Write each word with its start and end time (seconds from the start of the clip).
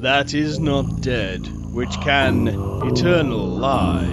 that 0.00 0.32
is 0.32 0.60
not 0.60 1.00
dead, 1.00 1.44
which 1.72 1.90
can 2.00 2.46
eternal 2.86 3.44
lie, 3.46 4.04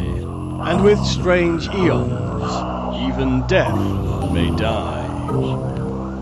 and 0.67 0.83
with 0.83 0.97
strange 1.05 1.67
eons, 1.67 2.51
even 3.07 3.45
death 3.47 3.77
may 4.33 4.49
die. 4.55 5.03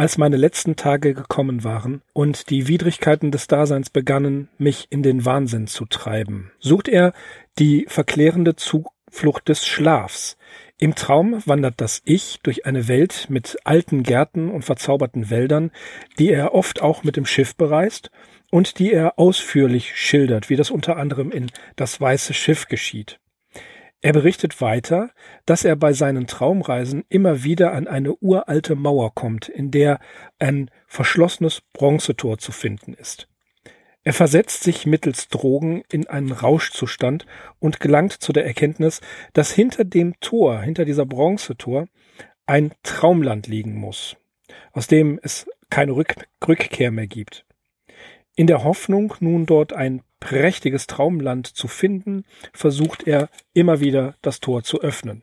als 0.00 0.16
meine 0.16 0.38
letzten 0.38 0.76
Tage 0.76 1.12
gekommen 1.12 1.62
waren 1.62 2.00
und 2.14 2.48
die 2.48 2.68
Widrigkeiten 2.68 3.30
des 3.32 3.48
Daseins 3.48 3.90
begannen, 3.90 4.48
mich 4.56 4.86
in 4.88 5.02
den 5.02 5.26
Wahnsinn 5.26 5.66
zu 5.66 5.84
treiben, 5.84 6.52
sucht 6.58 6.88
er 6.88 7.12
die 7.58 7.84
verklärende 7.86 8.56
Zuflucht 8.56 9.46
des 9.50 9.66
Schlafs. 9.66 10.38
Im 10.78 10.94
Traum 10.94 11.42
wandert 11.44 11.82
das 11.82 12.00
Ich 12.06 12.38
durch 12.42 12.64
eine 12.64 12.88
Welt 12.88 13.26
mit 13.28 13.58
alten 13.64 14.02
Gärten 14.02 14.50
und 14.50 14.64
verzauberten 14.64 15.28
Wäldern, 15.28 15.70
die 16.18 16.30
er 16.30 16.54
oft 16.54 16.80
auch 16.80 17.04
mit 17.04 17.18
dem 17.18 17.26
Schiff 17.26 17.54
bereist 17.54 18.10
und 18.50 18.78
die 18.78 18.94
er 18.94 19.18
ausführlich 19.18 19.94
schildert, 19.96 20.48
wie 20.48 20.56
das 20.56 20.70
unter 20.70 20.96
anderem 20.96 21.30
in 21.30 21.50
Das 21.76 22.00
Weiße 22.00 22.32
Schiff 22.32 22.68
geschieht. 22.68 23.19
Er 24.02 24.12
berichtet 24.14 24.60
weiter, 24.62 25.10
dass 25.44 25.64
er 25.64 25.76
bei 25.76 25.92
seinen 25.92 26.26
Traumreisen 26.26 27.04
immer 27.08 27.44
wieder 27.44 27.72
an 27.72 27.86
eine 27.86 28.14
uralte 28.16 28.74
Mauer 28.74 29.14
kommt, 29.14 29.48
in 29.48 29.70
der 29.70 30.00
ein 30.38 30.70
verschlossenes 30.86 31.60
Bronzetor 31.74 32.38
zu 32.38 32.50
finden 32.52 32.94
ist. 32.94 33.28
Er 34.02 34.14
versetzt 34.14 34.62
sich 34.62 34.86
mittels 34.86 35.28
Drogen 35.28 35.82
in 35.92 36.08
einen 36.08 36.32
Rauschzustand 36.32 37.26
und 37.58 37.80
gelangt 37.80 38.12
zu 38.12 38.32
der 38.32 38.46
Erkenntnis, 38.46 39.02
dass 39.34 39.52
hinter 39.52 39.84
dem 39.84 40.18
Tor, 40.20 40.62
hinter 40.62 40.86
dieser 40.86 41.04
Bronzetor, 41.04 41.86
ein 42.46 42.72
Traumland 42.82 43.46
liegen 43.46 43.74
muss, 43.74 44.16
aus 44.72 44.86
dem 44.86 45.20
es 45.22 45.46
keine 45.68 45.92
Rück 45.92 46.14
Rückkehr 46.48 46.90
mehr 46.90 47.06
gibt. 47.06 47.44
In 48.36 48.46
der 48.46 48.64
Hoffnung, 48.64 49.14
nun 49.20 49.46
dort 49.46 49.72
ein 49.72 50.02
prächtiges 50.20 50.86
Traumland 50.86 51.46
zu 51.46 51.68
finden, 51.68 52.24
versucht 52.52 53.06
er 53.06 53.28
immer 53.52 53.80
wieder 53.80 54.14
das 54.22 54.40
Tor 54.40 54.62
zu 54.62 54.80
öffnen. 54.80 55.22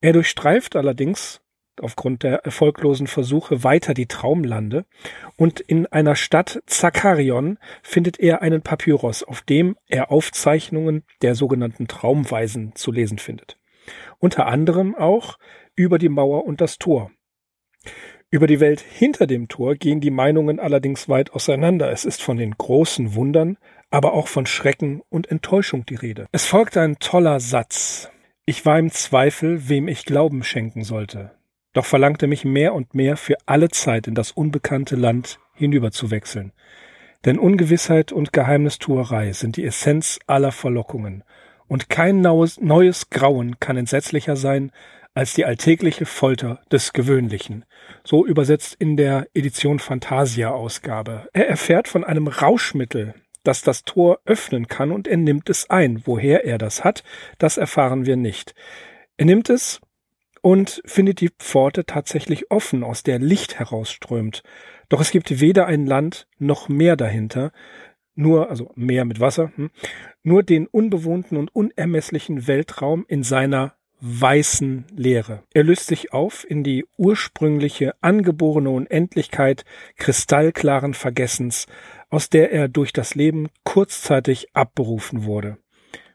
Er 0.00 0.12
durchstreift 0.12 0.76
allerdings 0.76 1.40
aufgrund 1.80 2.22
der 2.22 2.44
erfolglosen 2.44 3.06
Versuche 3.06 3.64
weiter 3.64 3.94
die 3.94 4.06
Traumlande 4.06 4.84
und 5.36 5.60
in 5.60 5.86
einer 5.86 6.16
Stadt 6.16 6.62
Zakarion 6.66 7.58
findet 7.82 8.20
er 8.20 8.42
einen 8.42 8.62
Papyrus, 8.62 9.22
auf 9.22 9.42
dem 9.42 9.76
er 9.86 10.10
Aufzeichnungen 10.10 11.04
der 11.22 11.34
sogenannten 11.34 11.88
Traumweisen 11.88 12.74
zu 12.74 12.92
lesen 12.92 13.18
findet. 13.18 13.58
Unter 14.18 14.46
anderem 14.46 14.94
auch 14.94 15.38
über 15.74 15.98
die 15.98 16.08
Mauer 16.08 16.44
und 16.44 16.60
das 16.60 16.78
Tor. 16.78 17.10
Über 18.32 18.46
die 18.46 18.60
Welt 18.60 18.80
hinter 18.80 19.26
dem 19.26 19.48
Tor 19.48 19.74
gehen 19.74 20.00
die 20.00 20.12
Meinungen 20.12 20.60
allerdings 20.60 21.08
weit 21.08 21.32
auseinander. 21.32 21.90
Es 21.90 22.04
ist 22.04 22.22
von 22.22 22.36
den 22.36 22.52
großen 22.52 23.16
Wundern, 23.16 23.58
aber 23.90 24.12
auch 24.12 24.28
von 24.28 24.46
Schrecken 24.46 25.02
und 25.08 25.28
Enttäuschung 25.32 25.84
die 25.84 25.96
Rede. 25.96 26.28
Es 26.30 26.46
folgt 26.46 26.76
ein 26.76 27.00
toller 27.00 27.40
Satz. 27.40 28.08
Ich 28.46 28.64
war 28.64 28.78
im 28.78 28.92
Zweifel, 28.92 29.68
wem 29.68 29.88
ich 29.88 30.04
Glauben 30.04 30.44
schenken 30.44 30.84
sollte, 30.84 31.32
doch 31.72 31.84
verlangte 31.84 32.28
mich 32.28 32.44
mehr 32.44 32.72
und 32.72 32.94
mehr 32.94 33.16
für 33.16 33.36
alle 33.46 33.68
Zeit 33.68 34.06
in 34.06 34.14
das 34.14 34.30
unbekannte 34.30 34.94
Land 34.94 35.40
hinüberzuwechseln. 35.54 36.52
Denn 37.24 37.38
Ungewissheit 37.38 38.12
und 38.12 38.32
Geheimnistuerei 38.32 39.32
sind 39.32 39.56
die 39.56 39.64
Essenz 39.64 40.20
aller 40.28 40.52
Verlockungen, 40.52 41.24
und 41.66 41.88
kein 41.88 42.20
neues, 42.20 42.60
neues 42.60 43.10
Grauen 43.10 43.60
kann 43.60 43.76
entsetzlicher 43.76 44.34
sein 44.34 44.72
als 45.14 45.34
die 45.34 45.44
alltägliche 45.44 46.06
Folter 46.06 46.60
des 46.70 46.92
Gewöhnlichen. 46.92 47.64
So 48.04 48.24
übersetzt 48.24 48.76
in 48.78 48.96
der 48.96 49.28
Edition 49.34 49.78
Fantasia 49.78 50.50
Ausgabe. 50.50 51.28
Er 51.32 51.48
erfährt 51.48 51.88
von 51.88 52.04
einem 52.04 52.28
Rauschmittel, 52.28 53.14
das 53.42 53.62
das 53.62 53.84
Tor 53.84 54.20
öffnen 54.24 54.66
kann 54.66 54.92
und 54.92 55.08
er 55.08 55.16
nimmt 55.16 55.50
es 55.50 55.68
ein. 55.70 56.02
Woher 56.04 56.44
er 56.44 56.58
das 56.58 56.84
hat, 56.84 57.02
das 57.38 57.56
erfahren 57.56 58.06
wir 58.06 58.16
nicht. 58.16 58.54
Er 59.16 59.26
nimmt 59.26 59.50
es 59.50 59.80
und 60.42 60.82
findet 60.84 61.20
die 61.20 61.30
Pforte 61.38 61.84
tatsächlich 61.84 62.50
offen, 62.50 62.84
aus 62.84 63.02
der 63.02 63.18
Licht 63.18 63.58
herausströmt. 63.58 64.42
Doch 64.88 65.00
es 65.00 65.10
gibt 65.10 65.40
weder 65.40 65.66
ein 65.66 65.86
Land 65.86 66.26
noch 66.38 66.68
Meer 66.68 66.96
dahinter, 66.96 67.52
nur, 68.14 68.50
also 68.50 68.72
Meer 68.74 69.04
mit 69.04 69.20
Wasser, 69.20 69.52
hm, 69.54 69.70
nur 70.22 70.42
den 70.42 70.66
unbewohnten 70.66 71.36
und 71.36 71.54
unermesslichen 71.54 72.46
Weltraum 72.46 73.04
in 73.08 73.22
seiner 73.22 73.74
weißen 74.00 74.86
Leere. 74.94 75.42
Er 75.52 75.64
löst 75.64 75.86
sich 75.86 76.12
auf 76.12 76.48
in 76.48 76.64
die 76.64 76.86
ursprüngliche 76.96 77.94
angeborene 78.00 78.70
Unendlichkeit 78.70 79.64
kristallklaren 79.96 80.94
Vergessens, 80.94 81.66
aus 82.08 82.28
der 82.28 82.52
er 82.52 82.68
durch 82.68 82.92
das 82.92 83.14
Leben 83.14 83.48
kurzzeitig 83.64 84.48
abberufen 84.54 85.24
wurde. 85.24 85.58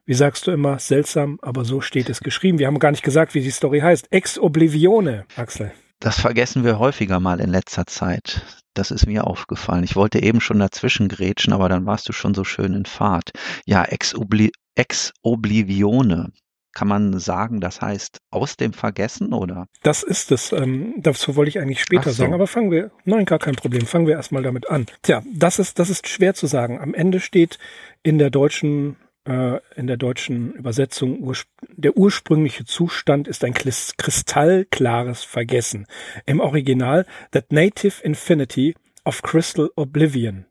Wie 0.05 0.13
sagst 0.13 0.45
du 0.45 0.51
immer, 0.51 0.77
seltsam, 0.77 1.39
aber 1.41 1.65
so 1.65 1.81
steht 1.81 2.09
es 2.09 2.21
geschrieben. 2.21 2.59
Wir 2.59 2.67
haben 2.67 2.79
gar 2.79 2.91
nicht 2.91 3.03
gesagt, 3.03 3.33
wie 3.33 3.41
die 3.41 3.49
Story 3.49 3.79
heißt. 3.79 4.11
Ex 4.11 4.37
Oblivione, 4.37 5.25
Axel. 5.35 5.71
Das 5.99 6.19
vergessen 6.19 6.63
wir 6.63 6.77
häufiger 6.77 7.19
mal 7.19 7.39
in 7.39 7.49
letzter 7.49 7.87
Zeit. 7.87 8.61
Das 8.75 8.91
ist 8.91 9.07
mir 9.07 9.25
aufgefallen. 9.25 9.83
Ich 9.83 9.95
wollte 9.95 10.21
eben 10.21 10.41
schon 10.41 10.59
dazwischen 10.59 11.07
grätschen, 11.07 11.53
aber 11.53 11.69
dann 11.69 11.85
warst 11.85 12.07
du 12.07 12.13
schon 12.13 12.35
so 12.35 12.43
schön 12.43 12.73
in 12.73 12.85
Fahrt. 12.85 13.31
Ja, 13.65 13.83
Ex, 13.83 14.13
Obli 14.13 14.51
Ex 14.75 15.13
Oblivione. 15.23 16.31
Kann 16.75 16.89
man 16.89 17.17
sagen, 17.19 17.61
das 17.61 17.81
heißt 17.81 18.19
aus 18.31 18.57
dem 18.57 18.73
Vergessen 18.73 19.33
oder? 19.33 19.67
Das 19.81 20.03
ist 20.03 20.33
es. 20.33 20.51
Ähm, 20.51 20.95
dazu 20.97 21.37
wollte 21.37 21.47
ich 21.47 21.59
eigentlich 21.59 21.81
später 21.81 22.11
so. 22.11 22.17
sagen, 22.17 22.33
aber 22.33 22.47
fangen 22.47 22.69
wir, 22.69 22.91
nein, 23.05 23.25
gar 23.25 23.39
kein 23.39 23.55
Problem. 23.55 23.85
Fangen 23.85 24.07
wir 24.07 24.15
erstmal 24.15 24.43
damit 24.43 24.69
an. 24.69 24.85
Tja, 25.01 25.23
das 25.33 25.57
ist, 25.57 25.79
das 25.79 25.89
ist 25.89 26.09
schwer 26.09 26.33
zu 26.33 26.47
sagen. 26.47 26.81
Am 26.81 26.93
Ende 26.93 27.21
steht 27.21 27.59
in 28.03 28.17
der 28.17 28.29
deutschen 28.29 28.97
äh, 29.23 29.59
in 29.77 29.87
der 29.87 29.95
deutschen 29.95 30.51
Übersetzung 30.51 31.33
der 31.71 31.95
ursprüngliche 31.95 32.65
Zustand 32.65 33.29
ist 33.29 33.45
ein 33.45 33.53
kristallklares 33.53 35.23
Vergessen. 35.23 35.87
Im 36.25 36.41
Original 36.41 37.05
That 37.31 37.53
Native 37.53 38.03
Infinity 38.03 38.75
of 39.05 39.21
Crystal 39.21 39.69
Oblivion. 39.77 40.45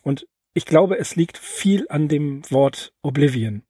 Und 0.00 0.26
ich 0.54 0.64
glaube, 0.64 0.98
es 0.98 1.16
liegt 1.16 1.36
viel 1.36 1.84
an 1.90 2.08
dem 2.08 2.42
Wort 2.50 2.94
Oblivion 3.02 3.62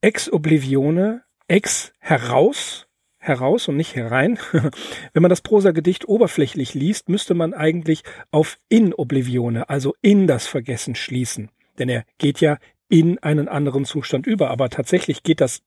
ex 0.00 0.32
oblivione, 0.32 1.22
ex 1.48 1.92
heraus, 1.98 2.86
heraus 3.18 3.68
und 3.68 3.76
nicht 3.76 3.94
herein. 3.94 4.38
Wenn 5.12 5.22
man 5.22 5.30
das 5.30 5.42
Prosagedicht 5.42 6.08
oberflächlich 6.08 6.74
liest, 6.74 7.08
müsste 7.08 7.34
man 7.34 7.54
eigentlich 7.54 8.02
auf 8.30 8.58
in 8.68 8.94
oblivione, 8.94 9.68
also 9.68 9.94
in 10.00 10.26
das 10.26 10.46
Vergessen 10.46 10.94
schließen. 10.94 11.50
denn 11.78 11.88
er 11.88 12.04
geht 12.18 12.40
ja 12.40 12.58
in 12.88 13.18
einen 13.18 13.48
anderen 13.48 13.84
Zustand 13.84 14.26
über. 14.26 14.50
Aber 14.50 14.68
tatsächlich 14.68 15.22
geht 15.22 15.40
das, 15.40 15.62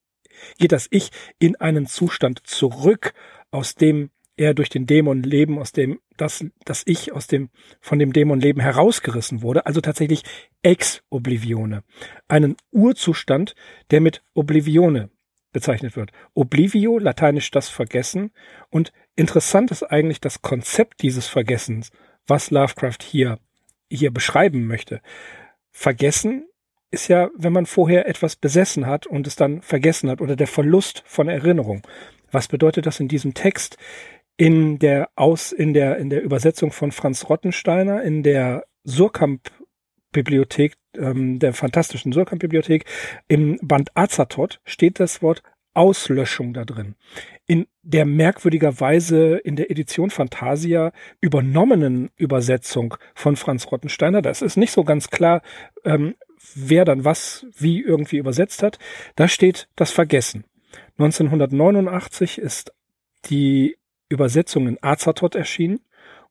geht 0.58 0.72
das 0.72 0.88
Ich 0.92 1.10
in 1.40 1.56
einen 1.56 1.88
Zustand 1.88 2.46
zurück, 2.46 3.14
aus 3.52 3.76
dem 3.76 4.10
er 4.36 4.54
durch 4.54 4.70
den 4.70 4.86
Dämon 4.86 5.24
Leben, 5.24 5.60
aus 5.60 5.72
dem 5.72 6.00
das, 6.18 6.46
das 6.66 6.84
Ich 6.86 7.14
aus 7.14 7.28
dem, 7.28 7.50
von 7.82 8.00
dem 8.00 8.14
Dämon 8.14 8.40
Leben 8.40 8.62
herausgerissen 8.62 9.42
wurde, 9.42 9.66
also 9.66 9.82
tatsächlich 9.82 10.24
ex 10.62 11.04
oblivione. 11.10 11.84
Einen 12.28 12.56
Urzustand, 12.72 13.56
der 13.92 14.02
mit 14.02 14.24
Oblivione 14.34 15.10
bezeichnet 15.54 15.96
wird. 15.96 16.12
Oblivio, 16.34 16.98
lateinisch 16.98 17.52
das 17.52 17.70
Vergessen. 17.70 18.32
Und 18.70 18.92
interessant 19.16 19.72
ist 19.72 19.84
eigentlich 19.84 20.20
das 20.20 20.42
Konzept 20.42 21.02
dieses 21.02 21.28
Vergessens, 21.28 21.92
was 22.28 22.52
Lovecraft 22.52 23.04
hier, 23.04 23.40
hier 23.90 24.12
beschreiben 24.12 24.66
möchte. 24.68 25.02
Vergessen 25.72 26.48
ist 26.92 27.08
ja, 27.08 27.30
wenn 27.36 27.54
man 27.54 27.66
vorher 27.66 28.08
etwas 28.08 28.36
besessen 28.36 28.86
hat 28.86 29.08
und 29.08 29.26
es 29.26 29.36
dann 29.36 29.62
vergessen 29.62 30.10
hat 30.10 30.22
oder 30.22 30.36
der 30.36 30.48
Verlust 30.48 31.04
von 31.06 31.30
Erinnerung. 31.30 31.88
Was 32.32 32.48
bedeutet 32.48 32.86
das 32.86 33.00
in 33.00 33.08
diesem 33.08 33.34
Text? 33.34 33.78
In 34.38 34.80
der 34.80 35.10
Aus, 35.16 35.52
in 35.52 35.74
der, 35.74 35.98
in 35.98 36.10
der 36.10 36.24
Übersetzung 36.24 36.72
von 36.72 36.92
Franz 36.92 37.30
Rottensteiner, 37.30 38.04
in 38.04 38.24
der 38.24 38.66
Surkamp 38.84 39.52
Bibliothek, 40.12 40.76
ähm, 40.98 41.40
der 41.40 41.54
fantastischen 41.54 42.12
Surkamp 42.12 42.42
Bibliothek, 42.42 42.86
im 43.28 43.60
Band 43.62 43.92
Azatot 43.96 44.60
steht 44.66 45.00
das 45.00 45.22
Wort 45.22 45.44
Auslöschung 45.74 46.54
da 46.54 46.66
drin. 46.66 46.96
In 47.48 47.68
der 47.82 48.06
merkwürdigerweise 48.06 49.38
in 49.38 49.56
der 49.56 49.72
Edition 49.72 50.12
Fantasia 50.12 50.92
übernommenen 51.20 52.12
Übersetzung 52.16 52.96
von 53.16 53.36
Franz 53.36 53.72
Rottensteiner, 53.72 54.22
das 54.22 54.42
ist 54.42 54.56
nicht 54.56 54.72
so 54.72 54.84
ganz 54.84 55.10
klar, 55.10 55.42
ähm, 55.84 56.16
wer 56.56 56.86
dann 56.86 57.06
was 57.06 57.46
wie 57.58 57.82
irgendwie 57.82 58.18
übersetzt 58.18 58.64
hat, 58.64 58.78
da 59.16 59.28
steht 59.28 59.68
das 59.76 59.92
Vergessen. 59.92 60.46
1989 60.98 62.38
ist 62.38 62.74
die 63.26 63.78
Übersetzung 64.14 64.68
in 64.68 64.78
Azatot 64.82 65.36
erschienen 65.36 65.80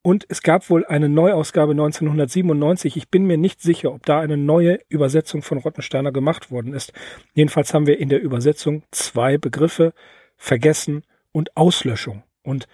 und 0.02 0.26
es 0.29 0.43
gab 0.43 0.69
wohl 0.69 0.84
eine 0.84 1.08
Neuausgabe 1.08 1.73
1997. 1.73 2.96
Ich 2.96 3.08
bin 3.08 3.25
mir 3.25 3.38
nicht 3.38 3.61
sicher, 3.61 3.93
ob 3.93 4.05
da 4.05 4.20
eine 4.20 4.37
neue 4.37 4.81
Übersetzung 4.88 5.43
von 5.43 5.58
Rottensteiner 5.58 6.11
gemacht 6.11 6.50
worden 6.50 6.75
ist. 6.75 6.93
Jedenfalls 7.34 7.73
haben 7.73 7.87
wir 7.87 8.00
in 8.00 8.08
der 8.08 8.20
Übersetzung 8.20 8.82
zwei 8.90 9.38
Begriffe, 9.38 9.93
Vergessen 10.37 11.05
und 11.31 11.56
Auslöschung. 11.56 12.25
Und 12.43 12.67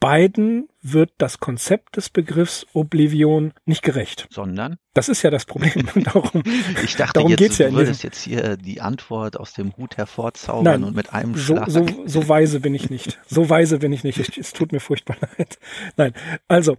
beiden 0.00 0.68
wird 0.80 1.10
das 1.18 1.38
Konzept 1.38 1.96
des 1.96 2.08
Begriffs 2.08 2.66
Oblivion 2.72 3.52
nicht 3.64 3.82
gerecht. 3.82 4.28
Sondern? 4.30 4.78
Das 4.94 5.08
ist 5.08 5.22
ja 5.22 5.30
das 5.30 5.44
Problem. 5.44 5.88
darum 6.04 6.42
ich 6.82 6.96
dachte, 6.96 7.14
darum 7.14 7.30
jetzt, 7.30 7.38
geht's 7.38 7.58
ja 7.58 7.68
du 7.70 7.76
würdest 7.76 8.04
jetzt 8.04 8.22
hier 8.22 8.56
die 8.56 8.80
Antwort 8.80 9.36
aus 9.36 9.52
dem 9.52 9.76
Hut 9.76 9.96
hervorzaubern 9.96 10.64
Nein, 10.64 10.84
und 10.84 10.96
mit 10.96 11.12
einem 11.12 11.36
Schlag. 11.36 11.68
So, 11.68 11.86
so, 11.86 12.06
so 12.06 12.28
weise 12.28 12.60
bin 12.60 12.74
ich 12.74 12.90
nicht. 12.90 13.18
So 13.26 13.50
weise 13.50 13.78
bin 13.78 13.92
ich 13.92 14.04
nicht. 14.04 14.38
Es 14.38 14.52
tut 14.52 14.72
mir 14.72 14.80
furchtbar 14.80 15.16
leid. 15.36 15.58
Nein, 15.96 16.14
also 16.46 16.76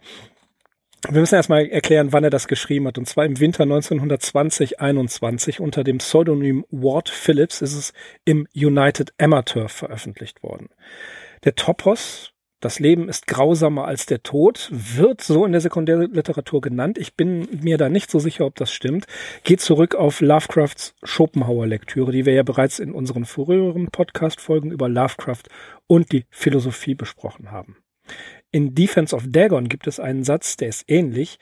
wir 1.07 1.22
müssen 1.22 1.36
erstmal 1.36 1.65
erklären, 1.68 2.12
wann 2.12 2.24
er 2.24 2.30
das 2.30 2.48
geschrieben 2.48 2.88
hat. 2.88 2.98
Und 2.98 3.07
zwar 3.07 3.25
im 3.25 3.39
Winter 3.39 3.63
1920-21 3.63 5.62
unter 5.62 5.83
dem 5.83 6.00
Pseudonym 6.00 6.65
Ward 6.72 7.10
Phillips 7.10 7.62
ist 7.62 7.74
es 7.74 7.94
im 8.25 8.48
United 8.54 9.13
Amateur 9.18 9.69
veröffentlicht 9.69 10.44
worden. 10.44 10.69
Der 11.45 11.56
Topos 11.56 12.33
das 12.60 12.80
Leben 12.80 13.08
ist 13.08 13.28
grausamer 13.28 13.86
als 13.86 14.06
der 14.06 14.22
Tod, 14.22 14.70
wird 14.72 15.22
so 15.22 15.46
in 15.46 15.54
der 15.54 15.62
Sekundärliteratur 15.62 16.60
genannt. 16.60 16.98
Ich 16.98 17.16
bin 17.16 17.48
mir 17.62 17.78
da 17.78 17.88
nicht 17.88 18.12
so 18.12 18.20
sicher, 18.20 18.46
ob 18.46 18.56
das 18.56 18.72
stimmt. 18.72 19.06
Geht 19.44 19.62
zurück 19.62 19.96
auf 19.96 20.20
Lovecrafts 20.20 20.94
Schopenhauer-Lektüre, 21.04 22.12
die 22.12 22.26
wir 22.26 22.34
ja 22.34 22.44
bereits 22.44 22.80
in 22.80 22.92
unseren 22.92 23.26
früheren 23.26 23.88
Podcast-Folgen 23.88 24.72
über 24.72 24.90
Lovecraft 24.90 25.44
und 25.88 26.12
die 26.12 26.26
Philosophie 26.30 26.96
besprochen 26.96 27.52
haben. 27.52 27.78
In 28.52 28.76
Defense 28.76 29.16
of 29.16 29.24
Dagon 29.28 29.70
gibt 29.70 29.88
es 29.88 30.00
einen 30.00 30.24
Satz, 30.24 30.58
der 30.58 30.70
ist 30.70 30.90
ähnlich. 30.90 31.40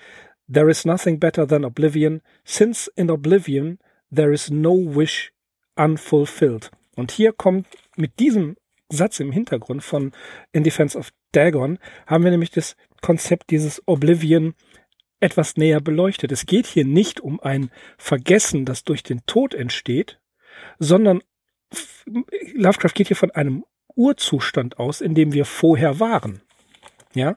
There 0.51 0.69
is 0.69 0.85
nothing 0.85 1.19
better 1.19 1.47
than 1.47 1.65
oblivion, 1.65 2.21
since 2.45 2.91
in 2.95 3.09
oblivion 3.09 3.79
there 4.13 4.31
is 4.31 4.51
no 4.51 4.73
wish 4.73 5.31
unfulfilled. 5.75 6.69
Und 6.95 7.11
hier 7.11 7.31
kommt 7.33 7.67
mit 7.95 8.19
diesem 8.19 8.55
Satz 8.89 9.19
im 9.19 9.31
Hintergrund 9.31 9.83
von 9.83 10.11
In 10.51 10.63
Defense 10.63 10.97
of 10.97 11.11
Dagon 11.31 11.79
haben 12.05 12.23
wir 12.23 12.31
nämlich 12.31 12.51
das 12.51 12.75
Konzept 13.01 13.49
dieses 13.51 13.81
Oblivion 13.85 14.53
etwas 15.19 15.57
näher 15.57 15.81
beleuchtet. 15.81 16.31
Es 16.31 16.45
geht 16.45 16.65
hier 16.67 16.85
nicht 16.85 17.19
um 17.19 17.39
ein 17.39 17.71
Vergessen, 17.97 18.65
das 18.65 18.83
durch 18.83 19.03
den 19.03 19.25
Tod 19.25 19.53
entsteht, 19.53 20.19
sondern 20.79 21.21
Lovecraft 22.53 22.93
geht 22.93 23.07
hier 23.07 23.17
von 23.17 23.31
einem 23.31 23.65
Urzustand 23.95 24.79
aus, 24.79 25.01
in 25.01 25.15
dem 25.15 25.33
wir 25.33 25.45
vorher 25.45 25.99
waren. 25.99 26.41
Ja, 27.13 27.35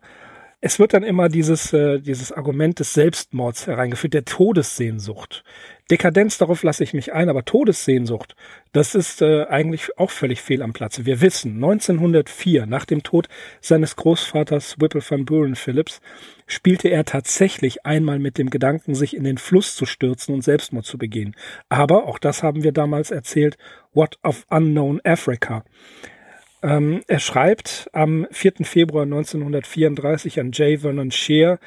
es 0.62 0.78
wird 0.78 0.92
dann 0.92 1.02
immer 1.02 1.28
dieses, 1.28 1.72
äh, 1.72 2.00
dieses 2.00 2.32
Argument 2.32 2.78
des 2.78 2.92
Selbstmords 2.92 3.66
hereingeführt, 3.66 4.12
der 4.12 4.26
Todessehnsucht. 4.26 5.42
Dekadenz, 5.90 6.38
darauf 6.38 6.62
lasse 6.62 6.84
ich 6.84 6.92
mich 6.92 7.12
ein, 7.12 7.28
aber 7.28 7.44
Todessehnsucht, 7.44 8.36
das 8.72 8.94
ist 8.94 9.22
äh, 9.22 9.46
eigentlich 9.46 9.98
auch 9.98 10.10
völlig 10.10 10.40
fehl 10.42 10.62
am 10.62 10.72
Platze. 10.72 11.06
Wir 11.06 11.20
wissen, 11.20 11.54
1904, 11.54 12.66
nach 12.66 12.84
dem 12.84 13.02
Tod 13.02 13.28
seines 13.60 13.96
Großvaters 13.96 14.80
Whipple 14.80 15.02
van 15.06 15.24
Buren 15.24 15.56
Phillips, 15.56 16.00
spielte 16.46 16.88
er 16.88 17.04
tatsächlich 17.04 17.86
einmal 17.86 18.18
mit 18.18 18.36
dem 18.36 18.50
Gedanken, 18.50 18.94
sich 18.94 19.16
in 19.16 19.24
den 19.24 19.38
Fluss 19.38 19.74
zu 19.74 19.86
stürzen 19.86 20.34
und 20.34 20.42
Selbstmord 20.42 20.84
zu 20.84 20.98
begehen. 20.98 21.34
Aber, 21.68 22.06
auch 22.06 22.18
das 22.18 22.42
haben 22.42 22.62
wir 22.62 22.72
damals 22.72 23.10
erzählt, 23.10 23.56
What 23.94 24.18
of 24.22 24.46
Unknown 24.50 25.00
Africa. 25.04 25.64
Ähm, 26.62 27.02
er 27.06 27.20
schreibt 27.20 27.88
am 27.92 28.26
4. 28.30 28.64
Februar 28.64 29.04
1934 29.04 30.40
an 30.40 30.52
J. 30.52 30.80
Vernon 30.80 31.10
Shear, 31.10 31.58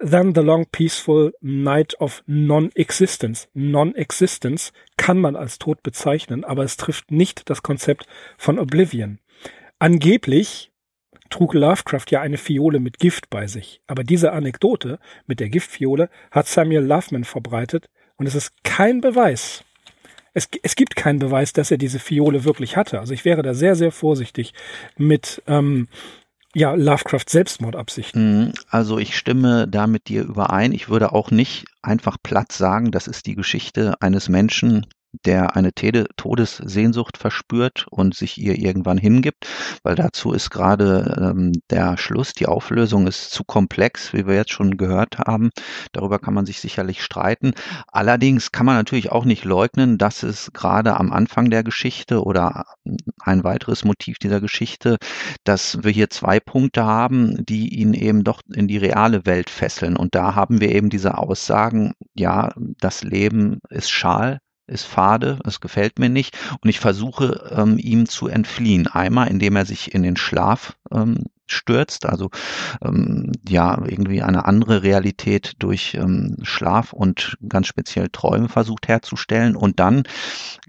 Then 0.00 0.32
the 0.32 0.42
long 0.42 0.66
peaceful 0.66 1.32
night 1.40 2.00
of 2.00 2.22
non-existence. 2.26 3.48
Non-existence 3.54 4.72
kann 4.96 5.18
man 5.18 5.34
als 5.34 5.58
Tod 5.58 5.82
bezeichnen, 5.82 6.44
aber 6.44 6.62
es 6.62 6.76
trifft 6.76 7.10
nicht 7.10 7.50
das 7.50 7.64
Konzept 7.64 8.06
von 8.36 8.60
Oblivion. 8.60 9.18
Angeblich 9.80 10.70
trug 11.30 11.52
Lovecraft 11.52 12.06
ja 12.10 12.20
eine 12.20 12.38
Fiole 12.38 12.78
mit 12.78 13.00
Gift 13.00 13.28
bei 13.28 13.48
sich, 13.48 13.82
aber 13.88 14.04
diese 14.04 14.32
Anekdote 14.32 15.00
mit 15.26 15.40
der 15.40 15.48
Giftfiole 15.48 16.10
hat 16.30 16.46
Samuel 16.46 16.84
Loveman 16.84 17.24
verbreitet 17.24 17.88
und 18.16 18.26
es 18.26 18.36
ist 18.36 18.52
kein 18.62 19.00
Beweis, 19.00 19.64
es, 20.38 20.48
es 20.62 20.76
gibt 20.76 20.96
keinen 20.96 21.18
Beweis, 21.18 21.52
dass 21.52 21.70
er 21.70 21.78
diese 21.78 21.98
Fiole 21.98 22.44
wirklich 22.44 22.76
hatte. 22.76 23.00
Also 23.00 23.12
ich 23.12 23.24
wäre 23.24 23.42
da 23.42 23.54
sehr, 23.54 23.74
sehr 23.74 23.92
vorsichtig 23.92 24.54
mit 24.96 25.42
ähm, 25.46 25.88
ja, 26.54 26.74
Lovecraft 26.74 27.28
Selbstmordabsichten. 27.28 28.46
Mhm. 28.46 28.52
Also 28.68 28.98
ich 28.98 29.16
stimme 29.16 29.68
da 29.68 29.86
mit 29.86 30.08
dir 30.08 30.22
überein. 30.22 30.72
Ich 30.72 30.88
würde 30.88 31.12
auch 31.12 31.30
nicht 31.30 31.66
einfach 31.82 32.16
platt 32.22 32.52
sagen, 32.52 32.90
das 32.90 33.06
ist 33.06 33.26
die 33.26 33.34
Geschichte 33.34 34.00
eines 34.00 34.28
Menschen, 34.28 34.86
der 35.24 35.56
eine 35.56 35.72
Todessehnsucht 35.72 37.16
verspürt 37.16 37.86
und 37.90 38.14
sich 38.14 38.38
ihr 38.38 38.58
irgendwann 38.58 38.98
hingibt, 38.98 39.46
weil 39.82 39.94
dazu 39.94 40.32
ist 40.32 40.50
gerade 40.50 41.16
ähm, 41.20 41.52
der 41.70 41.96
Schluss, 41.96 42.32
die 42.32 42.46
Auflösung 42.46 43.06
ist 43.06 43.30
zu 43.30 43.44
komplex, 43.44 44.12
wie 44.12 44.26
wir 44.26 44.34
jetzt 44.34 44.52
schon 44.52 44.76
gehört 44.76 45.18
haben. 45.18 45.50
Darüber 45.92 46.18
kann 46.18 46.34
man 46.34 46.46
sich 46.46 46.60
sicherlich 46.60 47.02
streiten. 47.02 47.52
Allerdings 47.88 48.52
kann 48.52 48.66
man 48.66 48.76
natürlich 48.76 49.10
auch 49.10 49.24
nicht 49.24 49.44
leugnen, 49.44 49.98
dass 49.98 50.22
es 50.22 50.52
gerade 50.52 50.96
am 50.96 51.12
Anfang 51.12 51.50
der 51.50 51.64
Geschichte 51.64 52.22
oder 52.22 52.66
ein 53.20 53.44
weiteres 53.44 53.84
Motiv 53.84 54.18
dieser 54.18 54.40
Geschichte, 54.40 54.98
dass 55.44 55.82
wir 55.82 55.90
hier 55.90 56.10
zwei 56.10 56.40
Punkte 56.40 56.84
haben, 56.84 57.44
die 57.46 57.74
ihn 57.80 57.94
eben 57.94 58.24
doch 58.24 58.42
in 58.52 58.68
die 58.68 58.78
reale 58.78 59.24
Welt 59.26 59.50
fesseln. 59.50 59.96
Und 59.96 60.14
da 60.14 60.34
haben 60.34 60.60
wir 60.60 60.74
eben 60.74 60.90
diese 60.90 61.16
Aussagen, 61.18 61.94
ja, 62.14 62.52
das 62.80 63.02
Leben 63.02 63.60
ist 63.70 63.90
schal, 63.90 64.38
ist 64.68 64.84
fade, 64.84 65.38
es 65.44 65.60
gefällt 65.60 65.98
mir 65.98 66.08
nicht 66.08 66.36
und 66.60 66.68
ich 66.68 66.80
versuche 66.80 67.50
ähm, 67.54 67.78
ihm 67.78 68.06
zu 68.06 68.28
entfliehen. 68.28 68.86
Einmal, 68.86 69.28
indem 69.28 69.56
er 69.56 69.66
sich 69.66 69.94
in 69.94 70.02
den 70.02 70.16
Schlaf 70.16 70.76
ähm, 70.92 71.24
stürzt, 71.52 72.06
also 72.06 72.30
ähm, 72.82 73.32
ja 73.48 73.80
irgendwie 73.86 74.22
eine 74.22 74.44
andere 74.44 74.82
Realität 74.82 75.52
durch 75.58 75.94
ähm, 75.94 76.36
Schlaf 76.42 76.92
und 76.92 77.36
ganz 77.48 77.66
speziell 77.66 78.08
Träume 78.10 78.48
versucht 78.48 78.88
herzustellen 78.88 79.56
und 79.56 79.80
dann 79.80 80.04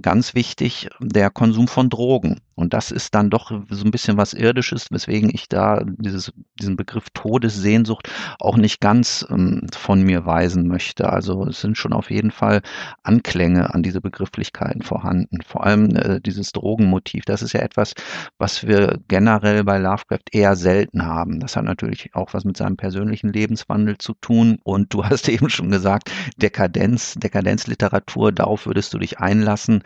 ganz 0.01 0.36
wichtig 0.36 0.89
der 1.00 1.29
Konsum 1.29 1.67
von 1.67 1.89
Drogen 1.89 2.41
und 2.59 2.74
das 2.74 2.91
ist 2.91 3.15
dann 3.15 3.29
doch 3.29 3.51
so 3.69 3.86
ein 3.86 3.91
bisschen 3.91 4.17
was 4.17 4.33
irdisches, 4.33 4.91
weswegen 4.91 5.29
ich 5.33 5.48
da 5.48 5.81
dieses, 5.86 6.33
diesen 6.59 6.75
Begriff 6.75 7.05
Todessehnsucht 7.13 8.09
auch 8.38 8.57
nicht 8.57 8.81
ganz 8.81 9.25
ähm, 9.29 9.67
von 9.74 10.03
mir 10.03 10.25
weisen 10.25 10.67
möchte. 10.67 11.07
Also 11.07 11.45
es 11.45 11.62
sind 11.62 11.77
schon 11.77 11.93
auf 11.93 12.12
jeden 12.12 12.31
Fall 12.31 12.62
Anklänge 13.01 13.74
an 13.74 13.81
diese 13.81 14.01
Begrifflichkeiten 14.01 14.81
vorhanden. 14.81 15.39
Vor 15.41 15.65
allem 15.65 15.95
äh, 15.95 16.19
dieses 16.19 16.51
Drogenmotiv, 16.51 17.24
das 17.24 17.43
ist 17.43 17.53
ja 17.53 17.62
etwas, 17.62 17.93
was 18.38 18.67
wir 18.67 19.00
generell 19.07 19.63
bei 19.63 19.77
Lovecraft 19.77 20.27
eher 20.33 20.57
selten 20.57 20.68
selten 20.69 21.03
haben. 21.05 21.39
Das 21.39 21.55
hat 21.55 21.65
natürlich 21.65 22.13
auch 22.13 22.33
was 22.33 22.45
mit 22.45 22.55
seinem 22.55 22.77
persönlichen 22.77 23.33
Lebenswandel 23.33 23.97
zu 23.97 24.13
tun. 24.13 24.59
Und 24.63 24.93
du 24.93 25.03
hast 25.09 25.27
eben 25.27 25.49
schon 25.49 25.71
gesagt, 25.71 26.11
Dekadenz, 26.38 27.15
Dekadenzliteratur, 27.15 28.31
darauf 28.31 28.67
würdest 28.67 28.93
du 28.93 28.99
dich 28.99 29.19
einlassen 29.19 29.81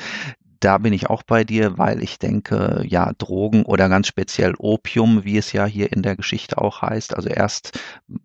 da 0.63 0.77
bin 0.77 0.93
ich 0.93 1.09
auch 1.09 1.23
bei 1.23 1.43
dir, 1.43 1.77
weil 1.77 2.01
ich 2.01 2.19
denke, 2.19 2.85
ja, 2.87 3.11
Drogen 3.17 3.63
oder 3.63 3.89
ganz 3.89 4.07
speziell 4.07 4.53
Opium, 4.57 5.25
wie 5.25 5.37
es 5.37 5.51
ja 5.51 5.65
hier 5.65 5.91
in 5.91 6.03
der 6.03 6.15
Geschichte 6.15 6.57
auch 6.57 6.81
heißt, 6.81 7.17
also 7.17 7.27
erst 7.27 7.77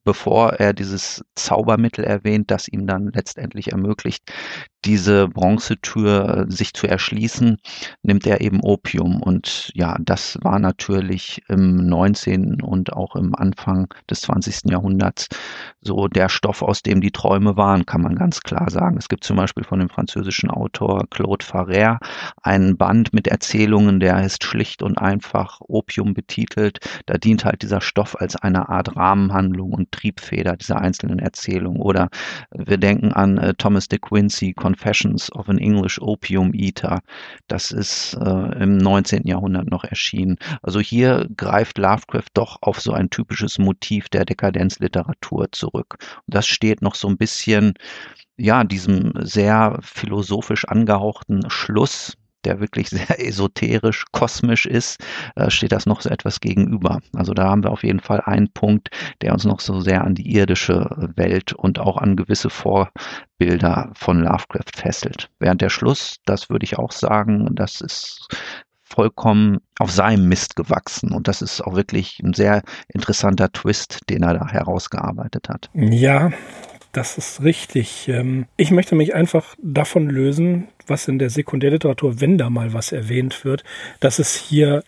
bevor 0.04 0.52
er 0.52 0.72
dieses 0.72 1.24
Zaubermittel 1.34 2.04
erwähnt, 2.04 2.52
das 2.52 2.68
ihm 2.68 2.86
dann 2.86 3.10
letztendlich 3.12 3.72
ermöglicht, 3.72 4.32
diese 4.85 5.28
Bronzetür 5.28 6.47
äh, 6.49 6.52
sich 6.52 6.73
zu 6.73 6.87
erschließen, 6.87 7.58
nimmt 8.02 8.26
er 8.26 8.40
eben 8.40 8.61
Opium. 8.61 9.23
Und 9.23 9.70
ja, 9.75 9.97
das 10.00 10.38
war 10.42 10.58
natürlich 10.58 11.42
im 11.49 11.76
19. 11.76 12.62
und 12.62 12.92
auch 12.92 13.16
im 13.16 13.35
Anfang 13.35 13.92
des 14.08 14.23
20. 14.23 14.70
Jahrhunderts 14.70 15.28
so 15.80 16.08
der 16.08 16.28
Stoff, 16.28 16.62
aus 16.62 16.82
dem 16.82 17.00
die 17.00 17.11
Träume 17.11 17.56
waren, 17.56 17.87
kann 17.87 18.02
man 18.02 18.14
ganz 18.14 18.40
klar 18.40 18.70
sagen. 18.70 18.97
Es 18.99 19.08
gibt 19.08 19.25
zum 19.25 19.37
Beispiel 19.37 19.64
von 19.64 19.78
dem 19.78 19.88
französischen 19.88 20.50
Autor 20.50 21.04
Claude 21.11 21.44
Farrer 21.44 21.99
einen 22.42 22.76
Band 22.76 23.12
mit 23.12 23.26
Erzählungen, 23.26 24.00
der 24.00 24.25
ist 24.25 24.44
schlicht 24.44 24.82
und 24.82 24.99
einfach 24.99 25.61
Opium 25.61 26.14
betitelt. 26.14 26.78
Da 27.06 27.18
dient 27.18 27.44
halt 27.44 27.62
dieser 27.62 27.80
Stoff 27.80 28.16
als 28.20 28.37
eine 28.37 28.68
Art 28.68 28.97
Rahmenhandlung 28.97 29.73
und 29.73 29.92
Triebfeder 29.92 30.56
dieser 30.56 30.80
einzelnen 30.80 31.18
Erzählungen. 31.18 31.80
Oder 31.80 32.08
wir 32.54 32.78
denken 32.78 33.12
an 33.12 33.38
äh, 33.38 33.54
Thomas 33.54 33.88
de 33.88 33.99
Quincey, 33.99 34.52
Confessions 34.78 35.30
of 35.32 35.49
an 35.49 35.58
English 35.58 36.00
Opium 36.00 36.54
Eater. 36.54 37.00
Das 37.49 37.73
ist 37.73 38.14
äh, 38.14 38.62
im 38.62 38.76
19. 38.76 39.26
Jahrhundert 39.26 39.68
noch 39.68 39.85
erschienen. 39.85 40.37
Also 40.62 40.78
hier 40.80 41.28
greift 41.37 41.78
Lovecraft 41.78 42.30
doch 42.35 42.58
auf 42.61 42.80
so 42.80 42.92
ein 42.92 43.11
typisches 43.11 43.58
Motiv 43.58 44.08
der 44.08 44.25
Dekadenzliteratur 44.25 45.50
zurück. 45.50 45.97
Und 46.26 46.35
das 46.35 46.47
steht 46.47 46.80
noch 46.80 46.94
so 46.94 47.08
ein 47.08 47.16
bisschen 47.16 47.75
ja, 48.37 48.62
diesem 48.62 49.12
sehr 49.16 49.78
philosophisch 49.82 50.64
angehauchten 50.66 51.50
Schluss 51.50 52.16
der 52.45 52.61
wirklich 52.61 52.88
sehr 52.90 53.25
esoterisch, 53.25 54.04
kosmisch 54.12 54.66
ist, 54.66 55.02
äh, 55.37 55.50
steht 55.50 55.73
das 55.73 55.87
noch 55.87 56.00
so 56.00 56.11
etwas 56.11 56.40
gegenüber. 56.40 57.00
Also 57.14 57.35
da 57.35 57.49
haben 57.49 57.62
wir 57.62 57.71
auf 57.71 57.85
jeden 57.85 58.00
Fall 58.00 58.21
einen 58.21 58.50
Punkt, 58.52 58.90
der 59.23 59.33
uns 59.33 59.45
noch 59.45 59.61
so 59.61 59.80
sehr 59.80 60.04
an 60.04 60.14
die 60.14 60.35
irdische 60.35 60.88
Welt 61.16 61.52
und 61.52 61.78
auch 61.78 61.97
an 61.97 62.16
gewisse 62.16 62.50
Vorbilder 62.50 63.90
von 63.95 64.21
Lovecraft 64.21 64.73
fesselt. 64.75 65.30
Während 65.38 65.61
der 65.61 65.71
Schluss, 65.71 66.16
das 66.25 66.50
würde 66.50 66.64
ich 66.64 66.78
auch 66.78 66.92
sagen, 66.92 67.54
das 67.54 67.80
ist 67.80 68.28
vollkommen 68.88 69.59
auf 69.78 69.90
seinem 69.90 70.28
Mist 70.28 70.57
gewachsen. 70.57 71.12
Und 71.12 71.28
das 71.28 71.42
ist 71.42 71.61
auch 71.61 71.75
wirklich 71.75 72.21
ein 72.25 72.33
sehr 72.33 72.62
interessanter 72.88 73.52
Twist, 73.52 74.00
den 74.09 74.23
er 74.23 74.35
da 74.35 74.49
herausgearbeitet 74.49 75.49
hat. 75.49 75.71
Ja, 75.75 76.30
das 76.92 77.18
ist 77.18 77.42
richtig. 77.42 78.09
Ähm, 78.09 78.47
ich 78.57 78.71
möchte 78.71 78.95
mich 78.95 79.14
einfach 79.14 79.54
davon 79.62 80.09
lösen, 80.09 80.68
was 80.88 81.09
in 81.09 81.18
der 81.18 81.30
Sekundärliteratur, 81.30 82.21
wenn 82.21 82.38
da 82.38 82.50
mal 82.50 82.73
was 82.73 82.92
erwähnt 82.92 83.45
wird, 83.45 83.64
dass 84.00 84.18
es 84.18 84.35
hier 84.35 84.85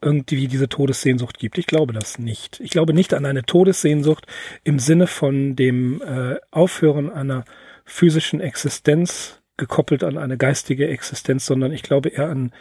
irgendwie 0.00 0.46
diese 0.46 0.68
Todessehnsucht 0.68 1.38
gibt. 1.38 1.58
Ich 1.58 1.66
glaube 1.66 1.92
das 1.92 2.18
nicht. 2.18 2.60
Ich 2.60 2.70
glaube 2.70 2.94
nicht 2.94 3.14
an 3.14 3.26
eine 3.26 3.42
Todessehnsucht 3.42 4.26
im 4.64 4.78
Sinne 4.78 5.06
von 5.06 5.56
dem 5.56 6.00
äh, 6.02 6.36
Aufhören 6.50 7.10
einer 7.10 7.44
physischen 7.84 8.40
Existenz 8.40 9.40
gekoppelt 9.56 10.04
an 10.04 10.16
eine 10.16 10.36
geistige 10.36 10.88
Existenz, 10.88 11.46
sondern 11.46 11.72
ich 11.72 11.82
glaube 11.82 12.10
eher 12.10 12.28
an 12.28 12.52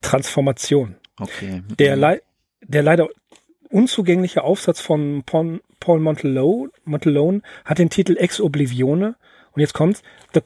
Transformation. 0.00 0.96
Okay. 1.20 1.62
Der, 1.78 1.96
le 1.96 2.22
der 2.62 2.82
leider 2.82 3.08
unzugängliche 3.70 4.42
Aufsatz 4.44 4.80
von 4.80 5.24
Paul, 5.24 5.60
Montelone, 6.00 7.42
hat 7.64 7.78
den 7.78 7.90
Titel 7.90 8.16
Ex 8.16 8.40
Oblivione 8.40 9.16
und 9.52 9.60
jetzt 9.60 9.74
kommt 9.74 10.02
The 10.32 10.40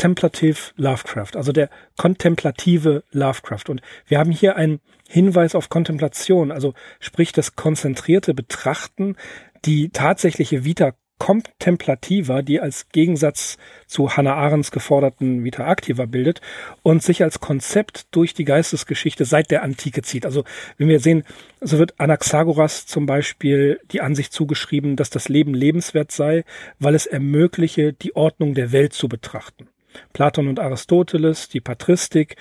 Contemplative 0.00 0.72
Lovecraft, 0.76 1.34
also 1.34 1.50
der 1.50 1.70
kontemplative 1.96 3.02
Lovecraft. 3.10 3.64
Und 3.68 3.80
wir 4.06 4.20
haben 4.20 4.30
hier 4.30 4.54
einen 4.54 4.80
Hinweis 5.08 5.56
auf 5.56 5.68
Kontemplation, 5.70 6.52
also 6.52 6.74
sprich 7.00 7.32
das 7.32 7.56
konzentrierte 7.56 8.32
Betrachten, 8.32 9.16
die 9.64 9.88
tatsächliche 9.88 10.64
Vita 10.64 10.92
Contemplativa, 11.18 12.42
die 12.42 12.60
als 12.60 12.90
Gegensatz 12.90 13.58
zu 13.88 14.16
Hannah 14.16 14.34
Arendts 14.34 14.70
geforderten 14.70 15.42
Vita 15.42 15.68
Activa 15.68 16.06
bildet 16.06 16.40
und 16.82 17.02
sich 17.02 17.24
als 17.24 17.40
Konzept 17.40 18.06
durch 18.12 18.34
die 18.34 18.44
Geistesgeschichte 18.44 19.24
seit 19.24 19.50
der 19.50 19.64
Antike 19.64 20.02
zieht. 20.02 20.24
Also 20.24 20.44
wenn 20.76 20.86
wir 20.86 21.00
sehen, 21.00 21.24
so 21.60 21.78
wird 21.80 21.98
Anaxagoras 21.98 22.86
zum 22.86 23.06
Beispiel 23.06 23.80
die 23.90 24.00
Ansicht 24.00 24.32
zugeschrieben, 24.32 24.94
dass 24.94 25.10
das 25.10 25.28
Leben 25.28 25.54
lebenswert 25.54 26.12
sei, 26.12 26.44
weil 26.78 26.94
es 26.94 27.06
ermögliche, 27.06 27.92
die 27.92 28.14
Ordnung 28.14 28.54
der 28.54 28.70
Welt 28.70 28.92
zu 28.92 29.08
betrachten. 29.08 29.68
Platon 30.12 30.48
und 30.48 30.60
Aristoteles, 30.60 31.48
die 31.48 31.60
Patristik. 31.60 32.36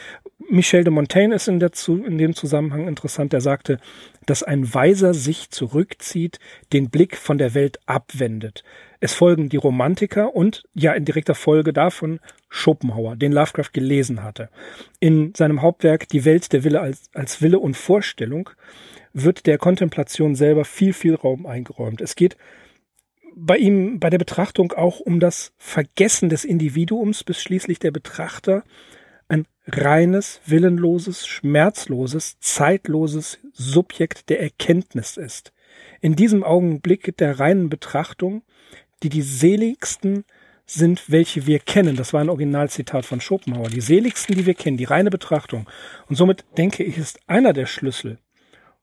Michel 0.50 0.84
de 0.84 0.94
Montaigne 0.94 1.36
ist 1.36 1.48
in, 1.48 1.60
der, 1.60 1.72
in 1.88 2.18
dem 2.18 2.34
Zusammenhang 2.34 2.88
interessant. 2.88 3.34
Der 3.34 3.42
sagte, 3.42 3.80
dass 4.26 4.44
ein 4.44 4.74
Weiser 4.74 5.14
sich 5.14 5.50
zurückzieht, 5.50 6.40
den 6.74 6.90
Blick 6.90 7.18
von 7.18 7.38
der 7.38 7.54
Welt 7.54 7.80
abwendet. 7.86 8.64
Es 9.00 9.14
folgen 9.14 9.50
die 9.50 9.58
Romantiker 9.58 10.36
und 10.36 10.64
ja 10.74 10.94
in 10.94 11.06
direkter 11.06 11.36
Folge 11.36 11.74
davon 11.74 12.20
Schopenhauer, 12.50 13.16
den 13.16 13.32
Lovecraft 13.32 13.74
gelesen 13.74 14.24
hatte. 14.24 14.50
In 15.00 15.34
seinem 15.36 15.62
Hauptwerk 15.62 16.08
Die 16.10 16.26
Welt 16.26 16.52
der 16.54 16.64
Wille 16.64 16.82
als, 16.82 17.10
als 17.14 17.42
Wille 17.42 17.60
und 17.60 17.76
Vorstellung 17.76 18.50
wird 19.14 19.46
der 19.46 19.58
Kontemplation 19.58 20.36
selber 20.36 20.66
viel, 20.66 20.94
viel 20.94 21.16
Raum 21.16 21.46
eingeräumt. 21.46 22.02
Es 22.02 22.16
geht 22.16 22.38
bei 23.40 23.58
ihm 23.58 24.00
bei 24.00 24.10
der 24.10 24.18
Betrachtung 24.18 24.72
auch 24.74 25.00
um 25.00 25.20
das 25.20 25.54
Vergessen 25.58 26.30
des 26.30 26.44
Individuums, 26.44 27.24
bis 27.24 27.42
schließlich 27.42 27.78
der 27.78 27.92
Betrachter 27.92 28.64
ein 29.28 29.46
reines, 29.68 30.42
willenloses, 30.46 31.28
schmerzloses, 31.28 32.38
zeitloses 32.40 33.40
Subjekt 33.54 34.30
der 34.30 34.42
Erkenntnis 34.42 35.18
ist. 35.18 35.54
In 36.02 36.16
diesem 36.16 36.44
Augenblick 36.44 37.16
der 37.18 37.40
reinen 37.40 37.70
Betrachtung, 37.70 38.44
die 39.04 39.10
die 39.10 39.22
seligsten 39.22 40.24
sind, 40.66 41.10
welche 41.10 41.46
wir 41.46 41.60
kennen. 41.60 41.96
Das 41.96 42.14
war 42.14 42.22
ein 42.22 42.30
Originalzitat 42.30 43.06
von 43.06 43.22
Schopenhauer. 43.22 43.70
Die 43.70 43.82
seligsten, 43.82 44.34
die 44.36 44.46
wir 44.46 44.56
kennen, 44.56 44.78
die 44.78 44.84
reine 44.84 45.12
Betrachtung. 45.12 45.70
Und 46.10 46.16
somit 46.16 46.44
denke 46.58 46.84
ich, 46.84 46.98
ist 46.98 47.20
einer 47.28 47.54
der 47.54 47.68
Schlüssel, 47.68 48.18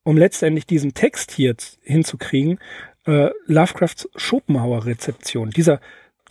um 0.04 0.16
letztendlich 0.16 0.66
diesen 0.66 0.94
Text 0.94 1.32
hier 1.32 1.56
hinzukriegen, 1.82 2.58
äh, 3.06 3.30
Lovecrafts 3.46 4.08
Schopenhauer-Rezeption. 4.16 5.50
Dieser, 5.50 5.80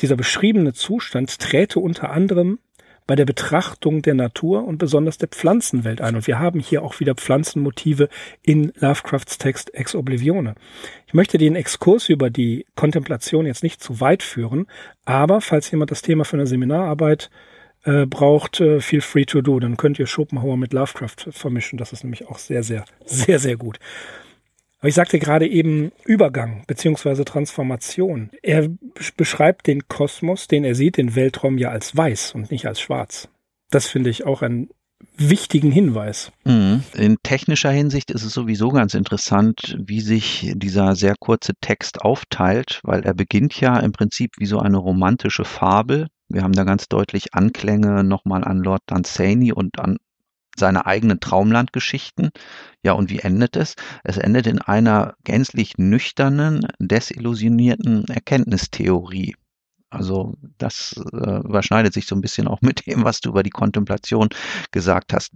dieser 0.01 0.15
beschriebene 0.15 0.73
Zustand 0.73 1.39
träte 1.39 1.79
unter 1.79 2.11
anderem 2.11 2.59
bei 3.05 3.15
der 3.15 3.25
Betrachtung 3.25 4.01
der 4.01 4.13
Natur 4.13 4.65
und 4.65 4.77
besonders 4.77 5.17
der 5.17 5.27
Pflanzenwelt 5.27 6.01
ein. 6.01 6.15
Und 6.15 6.27
wir 6.27 6.39
haben 6.39 6.59
hier 6.59 6.83
auch 6.83 6.99
wieder 6.99 7.15
Pflanzenmotive 7.15 8.09
in 8.41 8.71
Lovecrafts 8.79 9.37
Text 9.37 9.73
Ex 9.73 9.93
Oblivione. 9.93 10.55
Ich 11.07 11.13
möchte 11.13 11.37
den 11.37 11.55
Exkurs 11.55 12.09
über 12.09 12.29
die 12.29 12.65
Kontemplation 12.75 13.45
jetzt 13.45 13.63
nicht 13.63 13.83
zu 13.83 13.99
weit 13.99 14.23
führen, 14.23 14.67
aber 15.05 15.41
falls 15.41 15.69
jemand 15.71 15.91
das 15.91 16.01
Thema 16.01 16.23
für 16.23 16.37
eine 16.37 16.47
Seminararbeit 16.47 17.29
äh, 17.83 18.05
braucht, 18.05 18.61
äh, 18.61 18.79
feel 18.79 19.01
free 19.01 19.25
to 19.25 19.41
do. 19.41 19.59
Dann 19.59 19.77
könnt 19.77 19.99
ihr 19.99 20.07
Schopenhauer 20.07 20.57
mit 20.57 20.73
Lovecraft 20.73 21.31
vermischen. 21.31 21.77
Das 21.77 21.91
ist 21.91 22.03
nämlich 22.03 22.27
auch 22.27 22.37
sehr, 22.37 22.63
sehr, 22.63 22.85
sehr, 23.05 23.39
sehr 23.39 23.57
gut. 23.57 23.79
Aber 24.83 24.89
ich 24.89 24.95
sagte 24.95 25.17
gerade 25.17 25.47
eben 25.47 25.93
Übergang 26.03 26.63
beziehungsweise 26.67 27.23
Transformation. 27.23 28.31
Er 28.41 28.67
beschreibt 29.15 29.65
den 29.67 29.87
Kosmos, 29.87 30.49
den 30.49 30.65
er 30.65 30.75
sieht, 30.75 30.97
den 30.97 31.15
Weltraum 31.15 31.57
ja 31.57 31.69
als 31.69 31.95
weiß 31.95 32.35
und 32.35 32.51
nicht 32.51 32.65
als 32.65 32.81
schwarz. 32.81 33.29
Das 33.71 33.87
finde 33.87 34.09
ich 34.09 34.25
auch 34.25 34.41
einen 34.41 34.67
wichtigen 35.15 35.71
Hinweis. 35.71 36.33
Mhm. 36.43 36.83
In 36.97 37.15
technischer 37.23 37.71
Hinsicht 37.71 38.11
ist 38.11 38.25
es 38.25 38.33
sowieso 38.33 38.71
ganz 38.71 38.93
interessant, 38.93 39.77
wie 39.79 40.01
sich 40.01 40.51
dieser 40.53 40.97
sehr 40.97 41.15
kurze 41.17 41.53
Text 41.61 42.01
aufteilt, 42.01 42.81
weil 42.83 43.03
er 43.03 43.13
beginnt 43.13 43.57
ja 43.61 43.79
im 43.79 43.93
Prinzip 43.93 44.31
wie 44.37 44.47
so 44.47 44.59
eine 44.59 44.79
romantische 44.79 45.45
Fabel. 45.45 46.07
Wir 46.27 46.43
haben 46.43 46.51
da 46.51 46.65
ganz 46.65 46.89
deutlich 46.89 47.33
Anklänge 47.33 48.03
nochmal 48.03 48.43
an 48.43 48.57
Lord 48.57 48.81
Dunsany 48.87 49.53
und 49.53 49.79
an 49.79 49.95
seine 50.57 50.85
eigenen 50.85 51.19
Traumlandgeschichten. 51.19 52.29
Ja, 52.83 52.93
und 52.93 53.09
wie 53.09 53.19
endet 53.19 53.55
es? 53.55 53.75
Es 54.03 54.17
endet 54.17 54.47
in 54.47 54.59
einer 54.59 55.15
gänzlich 55.23 55.77
nüchternen, 55.77 56.67
desillusionierten 56.79 58.05
Erkenntnistheorie. 58.05 59.35
Also 59.89 60.35
das 60.57 60.95
äh, 61.13 61.39
überschneidet 61.41 61.93
sich 61.93 62.07
so 62.07 62.15
ein 62.15 62.21
bisschen 62.21 62.47
auch 62.47 62.61
mit 62.61 62.87
dem, 62.87 63.03
was 63.03 63.21
du 63.21 63.29
über 63.29 63.43
die 63.43 63.51
Kontemplation 63.51 64.29
gesagt 64.71 65.13
hast. 65.13 65.31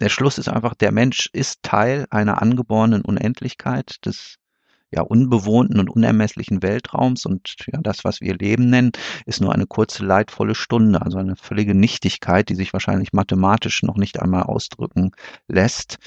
Der 0.00 0.10
Schluss 0.10 0.36
ist 0.36 0.48
einfach, 0.48 0.74
der 0.74 0.92
Mensch 0.92 1.30
ist 1.32 1.62
Teil 1.62 2.06
einer 2.10 2.42
angeborenen 2.42 3.02
Unendlichkeit 3.02 4.04
des 4.04 4.36
ja, 4.92 5.02
unbewohnten 5.02 5.80
und 5.80 5.90
unermesslichen 5.90 6.62
Weltraums 6.62 7.26
und 7.26 7.56
ja, 7.72 7.80
das, 7.82 8.04
was 8.04 8.20
wir 8.20 8.36
Leben 8.36 8.70
nennen, 8.70 8.92
ist 9.26 9.40
nur 9.40 9.52
eine 9.54 9.66
kurze, 9.66 10.04
leidvolle 10.04 10.54
Stunde, 10.54 11.02
also 11.02 11.18
eine 11.18 11.36
völlige 11.36 11.74
Nichtigkeit, 11.74 12.48
die 12.48 12.54
sich 12.54 12.72
wahrscheinlich 12.72 13.12
mathematisch 13.12 13.82
noch 13.82 13.96
nicht 13.96 14.20
einmal 14.20 14.44
ausdrücken 14.44 15.12
lässt. 15.48 15.98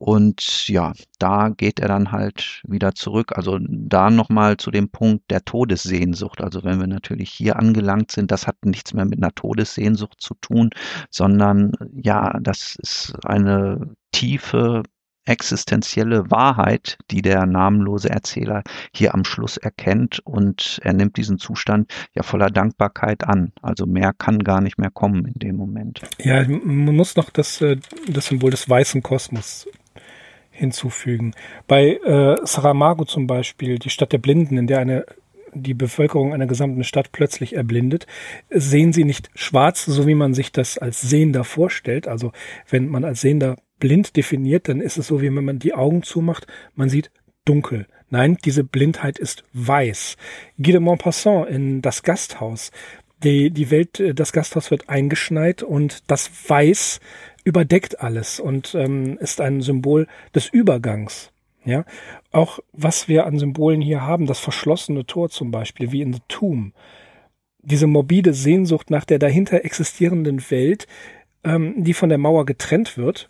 Und 0.00 0.68
ja, 0.68 0.92
da 1.18 1.48
geht 1.48 1.80
er 1.80 1.88
dann 1.88 2.12
halt 2.12 2.62
wieder 2.68 2.94
zurück. 2.94 3.36
Also 3.36 3.58
da 3.60 4.10
nochmal 4.10 4.56
zu 4.56 4.70
dem 4.70 4.90
Punkt 4.90 5.28
der 5.28 5.44
Todessehnsucht. 5.44 6.40
Also 6.40 6.62
wenn 6.62 6.78
wir 6.78 6.86
natürlich 6.86 7.30
hier 7.30 7.56
angelangt 7.58 8.12
sind, 8.12 8.30
das 8.30 8.46
hat 8.46 8.64
nichts 8.64 8.94
mehr 8.94 9.04
mit 9.04 9.18
einer 9.18 9.34
Todessehnsucht 9.34 10.20
zu 10.20 10.34
tun, 10.40 10.70
sondern 11.10 11.72
ja, 11.92 12.38
das 12.40 12.76
ist 12.80 13.14
eine 13.24 13.96
tiefe 14.12 14.84
existenzielle 15.28 16.30
Wahrheit, 16.30 16.98
die 17.10 17.22
der 17.22 17.46
namenlose 17.46 18.10
Erzähler 18.10 18.62
hier 18.94 19.14
am 19.14 19.24
Schluss 19.24 19.56
erkennt 19.56 20.20
und 20.24 20.80
er 20.82 20.94
nimmt 20.94 21.16
diesen 21.16 21.38
Zustand 21.38 21.92
ja 22.14 22.22
voller 22.22 22.50
Dankbarkeit 22.50 23.24
an. 23.24 23.52
Also 23.62 23.86
mehr 23.86 24.12
kann 24.12 24.40
gar 24.40 24.60
nicht 24.60 24.78
mehr 24.78 24.90
kommen 24.90 25.26
in 25.26 25.34
dem 25.34 25.56
Moment. 25.56 26.00
Ja, 26.18 26.44
man 26.46 26.96
muss 26.96 27.16
noch 27.16 27.30
das, 27.30 27.60
äh, 27.60 27.76
das 28.08 28.26
Symbol 28.26 28.50
des 28.50 28.68
weißen 28.68 29.02
Kosmos 29.02 29.68
hinzufügen. 30.50 31.34
Bei 31.66 31.98
äh, 32.04 32.36
Saramago 32.44 33.04
zum 33.04 33.26
Beispiel, 33.26 33.78
die 33.78 33.90
Stadt 33.90 34.12
der 34.12 34.18
Blinden, 34.18 34.56
in 34.56 34.66
der 34.66 34.80
eine 34.80 35.06
die 35.54 35.74
Bevölkerung 35.74 36.34
einer 36.34 36.46
gesamten 36.46 36.84
Stadt 36.84 37.10
plötzlich 37.12 37.56
erblindet, 37.56 38.06
sehen 38.50 38.92
sie 38.92 39.04
nicht 39.04 39.30
schwarz, 39.34 39.84
so 39.86 40.06
wie 40.06 40.14
man 40.14 40.34
sich 40.34 40.52
das 40.52 40.76
als 40.76 41.00
Sehender 41.00 41.42
vorstellt. 41.42 42.06
Also 42.06 42.32
wenn 42.68 42.88
man 42.88 43.04
als 43.04 43.22
Sehender 43.22 43.56
blind 43.78 44.16
definiert, 44.16 44.68
dann 44.68 44.80
ist 44.80 44.98
es 44.98 45.06
so, 45.06 45.20
wie 45.20 45.34
wenn 45.34 45.44
man 45.44 45.58
die 45.58 45.74
Augen 45.74 46.02
zumacht, 46.02 46.46
man 46.74 46.88
sieht 46.88 47.10
dunkel. 47.44 47.86
Nein, 48.10 48.38
diese 48.44 48.64
Blindheit 48.64 49.18
ist 49.18 49.44
weiß. 49.52 50.16
Guy 50.56 50.72
de 50.72 50.80
Maupassant 50.80 51.48
in 51.48 51.82
Das 51.82 52.02
Gasthaus. 52.02 52.70
Die, 53.22 53.50
die 53.50 53.70
Welt, 53.70 54.02
das 54.14 54.32
Gasthaus 54.32 54.70
wird 54.70 54.88
eingeschneit 54.88 55.62
und 55.62 56.08
das 56.10 56.30
Weiß 56.48 57.00
überdeckt 57.44 58.00
alles 58.00 58.38
und 58.38 58.74
ähm, 58.74 59.18
ist 59.18 59.40
ein 59.40 59.60
Symbol 59.60 60.06
des 60.34 60.48
Übergangs. 60.48 61.32
Ja, 61.64 61.84
auch 62.30 62.60
was 62.72 63.08
wir 63.08 63.26
an 63.26 63.38
Symbolen 63.38 63.80
hier 63.80 64.02
haben, 64.02 64.26
das 64.26 64.38
verschlossene 64.38 65.04
Tor 65.04 65.28
zum 65.28 65.50
Beispiel, 65.50 65.92
wie 65.92 66.00
in 66.00 66.14
The 66.14 66.20
Tomb, 66.28 66.72
diese 67.60 67.86
morbide 67.86 68.32
Sehnsucht 68.32 68.90
nach 68.90 69.04
der 69.04 69.18
dahinter 69.18 69.64
existierenden 69.64 70.50
Welt, 70.50 70.86
ähm, 71.44 71.74
die 71.76 71.94
von 71.94 72.08
der 72.08 72.18
Mauer 72.18 72.46
getrennt 72.46 72.96
wird 72.96 73.28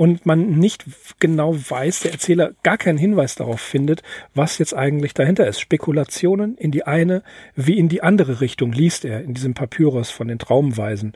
und 0.00 0.24
man 0.24 0.58
nicht 0.58 0.86
genau 1.18 1.54
weiß, 1.54 2.00
der 2.00 2.12
Erzähler 2.12 2.52
gar 2.62 2.78
keinen 2.78 2.96
Hinweis 2.96 3.34
darauf 3.34 3.60
findet, 3.60 4.02
was 4.32 4.56
jetzt 4.56 4.74
eigentlich 4.74 5.12
dahinter 5.12 5.46
ist. 5.46 5.60
Spekulationen 5.60 6.56
in 6.56 6.70
die 6.70 6.86
eine 6.86 7.22
wie 7.54 7.76
in 7.76 7.90
die 7.90 8.02
andere 8.02 8.40
Richtung 8.40 8.72
liest 8.72 9.04
er 9.04 9.22
in 9.22 9.34
diesem 9.34 9.52
Papyrus 9.52 10.08
von 10.08 10.28
den 10.28 10.38
Traumweisen. 10.38 11.12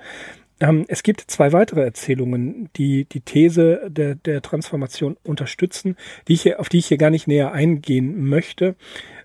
Ähm, 0.61 0.85
es 0.89 1.03
gibt 1.03 1.23
zwei 1.23 1.55
weitere 1.55 1.81
Erzählungen, 1.81 2.69
die 2.77 3.07
die 3.07 3.23
These 3.23 3.89
der, 3.89 4.17
der 4.17 4.43
Transformation 4.43 5.17
unterstützen, 5.25 5.97
die 6.29 6.35
hier, 6.35 6.61
auf 6.61 6.69
die 6.69 6.77
ich 6.77 6.89
hier 6.89 6.99
gar 6.99 7.09
nicht 7.09 7.27
näher 7.27 7.53
eingehen 7.53 8.29
möchte, 8.29 8.77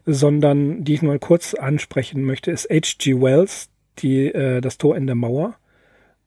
sondern 0.06 0.86
die 0.86 0.94
ich 0.94 1.01
nur 1.01 1.20
kurz 1.20 1.54
ansprechen 1.54 2.24
möchte, 2.24 2.50
ist 2.50 2.70
H.G. 2.70 3.20
Wells, 3.20 3.68
die, 3.98 4.28
äh, 4.28 4.62
das 4.62 4.78
Tor 4.78 4.96
in 4.96 5.06
der 5.06 5.18
Mauer 5.18 5.58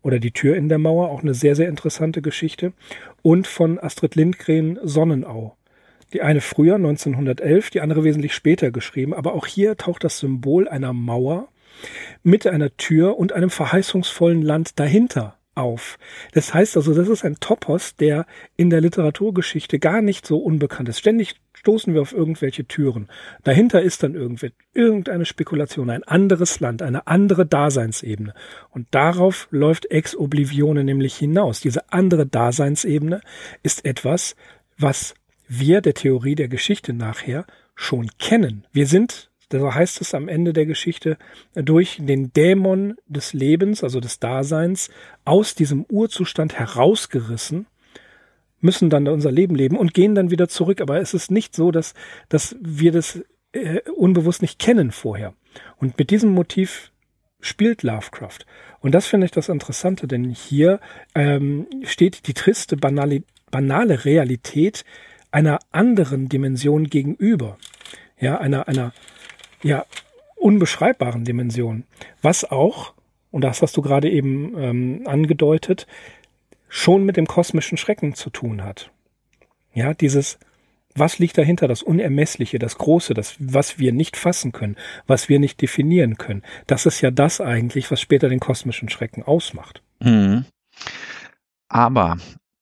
oder 0.03 0.19
die 0.19 0.33
Tür 0.33 0.57
in 0.57 0.69
der 0.69 0.79
Mauer, 0.79 1.11
auch 1.11 1.23
eine 1.23 1.35
sehr, 1.35 1.57
sehr 1.57 1.69
interessante 1.69 2.23
Geschichte, 2.23 2.73
und 3.23 3.47
von 3.47 3.79
Astrid 3.79 4.15
Lindgren 4.15 4.79
Sonnenau. 4.83 5.57
Die 6.13 6.23
eine 6.23 6.41
früher, 6.41 6.75
1911, 6.75 7.71
die 7.71 7.81
andere 7.81 8.05
wesentlich 8.05 8.35
später 8.35 8.71
geschrieben, 8.71 9.15
aber 9.15 9.35
auch 9.35 9.47
hier 9.47 9.77
taucht 9.77 10.05
das 10.05 10.19
Symbol 10.19 10.69
einer 10.69 10.93
Mauer 10.93 11.49
mit 12.23 12.47
einer 12.47 12.77
Tür 12.77 13.17
und 13.19 13.33
einem 13.33 13.51
verheißungsvollen 13.51 14.43
Land 14.43 14.79
dahinter 14.79 15.39
auf. 15.55 15.99
Das 16.33 16.55
heißt 16.55 16.77
also, 16.77 16.95
das 16.95 17.09
ist 17.09 17.25
ein 17.25 17.37
Topos, 17.41 17.97
der 17.97 18.27
in 18.57 18.71
der 18.71 18.81
Literaturgeschichte 18.81 19.79
gar 19.79 20.03
nicht 20.03 20.27
so 20.27 20.39
unbekannt 20.39 20.89
ist. 20.89 20.99
Ständig 20.99 21.35
stoßen 21.55 21.95
wir 21.95 22.03
auf 22.03 22.13
irgendwelche 22.13 22.67
Türen. 22.67 23.09
Dahinter 23.45 23.83
ist 23.83 24.03
dann 24.03 24.15
irgendeine 24.15 25.25
Spekulation, 25.25 25.91
ein 25.91 26.05
anderes 26.05 26.61
Land, 26.61 26.83
eine 26.83 27.07
andere 27.07 27.47
Daseinsebene. 27.47 28.35
Und 28.71 28.89
darauf 28.91 29.49
läuft 29.51 29.91
Ex 29.91 30.17
Oblivione 30.17 30.85
nämlich 30.85 31.15
hinaus. 31.17 31.61
Diese 31.61 31.93
andere 31.93 32.27
Daseinsebene 32.27 33.21
ist 33.62 33.85
etwas, 33.85 34.37
was 34.79 35.15
wir 35.49 35.81
der 35.81 35.95
Theorie 35.95 36.35
der 36.35 36.49
Geschichte 36.49 36.93
nachher 36.93 37.47
schon 37.75 38.11
kennen. 38.19 38.67
Wir 38.73 38.87
sind 38.87 39.31
so 39.61 39.75
heißt 39.75 40.01
es 40.01 40.15
am 40.15 40.29
Ende 40.29 40.53
der 40.53 40.67
Geschichte, 40.67 41.17
durch 41.55 41.99
den 42.01 42.33
Dämon 42.33 42.97
des 43.07 43.33
Lebens, 43.33 43.83
also 43.85 44.01
des 44.01 44.19
Daseins, 44.19 44.91
aus 45.25 45.55
diesem 45.55 45.85
Urzustand 45.85 46.59
herausgerissen, 46.59 47.67
müssen 48.61 48.91
dann 48.91 49.09
unser 49.09 49.33
Leben 49.33 49.55
leben 49.55 49.77
und 49.77 49.93
gehen 49.93 50.15
dann 50.15 50.31
wieder 50.31 50.49
zurück. 50.49 50.81
Aber 50.81 51.01
es 51.01 51.15
ist 51.15 51.31
nicht 51.31 51.55
so, 51.55 51.71
dass, 51.71 51.95
dass 52.29 52.57
wir 52.61 52.93
das 52.93 53.21
äh, 53.53 53.81
unbewusst 53.91 54.41
nicht 54.41 54.59
kennen 54.59 54.91
vorher. 54.91 55.35
Und 55.77 55.99
mit 55.99 56.11
diesem 56.11 56.31
Motiv 56.31 56.93
spielt 57.41 57.83
Lovecraft. 57.83 58.47
Und 58.81 58.93
das 58.95 59.07
finde 59.07 59.27
ich 59.27 59.33
das 59.33 59.49
Interessante, 59.49 60.07
denn 60.07 60.31
hier 60.31 60.81
ähm, 61.15 61.67
steht 61.83 62.27
die 62.27 62.35
triste, 62.35 62.77
banale, 62.77 63.25
banale 63.51 64.05
Realität 64.05 64.85
einer 65.33 65.59
anderen 65.71 66.29
Dimension 66.29 66.87
gegenüber. 66.87 67.59
Ja, 68.21 68.38
einer, 68.38 68.69
einer 68.69 68.93
ja, 69.62 69.87
unbeschreibbaren 70.37 71.25
Dimension. 71.25 71.85
Was 72.20 72.44
auch, 72.51 72.94
und 73.31 73.42
das 73.42 73.62
hast 73.62 73.77
du 73.77 73.83
gerade 73.83 74.11
eben 74.11 74.55
ähm, 74.59 75.03
angedeutet, 75.07 75.87
schon 76.68 77.05
mit 77.05 77.16
dem 77.16 77.27
kosmischen 77.27 77.79
Schrecken 77.79 78.14
zu 78.14 78.31
tun 78.31 78.64
hat. 78.64 78.90
Ja, 79.75 79.94
dieses, 79.94 80.38
was 80.94 81.18
liegt 81.18 81.38
dahinter, 81.38 81.68
das 81.68 81.83
Unermessliche, 81.83 82.59
das 82.59 82.77
Große, 82.79 83.14
das, 83.14 83.37
was 83.38 83.79
wir 83.79 83.92
nicht 83.92 84.16
fassen 84.16 84.53
können, 84.53 84.77
was 85.07 85.29
wir 85.29 85.38
nicht 85.38 85.61
definieren 85.61 86.18
können. 86.18 86.42
Das 86.66 86.87
ist 86.87 87.01
ja 87.01 87.11
das 87.11 87.40
eigentlich, 87.40 87.90
was 87.90 88.01
später 88.01 88.29
den 88.29 88.40
kosmischen 88.40 88.88
Schrecken 88.88 89.22
ausmacht. 89.22 89.83
Mhm. 90.01 90.44
Aber 91.68 92.18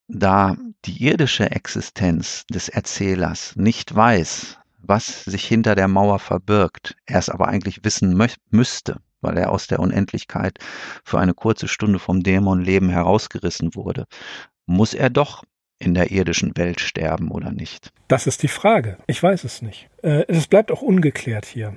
da 0.07 0.57
die 0.85 1.05
irdische 1.05 1.51
Existenz 1.51 2.45
des 2.47 2.69
Erzählers 2.69 3.55
nicht 3.55 3.93
weiß, 3.93 4.57
was 4.81 5.23
sich 5.23 5.45
hinter 5.45 5.75
der 5.75 5.87
Mauer 5.87 6.19
verbirgt, 6.19 6.95
er 7.05 7.19
es 7.19 7.29
aber 7.29 7.47
eigentlich 7.47 7.83
wissen 7.83 8.17
müsste, 8.49 8.97
weil 9.21 9.37
er 9.37 9.51
aus 9.51 9.67
der 9.67 9.79
Unendlichkeit 9.79 10.59
für 11.03 11.19
eine 11.19 11.33
kurze 11.33 11.67
Stunde 11.67 11.99
vom 11.99 12.23
Dämonleben 12.23 12.89
herausgerissen 12.89 13.75
wurde, 13.75 14.05
muss 14.65 14.93
er 14.93 15.09
doch 15.09 15.43
in 15.79 15.93
der 15.93 16.11
irdischen 16.11 16.55
Welt 16.57 16.79
sterben 16.79 17.31
oder 17.31 17.51
nicht? 17.51 17.91
Das 18.07 18.27
ist 18.27 18.43
die 18.43 18.47
Frage. 18.47 18.97
Ich 19.07 19.21
weiß 19.21 19.43
es 19.43 19.61
nicht. 19.61 19.89
Äh, 20.03 20.25
es 20.27 20.47
bleibt 20.47 20.71
auch 20.71 20.81
ungeklärt 20.81 21.45
hier. 21.45 21.75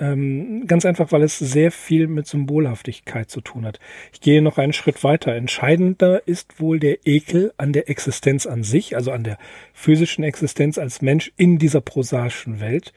Ähm, 0.00 0.66
ganz 0.68 0.84
einfach, 0.84 1.10
weil 1.10 1.22
es 1.22 1.38
sehr 1.38 1.72
viel 1.72 2.06
mit 2.06 2.28
Symbolhaftigkeit 2.28 3.28
zu 3.30 3.40
tun 3.40 3.66
hat. 3.66 3.80
Ich 4.12 4.20
gehe 4.20 4.40
noch 4.42 4.56
einen 4.56 4.72
Schritt 4.72 5.02
weiter. 5.02 5.34
Entscheidender 5.34 6.26
ist 6.26 6.60
wohl 6.60 6.78
der 6.78 7.04
Ekel 7.04 7.52
an 7.56 7.72
der 7.72 7.90
Existenz 7.90 8.46
an 8.46 8.62
sich, 8.62 8.94
also 8.94 9.10
an 9.10 9.24
der 9.24 9.38
physischen 9.72 10.22
Existenz 10.22 10.78
als 10.78 11.02
Mensch 11.02 11.32
in 11.36 11.58
dieser 11.58 11.80
prosaischen 11.80 12.60
Welt, 12.60 12.92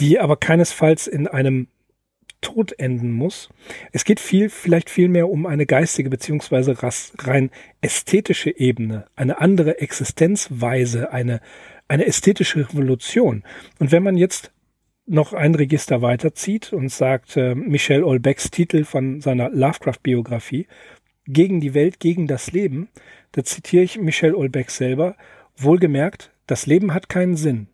die 0.00 0.18
aber 0.18 0.36
keinesfalls 0.36 1.06
in 1.06 1.28
einem 1.28 1.68
Tod 2.40 2.72
enden 2.78 3.12
muss. 3.12 3.48
Es 3.92 4.04
geht 4.04 4.20
viel, 4.20 4.48
vielleicht 4.48 4.90
viel 4.90 5.08
mehr 5.08 5.28
um 5.28 5.46
eine 5.46 5.66
geistige 5.66 6.10
beziehungsweise 6.10 6.76
rein 7.18 7.50
ästhetische 7.80 8.56
Ebene, 8.56 9.06
eine 9.16 9.40
andere 9.40 9.80
Existenzweise, 9.80 11.12
eine, 11.12 11.40
eine 11.88 12.06
ästhetische 12.06 12.68
Revolution. 12.68 13.44
Und 13.78 13.90
wenn 13.90 14.02
man 14.02 14.16
jetzt 14.16 14.52
noch 15.08 15.32
ein 15.32 15.54
Register 15.54 16.02
weiterzieht 16.02 16.72
und 16.72 16.90
sagt, 16.90 17.36
äh, 17.36 17.54
Michel 17.54 18.04
Olbecks 18.04 18.50
Titel 18.50 18.84
von 18.84 19.20
seiner 19.20 19.50
Lovecraft-Biografie, 19.50 20.66
Gegen 21.30 21.60
die 21.60 21.74
Welt, 21.74 22.00
gegen 22.00 22.26
das 22.26 22.52
Leben, 22.52 22.88
da 23.32 23.44
zitiere 23.44 23.84
ich 23.84 23.98
Michel 23.98 24.34
Olbeck 24.34 24.70
selber, 24.70 25.14
wohlgemerkt, 25.58 26.30
das 26.46 26.64
Leben 26.64 26.94
hat 26.94 27.10
keinen 27.10 27.36
Sinn, 27.36 27.68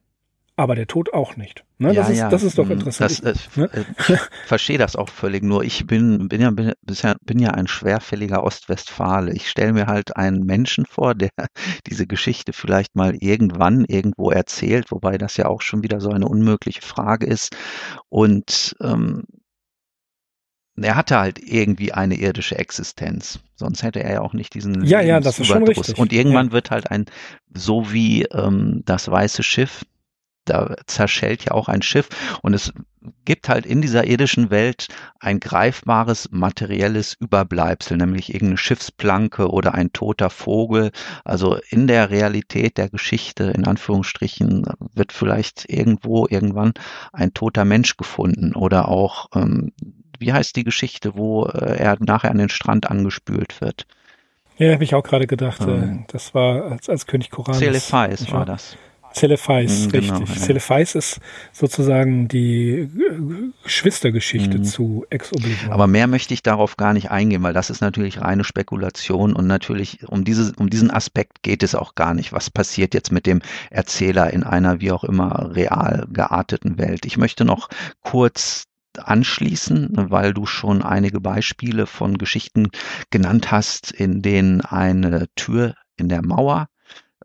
aber 0.56 0.76
der 0.76 0.86
Tod 0.86 1.12
auch 1.12 1.36
nicht. 1.36 1.64
Ne? 1.78 1.88
Ja, 1.88 2.02
das, 2.02 2.10
ist, 2.10 2.18
ja. 2.18 2.28
das 2.28 2.42
ist 2.44 2.58
doch 2.58 2.66
mhm. 2.66 2.72
interessant. 2.72 3.24
Das, 3.24 3.46
ich, 3.46 3.56
ne? 3.56 3.68
Äh, 3.72 3.84
ich 4.12 4.20
verstehe 4.46 4.78
das 4.78 4.94
auch 4.94 5.08
völlig. 5.08 5.42
Nur 5.42 5.64
ich 5.64 5.86
bin, 5.86 6.28
bin, 6.28 6.40
ja, 6.40 6.50
bin, 6.50 6.72
bin 6.82 7.38
ja 7.38 7.50
ein 7.50 7.66
schwerfälliger 7.66 8.44
Ostwestfale. 8.44 9.32
Ich 9.32 9.48
stelle 9.48 9.72
mir 9.72 9.86
halt 9.86 10.16
einen 10.16 10.44
Menschen 10.44 10.86
vor, 10.86 11.14
der 11.14 11.30
diese 11.86 12.06
Geschichte 12.06 12.52
vielleicht 12.52 12.94
mal 12.94 13.16
irgendwann 13.16 13.84
irgendwo 13.84 14.30
erzählt, 14.30 14.90
wobei 14.90 15.18
das 15.18 15.36
ja 15.36 15.46
auch 15.46 15.60
schon 15.60 15.82
wieder 15.82 16.00
so 16.00 16.10
eine 16.10 16.28
unmögliche 16.28 16.82
Frage 16.82 17.26
ist. 17.26 17.56
Und 18.08 18.76
ähm, 18.80 19.24
er 20.76 20.96
hatte 20.96 21.18
halt 21.18 21.38
irgendwie 21.40 21.92
eine 21.92 22.16
irdische 22.16 22.58
Existenz. 22.58 23.40
Sonst 23.54 23.82
hätte 23.82 24.02
er 24.02 24.14
ja 24.14 24.20
auch 24.20 24.32
nicht 24.32 24.54
diesen 24.54 24.84
ja, 24.84 25.00
ja, 25.00 25.20
das 25.20 25.38
ist 25.38 25.46
schon 25.46 25.62
richtig. 25.62 25.98
Und 25.98 26.12
irgendwann 26.12 26.48
ja. 26.48 26.52
wird 26.52 26.70
halt 26.70 26.90
ein, 26.90 27.06
so 27.52 27.92
wie 27.92 28.22
ähm, 28.24 28.82
das 28.84 29.08
weiße 29.08 29.42
Schiff 29.42 29.84
da 30.44 30.76
zerschellt 30.86 31.44
ja 31.44 31.52
auch 31.52 31.68
ein 31.68 31.82
Schiff 31.82 32.08
und 32.42 32.54
es 32.54 32.72
gibt 33.24 33.48
halt 33.48 33.66
in 33.66 33.82
dieser 33.82 34.06
irdischen 34.06 34.50
Welt 34.50 34.88
ein 35.20 35.40
greifbares 35.40 36.30
materielles 36.30 37.14
Überbleibsel, 37.14 37.96
nämlich 37.96 38.32
irgendeine 38.32 38.58
Schiffsplanke 38.58 39.50
oder 39.50 39.74
ein 39.74 39.92
toter 39.92 40.30
Vogel. 40.30 40.90
Also 41.24 41.58
in 41.68 41.86
der 41.86 42.10
Realität 42.10 42.78
der 42.78 42.88
Geschichte, 42.88 43.44
in 43.44 43.66
Anführungsstrichen, 43.66 44.64
wird 44.94 45.12
vielleicht 45.12 45.68
irgendwo 45.68 46.26
irgendwann 46.28 46.72
ein 47.12 47.34
toter 47.34 47.64
Mensch 47.64 47.96
gefunden 47.96 48.54
oder 48.54 48.88
auch, 48.88 49.28
ähm, 49.34 49.72
wie 50.18 50.32
heißt 50.32 50.56
die 50.56 50.64
Geschichte, 50.64 51.14
wo 51.14 51.44
äh, 51.46 51.76
er 51.76 51.96
nachher 52.00 52.30
an 52.30 52.38
den 52.38 52.48
Strand 52.48 52.90
angespült 52.90 53.60
wird? 53.60 53.86
Ja, 54.56 54.72
habe 54.72 54.84
ich 54.84 54.94
auch 54.94 55.02
gerade 55.02 55.26
gedacht. 55.26 55.60
Ähm, 55.62 56.04
das 56.08 56.34
war 56.34 56.70
als, 56.70 56.88
als 56.88 57.06
König 57.06 57.30
Koran. 57.30 57.54
Celephais 57.54 58.30
war 58.30 58.46
das. 58.46 58.76
Celephais, 59.14 59.86
mhm, 59.86 59.92
genau, 59.92 60.18
richtig. 60.18 60.36
Ja. 60.36 60.42
Celephais 60.42 60.94
ist 60.94 61.20
sozusagen 61.52 62.26
die 62.26 62.70
äh, 62.70 62.88
Geschwistergeschichte 63.62 64.58
mhm. 64.58 64.64
zu 64.64 65.06
Ex 65.10 65.32
Oblivion. 65.32 65.72
Aber 65.72 65.86
mehr 65.86 66.06
möchte 66.06 66.34
ich 66.34 66.42
darauf 66.42 66.76
gar 66.76 66.92
nicht 66.92 67.10
eingehen, 67.10 67.42
weil 67.42 67.52
das 67.52 67.70
ist 67.70 67.80
natürlich 67.80 68.20
reine 68.20 68.44
Spekulation 68.44 69.34
und 69.34 69.46
natürlich 69.46 70.08
um, 70.08 70.24
diese, 70.24 70.52
um 70.56 70.68
diesen 70.68 70.90
Aspekt 70.90 71.42
geht 71.42 71.62
es 71.62 71.74
auch 71.74 71.94
gar 71.94 72.14
nicht. 72.14 72.32
Was 72.32 72.50
passiert 72.50 72.92
jetzt 72.92 73.12
mit 73.12 73.26
dem 73.26 73.40
Erzähler 73.70 74.32
in 74.32 74.42
einer 74.42 74.80
wie 74.80 74.90
auch 74.90 75.04
immer 75.04 75.54
real 75.54 76.06
gearteten 76.12 76.78
Welt? 76.78 77.06
Ich 77.06 77.16
möchte 77.16 77.44
noch 77.44 77.68
kurz 78.00 78.64
anschließen, 78.98 79.90
weil 79.92 80.34
du 80.34 80.46
schon 80.46 80.82
einige 80.82 81.20
Beispiele 81.20 81.86
von 81.86 82.18
Geschichten 82.18 82.68
genannt 83.10 83.50
hast, 83.50 83.90
in 83.92 84.22
denen 84.22 84.60
eine 84.60 85.26
Tür 85.36 85.74
in 85.96 86.08
der 86.08 86.24
Mauer 86.24 86.68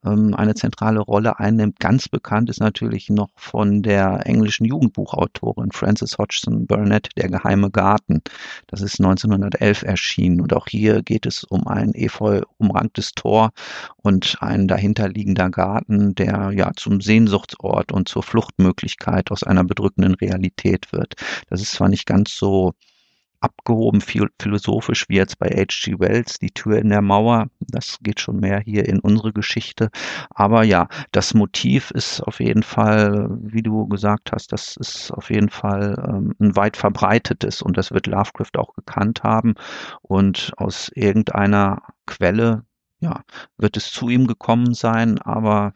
ähm, 0.05 0.33
eine 0.33 0.55
zentrale 0.55 0.99
Rolle 0.99 1.39
einnimmt. 1.39 1.79
Ganz 1.79 2.07
bekannt 2.07 2.49
ist 2.49 2.59
natürlich 2.59 3.09
noch 3.09 3.29
von 3.35 3.81
der 3.81 4.25
englischen 4.25 4.65
Jugendbuchautorin 4.65 5.71
Frances 5.71 6.17
Hodgson 6.17 6.67
Burnett, 6.67 7.09
Der 7.17 7.29
geheime 7.29 7.71
Garten. 7.71 8.21
Das 8.67 8.81
ist 8.81 8.99
1911 8.99 9.83
erschienen 9.83 10.41
und 10.41 10.53
auch 10.53 10.67
hier 10.67 11.01
geht 11.01 11.25
es 11.25 11.43
um 11.43 11.67
ein 11.67 11.93
efeu 11.93 12.41
umranktes 12.57 13.11
Tor 13.13 13.51
und 13.97 14.37
ein 14.41 14.67
dahinterliegender 14.67 15.49
Garten, 15.49 16.15
der 16.15 16.51
ja 16.53 16.71
zum 16.75 17.01
Sehnsuchtsort 17.01 17.91
und 17.91 18.07
zur 18.07 18.23
Fluchtmöglichkeit 18.23 19.31
aus 19.31 19.43
einer 19.43 19.63
bedrückenden 19.63 20.15
Realität 20.15 20.91
wird. 20.91 21.15
Das 21.49 21.61
ist 21.61 21.71
zwar 21.71 21.89
nicht 21.89 22.05
ganz 22.05 22.35
so 22.35 22.73
abgehoben 23.41 24.01
philosophisch 24.01 25.05
wie 25.07 25.15
jetzt 25.15 25.39
bei 25.39 25.47
H.G. 25.47 25.99
Wells, 25.99 26.39
die 26.39 26.51
Tür 26.51 26.79
in 26.79 26.89
der 26.89 27.01
Mauer. 27.01 27.47
Das 27.59 27.99
geht 28.01 28.19
schon 28.19 28.39
mehr 28.39 28.59
hier 28.59 28.85
in 28.87 28.99
unsere 28.99 29.33
Geschichte. 29.33 29.89
Aber 30.29 30.63
ja, 30.63 30.87
das 31.11 31.33
Motiv 31.33 31.91
ist 31.91 32.21
auf 32.21 32.39
jeden 32.39 32.63
Fall, 32.63 33.29
wie 33.41 33.63
du 33.63 33.87
gesagt 33.87 34.31
hast, 34.31 34.51
das 34.51 34.77
ist 34.77 35.11
auf 35.11 35.29
jeden 35.29 35.49
Fall 35.49 35.95
ähm, 36.07 36.35
ein 36.39 36.55
weit 36.55 36.77
verbreitetes 36.77 37.61
und 37.61 37.77
das 37.77 37.91
wird 37.91 38.07
Lovecraft 38.07 38.57
auch 38.57 38.73
gekannt 38.75 39.23
haben 39.23 39.55
und 40.01 40.53
aus 40.57 40.91
irgendeiner 40.93 41.81
Quelle 42.05 42.63
ja, 42.99 43.23
wird 43.57 43.77
es 43.77 43.91
zu 43.91 44.09
ihm 44.09 44.27
gekommen 44.27 44.73
sein, 44.73 45.19
aber 45.19 45.73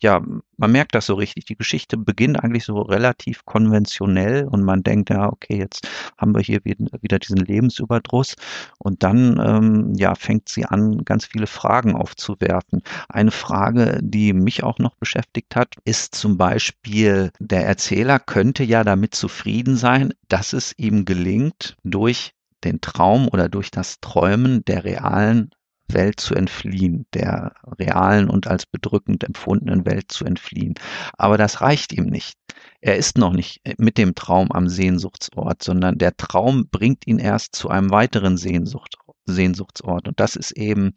ja, 0.00 0.22
man 0.56 0.72
merkt 0.72 0.94
das 0.94 1.06
so 1.06 1.14
richtig. 1.14 1.44
Die 1.46 1.56
Geschichte 1.56 1.96
beginnt 1.96 2.42
eigentlich 2.42 2.64
so 2.64 2.80
relativ 2.80 3.44
konventionell 3.44 4.46
und 4.46 4.62
man 4.62 4.82
denkt, 4.82 5.10
ja, 5.10 5.28
okay, 5.28 5.58
jetzt 5.58 5.86
haben 6.18 6.34
wir 6.34 6.42
hier 6.42 6.60
wieder 6.64 7.18
diesen 7.18 7.38
Lebensüberdruss 7.38 8.36
und 8.78 9.02
dann, 9.02 9.40
ähm, 9.44 9.94
ja, 9.96 10.14
fängt 10.14 10.48
sie 10.48 10.64
an, 10.64 11.04
ganz 11.04 11.26
viele 11.26 11.46
Fragen 11.46 11.94
aufzuwerfen. 11.94 12.82
Eine 13.08 13.30
Frage, 13.30 14.00
die 14.02 14.32
mich 14.32 14.62
auch 14.62 14.78
noch 14.78 14.94
beschäftigt 14.96 15.56
hat, 15.56 15.74
ist 15.84 16.14
zum 16.14 16.38
Beispiel, 16.38 17.30
der 17.38 17.66
Erzähler 17.66 18.18
könnte 18.18 18.64
ja 18.64 18.84
damit 18.84 19.14
zufrieden 19.14 19.76
sein, 19.76 20.14
dass 20.28 20.52
es 20.52 20.74
ihm 20.78 21.04
gelingt, 21.04 21.76
durch 21.84 22.32
den 22.64 22.80
Traum 22.80 23.28
oder 23.28 23.48
durch 23.48 23.70
das 23.70 24.00
Träumen 24.00 24.64
der 24.64 24.84
realen 24.84 25.50
Welt 25.88 26.20
zu 26.20 26.34
entfliehen, 26.34 27.06
der 27.14 27.54
realen 27.78 28.28
und 28.28 28.46
als 28.46 28.66
bedrückend 28.66 29.24
empfundenen 29.24 29.86
Welt 29.86 30.10
zu 30.12 30.24
entfliehen. 30.24 30.74
Aber 31.16 31.38
das 31.38 31.60
reicht 31.60 31.92
ihm 31.92 32.06
nicht. 32.06 32.38
Er 32.80 32.96
ist 32.96 33.18
noch 33.18 33.32
nicht 33.32 33.60
mit 33.78 33.98
dem 33.98 34.14
Traum 34.14 34.52
am 34.52 34.68
Sehnsuchtsort, 34.68 35.62
sondern 35.62 35.98
der 35.98 36.16
Traum 36.16 36.68
bringt 36.68 37.06
ihn 37.06 37.18
erst 37.18 37.56
zu 37.56 37.68
einem 37.68 37.90
weiteren 37.90 38.36
Sehnsucht, 38.36 38.96
Sehnsuchtsort. 39.26 40.08
Und 40.08 40.20
das 40.20 40.36
ist 40.36 40.52
eben 40.52 40.92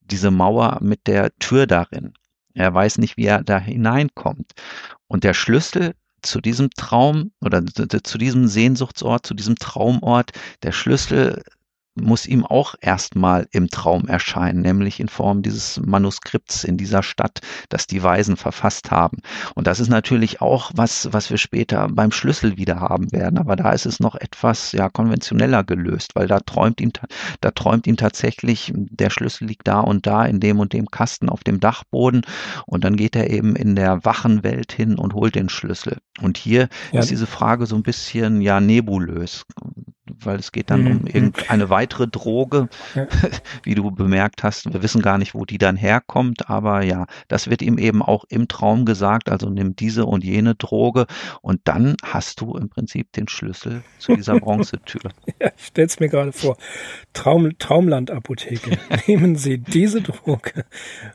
diese 0.00 0.30
Mauer 0.30 0.78
mit 0.80 1.06
der 1.06 1.30
Tür 1.38 1.66
darin. 1.66 2.14
Er 2.54 2.72
weiß 2.72 2.98
nicht, 2.98 3.16
wie 3.16 3.26
er 3.26 3.42
da 3.42 3.58
hineinkommt. 3.58 4.52
Und 5.06 5.24
der 5.24 5.34
Schlüssel 5.34 5.94
zu 6.22 6.40
diesem 6.40 6.70
Traum 6.70 7.32
oder 7.40 7.64
zu 7.66 8.18
diesem 8.18 8.46
Sehnsuchtsort, 8.46 9.26
zu 9.26 9.34
diesem 9.34 9.56
Traumort, 9.56 10.30
der 10.62 10.72
Schlüssel 10.72 11.42
muss 11.94 12.26
ihm 12.26 12.44
auch 12.44 12.74
erstmal 12.80 13.46
im 13.52 13.68
Traum 13.68 14.06
erscheinen, 14.08 14.62
nämlich 14.62 14.98
in 14.98 15.08
Form 15.08 15.42
dieses 15.42 15.80
Manuskripts 15.80 16.64
in 16.64 16.76
dieser 16.76 17.02
Stadt, 17.02 17.40
das 17.68 17.86
die 17.86 18.02
Weisen 18.02 18.36
verfasst 18.36 18.90
haben. 18.90 19.18
Und 19.54 19.66
das 19.66 19.80
ist 19.80 19.88
natürlich 19.88 20.40
auch 20.40 20.72
was, 20.74 21.12
was 21.12 21.30
wir 21.30 21.38
später 21.38 21.88
beim 21.88 22.10
Schlüssel 22.10 22.56
wieder 22.56 22.80
haben 22.80 23.12
werden. 23.12 23.38
Aber 23.38 23.54
da 23.56 23.70
ist 23.70 23.86
es 23.86 24.00
noch 24.00 24.16
etwas, 24.16 24.72
ja, 24.72 24.88
konventioneller 24.88 25.62
gelöst, 25.62 26.16
weil 26.16 26.26
da 26.26 26.40
träumt 26.40 26.80
ihm, 26.80 26.90
da 27.40 27.50
träumt 27.52 27.86
ihm 27.86 27.96
tatsächlich, 27.96 28.72
der 28.74 29.10
Schlüssel 29.10 29.46
liegt 29.46 29.68
da 29.68 29.80
und 29.80 30.06
da 30.06 30.24
in 30.24 30.40
dem 30.40 30.58
und 30.58 30.72
dem 30.72 30.86
Kasten 30.90 31.28
auf 31.28 31.44
dem 31.44 31.60
Dachboden. 31.60 32.22
Und 32.66 32.84
dann 32.84 32.96
geht 32.96 33.14
er 33.14 33.30
eben 33.30 33.54
in 33.54 33.76
der 33.76 34.04
wachen 34.04 34.42
Welt 34.42 34.72
hin 34.72 34.96
und 34.98 35.14
holt 35.14 35.36
den 35.36 35.48
Schlüssel. 35.48 35.98
Und 36.20 36.38
hier 36.38 36.68
ja. 36.92 37.00
ist 37.00 37.10
diese 37.10 37.26
Frage 37.26 37.66
so 37.66 37.76
ein 37.76 37.82
bisschen, 37.82 38.40
ja, 38.40 38.60
nebulös 38.60 39.44
weil 40.06 40.38
es 40.38 40.52
geht 40.52 40.70
dann 40.70 40.82
mhm. 40.82 40.90
um 40.90 41.06
irgendeine 41.06 41.70
weitere 41.70 42.06
Droge, 42.06 42.68
ja. 42.94 43.06
wie 43.62 43.74
du 43.74 43.90
bemerkt 43.90 44.42
hast. 44.42 44.72
Wir 44.72 44.82
wissen 44.82 45.02
gar 45.02 45.18
nicht, 45.18 45.34
wo 45.34 45.44
die 45.44 45.58
dann 45.58 45.76
herkommt, 45.76 46.50
aber 46.50 46.82
ja, 46.82 47.06
das 47.28 47.48
wird 47.48 47.62
ihm 47.62 47.78
eben 47.78 48.02
auch 48.02 48.24
im 48.28 48.48
Traum 48.48 48.84
gesagt, 48.84 49.30
also 49.30 49.48
nimm 49.48 49.76
diese 49.76 50.04
und 50.04 50.22
jene 50.22 50.54
Droge 50.54 51.06
und 51.40 51.62
dann 51.64 51.96
hast 52.02 52.40
du 52.40 52.54
im 52.56 52.68
Prinzip 52.68 53.12
den 53.12 53.28
Schlüssel 53.28 53.82
zu 53.98 54.14
dieser 54.14 54.34
Bronzetür. 54.40 55.10
ja, 55.40 55.50
ich 55.56 55.66
stell's 55.66 56.00
mir 56.00 56.08
gerade 56.08 56.32
vor. 56.32 56.56
Traum, 57.12 57.58
Traumland-Apotheke. 57.58 58.78
Nehmen 59.06 59.36
Sie 59.36 59.58
diese 59.58 60.02
Droge, 60.02 60.64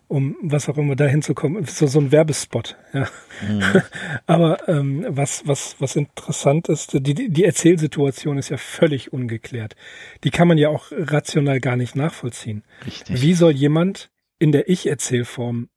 um 0.07 0.35
was 0.41 0.67
auch 0.67 0.77
immer 0.77 0.95
dahin 0.95 1.21
zu 1.21 1.33
kommen. 1.33 1.65
So, 1.65 1.85
so 1.87 1.99
ein 1.99 2.11
Werbespot, 2.11 2.75
ja. 2.93 3.07
Mhm. 3.47 3.81
aber 4.25 4.67
ähm, 4.67 5.05
was, 5.07 5.43
was, 5.45 5.75
was 5.79 5.95
interessant 5.95 6.69
ist, 6.69 6.93
die, 6.93 7.29
die 7.29 7.45
Erzählsituation 7.45 8.37
ist 8.37 8.49
ja 8.49 8.57
völlig 8.57 8.78
ungeklärt. 9.13 9.75
Die 10.23 10.31
kann 10.31 10.47
man 10.47 10.57
ja 10.57 10.69
auch 10.69 10.91
rational 10.91 11.59
gar 11.59 11.75
nicht 11.75 11.95
nachvollziehen. 11.95 12.63
Richtig. 12.85 13.21
Wie 13.21 13.33
soll 13.33 13.51
jemand 13.51 14.11
in 14.39 14.51
der 14.51 14.69
Ich-Erzählform 14.69 15.69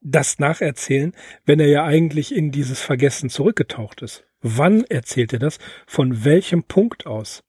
das 0.00 0.38
nacherzählen, 0.38 1.12
wenn 1.44 1.60
er 1.60 1.68
ja 1.68 1.84
eigentlich 1.84 2.34
in 2.34 2.50
dieses 2.50 2.80
Vergessen 2.80 3.30
zurückgetaucht 3.30 4.02
ist? 4.02 4.24
Wann 4.40 4.84
erzählt 4.84 5.32
er 5.32 5.38
das? 5.38 5.58
Von 5.86 6.24
welchem 6.24 6.62
Punkt 6.62 7.06
aus? 7.06 7.42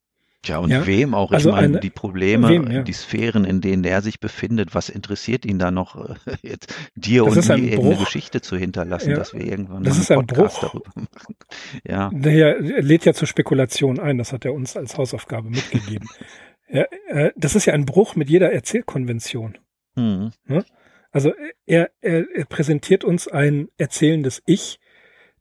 Tja, 0.44 0.58
und 0.58 0.72
ja? 0.72 0.88
wem 0.88 1.14
auch? 1.14 1.30
Ich 1.30 1.36
also 1.36 1.52
meine, 1.52 1.80
die 1.80 1.92
Probleme, 1.92 2.50
wem, 2.50 2.72
ja. 2.72 2.82
die 2.82 2.94
Sphären, 2.94 3.46
in 3.46 3.62
denen 3.62 3.84
der 3.84 4.02
sich 4.02 4.20
befindet, 4.20 4.74
was 4.74 4.90
interessiert 4.90 5.46
ihn 5.46 5.60
da 5.60 5.70
noch, 5.70 5.96
äh, 5.96 6.16
jetzt 6.42 6.74
dir 6.96 7.26
das 7.26 7.50
und 7.50 7.62
mir 7.62 7.78
eine 7.80 7.96
Geschichte 7.98 8.42
zu 8.42 8.58
hinterlassen, 8.58 9.12
ja. 9.12 9.18
dass 9.18 9.36
wir 9.36 9.42
irgendwann 9.42 9.84
das 9.84 10.00
ist 10.00 10.10
ein 10.10 10.26
Podcast 10.26 10.62
Bruch. 10.62 10.72
darüber 10.72 10.92
machen. 10.96 11.36
Ja. 11.88 12.10
Der 12.14 12.60
lädt 12.60 13.06
ja 13.06 13.14
zur 13.14 13.28
Spekulation 13.28 14.00
ein, 14.00 14.18
das 14.18 14.34
hat 14.34 14.46
er 14.46 14.54
uns 14.54 14.76
als 14.78 14.98
Hausaufgabe 14.98 15.50
mitgegeben. 15.50 16.08
ja, 16.70 16.86
äh, 17.08 17.32
das 17.36 17.56
ist 17.56 17.66
ja 17.66 17.74
ein 17.74 17.86
Bruch 17.86 18.16
mit 18.16 18.30
jeder 18.30 18.52
Erzählkonvention. 18.52 19.58
Mhm. 19.96 20.32
Ne? 20.46 20.66
Also 21.12 21.34
er, 21.66 21.92
er, 22.02 22.26
er 22.34 22.46
präsentiert 22.46 23.04
uns 23.04 23.28
ein 23.28 23.68
erzählendes 23.78 24.42
Ich, 24.46 24.80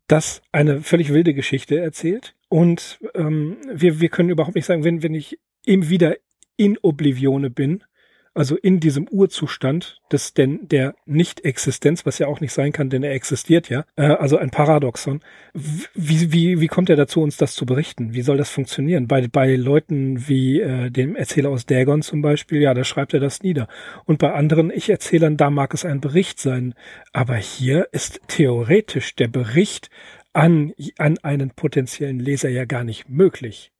das 0.08 0.42
eine 0.52 0.80
völlig 0.80 1.12
wilde 1.12 1.32
Geschichte 1.32 1.78
erzählt. 1.78 2.34
Und 2.50 2.98
ähm, 3.14 3.58
wir, 3.72 4.00
wir 4.00 4.08
können 4.08 4.28
überhaupt 4.28 4.56
nicht 4.56 4.66
sagen, 4.66 4.82
wenn, 4.82 5.04
wenn 5.04 5.14
ich 5.14 5.38
eben 5.64 5.88
wieder 5.88 6.16
in 6.56 6.76
Oblivione 6.82 7.48
bin, 7.48 7.84
also 8.34 8.56
in 8.56 8.80
diesem 8.80 9.08
Urzustand 9.08 10.00
des 10.10 10.34
denn 10.34 10.68
der 10.68 10.94
Nicht-Existenz, 11.06 12.06
was 12.06 12.18
ja 12.18 12.26
auch 12.26 12.40
nicht 12.40 12.52
sein 12.52 12.72
kann, 12.72 12.90
denn 12.90 13.02
er 13.02 13.12
existiert 13.12 13.68
ja, 13.68 13.84
äh, 13.96 14.02
also 14.02 14.36
ein 14.36 14.50
Paradoxon. 14.50 15.20
Wie, 15.52 16.32
wie, 16.32 16.60
wie 16.60 16.66
kommt 16.66 16.90
er 16.90 16.96
dazu, 16.96 17.22
uns 17.22 17.36
das 17.36 17.54
zu 17.54 17.66
berichten? 17.66 18.14
Wie 18.14 18.22
soll 18.22 18.36
das 18.36 18.50
funktionieren? 18.50 19.06
Bei, 19.06 19.26
bei 19.28 19.54
Leuten 19.54 20.28
wie 20.28 20.60
äh, 20.60 20.90
dem 20.90 21.16
Erzähler 21.16 21.50
aus 21.50 21.66
Dagon 21.66 22.02
zum 22.02 22.20
Beispiel, 22.20 22.60
ja, 22.60 22.74
da 22.74 22.82
schreibt 22.82 23.14
er 23.14 23.20
das 23.20 23.42
nieder. 23.42 23.68
Und 24.06 24.18
bei 24.18 24.32
anderen 24.32 24.70
Ich-Erzählern, 24.70 25.36
da 25.36 25.50
mag 25.50 25.72
es 25.72 25.84
ein 25.84 26.00
Bericht 26.00 26.40
sein. 26.40 26.74
Aber 27.12 27.36
hier 27.36 27.88
ist 27.92 28.20
theoretisch 28.28 29.14
der 29.14 29.28
Bericht 29.28 29.90
an, 30.32 30.72
an 30.98 31.18
einen 31.22 31.50
potenziellen 31.50 32.18
Leser 32.18 32.48
ja 32.48 32.64
gar 32.64 32.84
nicht 32.84 33.08
möglich. 33.08 33.72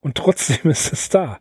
Und 0.00 0.16
trotzdem 0.16 0.70
ist 0.70 0.92
es 0.92 1.08
da. 1.08 1.40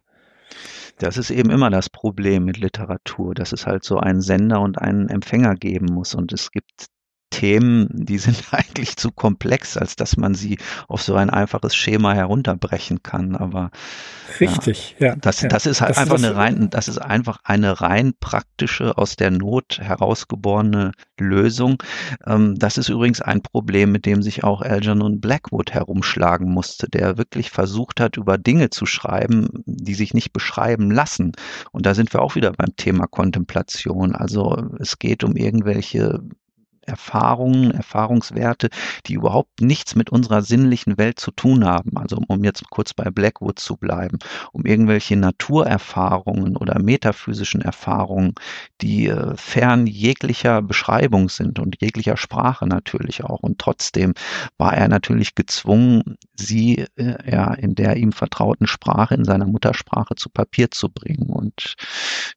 Das 0.98 1.18
ist 1.18 1.32
eben 1.32 1.50
immer 1.50 1.70
das 1.70 1.90
Problem 1.90 2.44
mit 2.44 2.58
Literatur, 2.58 3.34
dass 3.34 3.54
es 3.54 3.66
halt 3.66 3.86
so 3.86 4.00
einen 4.00 4.22
Sender 4.22 4.60
und 4.60 4.78
einen 4.80 5.08
Empfänger 5.08 5.56
geben 5.56 5.86
muss. 5.86 6.14
Und 6.14 6.34
es 6.34 6.52
gibt 6.52 6.88
Themen, 7.30 7.88
die 7.92 8.18
sind 8.18 8.44
eigentlich 8.52 8.98
zu 8.98 9.12
komplex, 9.12 9.78
als 9.78 9.96
dass 9.96 10.18
man 10.18 10.34
sie 10.34 10.58
auf 10.88 11.02
so 11.02 11.16
ein 11.16 11.30
einfaches 11.30 11.76
Schema 11.76 12.14
herunterbrechen 12.14 13.04
kann. 13.04 13.36
Aber 13.36 13.72
richtig, 14.40 14.96
ja, 15.00 15.08
ja 15.08 15.16
das, 15.16 15.42
ja. 15.42 15.50
das 15.50 15.66
ist 15.66 15.82
halt 15.82 15.92
das 15.92 15.98
einfach 15.98 16.16
ist 16.16 16.24
eine 16.24 16.36
rein, 16.36 16.70
das 16.70 16.88
ist 16.88 16.98
einfach 16.98 17.40
eine 17.44 17.82
rein 17.82 18.14
praktische 18.20 18.98
aus 18.98 19.16
der 19.16 19.32
Not 19.32 19.80
herausgeborene 19.80 20.92
Lösung. 21.20 21.82
Ähm, 22.26 22.58
das 22.58 22.78
ist 22.78 22.90
übrigens 22.90 23.22
ein 23.22 23.42
Problem, 23.42 23.92
mit 23.92 24.06
dem 24.06 24.22
sich 24.22 24.44
auch 24.44 24.62
Algernon 24.62 25.22
Blackwood 25.22 25.72
herumschlagen 25.72 26.50
musste, 26.50 26.90
der 26.90 27.18
wirklich 27.18 27.52
versucht 27.52 28.00
hat, 28.00 28.18
über 28.18 28.38
Dinge 28.38 28.70
zu 28.70 28.86
schreiben, 28.86 29.64
die 29.66 29.94
sich 29.94 30.14
nicht 30.14 30.34
beschreiben 30.34 30.92
lassen. 30.92 31.34
Und 31.72 31.86
da 31.86 31.94
sind 31.94 32.14
wir 32.14 32.22
auch 32.22 32.36
wieder 32.36 32.52
beim 32.52 32.76
Thema 32.76 33.08
Kontemplation. 33.08 34.16
Also 34.16 34.70
es 34.80 35.00
geht 35.00 35.24
um 35.24 35.36
irgendwelche 35.36 36.22
Erfahrungen, 36.90 37.72
Erfahrungswerte, 37.72 38.70
die 39.06 39.14
überhaupt 39.14 39.62
nichts 39.62 39.96
mit 39.96 40.10
unserer 40.10 40.42
sinnlichen 40.42 40.98
Welt 40.98 41.20
zu 41.20 41.32
tun 41.32 41.66
haben. 41.66 41.98
Also 41.98 42.20
um 42.28 42.44
jetzt 42.44 42.70
kurz 42.70 42.94
bei 42.94 43.10
Blackwood 43.10 43.60
zu 43.60 43.78
bleiben, 43.78 44.20
um 44.52 44.66
irgendwelche 44.66 45.16
Naturerfahrungen 45.16 46.58
oder 46.58 46.80
metaphysischen 46.80 47.62
Erfahrungen, 47.62 48.34
die 48.82 49.08
äh, 49.08 49.36
fern 49.38 49.88
jeglicher 49.88 50.62
Beschreibung 50.62 51.30
sind 51.30 51.60
und 51.60 51.82
jeglicher 51.82 52.18
Sprache 52.18 52.68
natürlich 52.68 53.24
auch. 53.24 53.40
Und 53.40 53.60
trotzdem 53.60 54.14
war 54.58 54.74
er 54.74 54.88
natürlich 54.88 55.36
gezwungen, 55.36 56.18
sie 56.36 56.86
äh, 56.96 57.30
ja 57.30 57.54
in 57.54 57.76
der 57.76 57.98
ihm 57.98 58.12
vertrauten 58.12 58.68
Sprache, 58.68 59.16
in 59.16 59.26
seiner 59.26 59.46
Muttersprache 59.46 60.16
zu 60.16 60.30
Papier 60.30 60.72
zu 60.72 60.90
bringen. 60.90 61.30
Und 61.30 61.76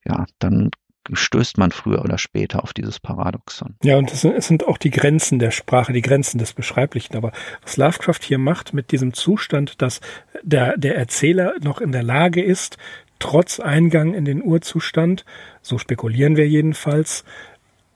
ja, 0.04 0.26
dann 0.38 0.70
stößt 1.12 1.58
man 1.58 1.72
früher 1.72 2.02
oder 2.02 2.18
später 2.18 2.62
auf 2.62 2.72
dieses 2.72 3.00
Paradoxon. 3.00 3.74
Ja, 3.82 3.96
und 3.96 4.12
es 4.12 4.22
sind 4.22 4.66
auch 4.66 4.78
die 4.78 4.90
Grenzen 4.90 5.38
der 5.38 5.50
Sprache, 5.50 5.92
die 5.92 6.02
Grenzen 6.02 6.38
des 6.38 6.52
Beschreiblichen. 6.52 7.16
Aber 7.16 7.32
was 7.62 7.76
Lovecraft 7.76 8.20
hier 8.22 8.38
macht 8.38 8.72
mit 8.72 8.92
diesem 8.92 9.12
Zustand, 9.12 9.82
dass 9.82 10.00
der, 10.42 10.76
der 10.76 10.96
Erzähler 10.96 11.54
noch 11.60 11.80
in 11.80 11.92
der 11.92 12.02
Lage 12.02 12.42
ist, 12.42 12.76
trotz 13.18 13.60
Eingang 13.60 14.14
in 14.14 14.24
den 14.24 14.42
Urzustand, 14.42 15.24
so 15.60 15.78
spekulieren 15.78 16.36
wir 16.36 16.48
jedenfalls, 16.48 17.24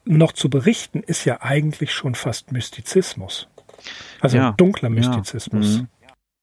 noch 0.04 0.32
zu 0.32 0.48
berichten, 0.48 1.00
ist 1.00 1.24
ja 1.24 1.42
eigentlich 1.42 1.92
schon 1.92 2.14
fast 2.14 2.52
Mystizismus. 2.52 3.48
Also 4.20 4.36
ja, 4.36 4.52
dunkler 4.52 4.88
Mystizismus. 4.88 5.76
Ja, 5.76 5.82
mhm. 5.82 5.88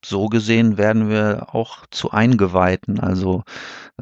so 0.04 0.26
gesehen 0.28 0.76
werden 0.76 1.08
wir 1.08 1.54
auch 1.54 1.86
zu 1.90 2.10
Eingeweihten, 2.10 3.00
also 3.00 3.42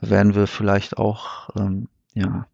werden 0.01 0.35
wir 0.35 0.48
vielleicht 0.48 0.98
auch 0.98 1.51
ähm, 1.57 1.88
ja 2.14 2.46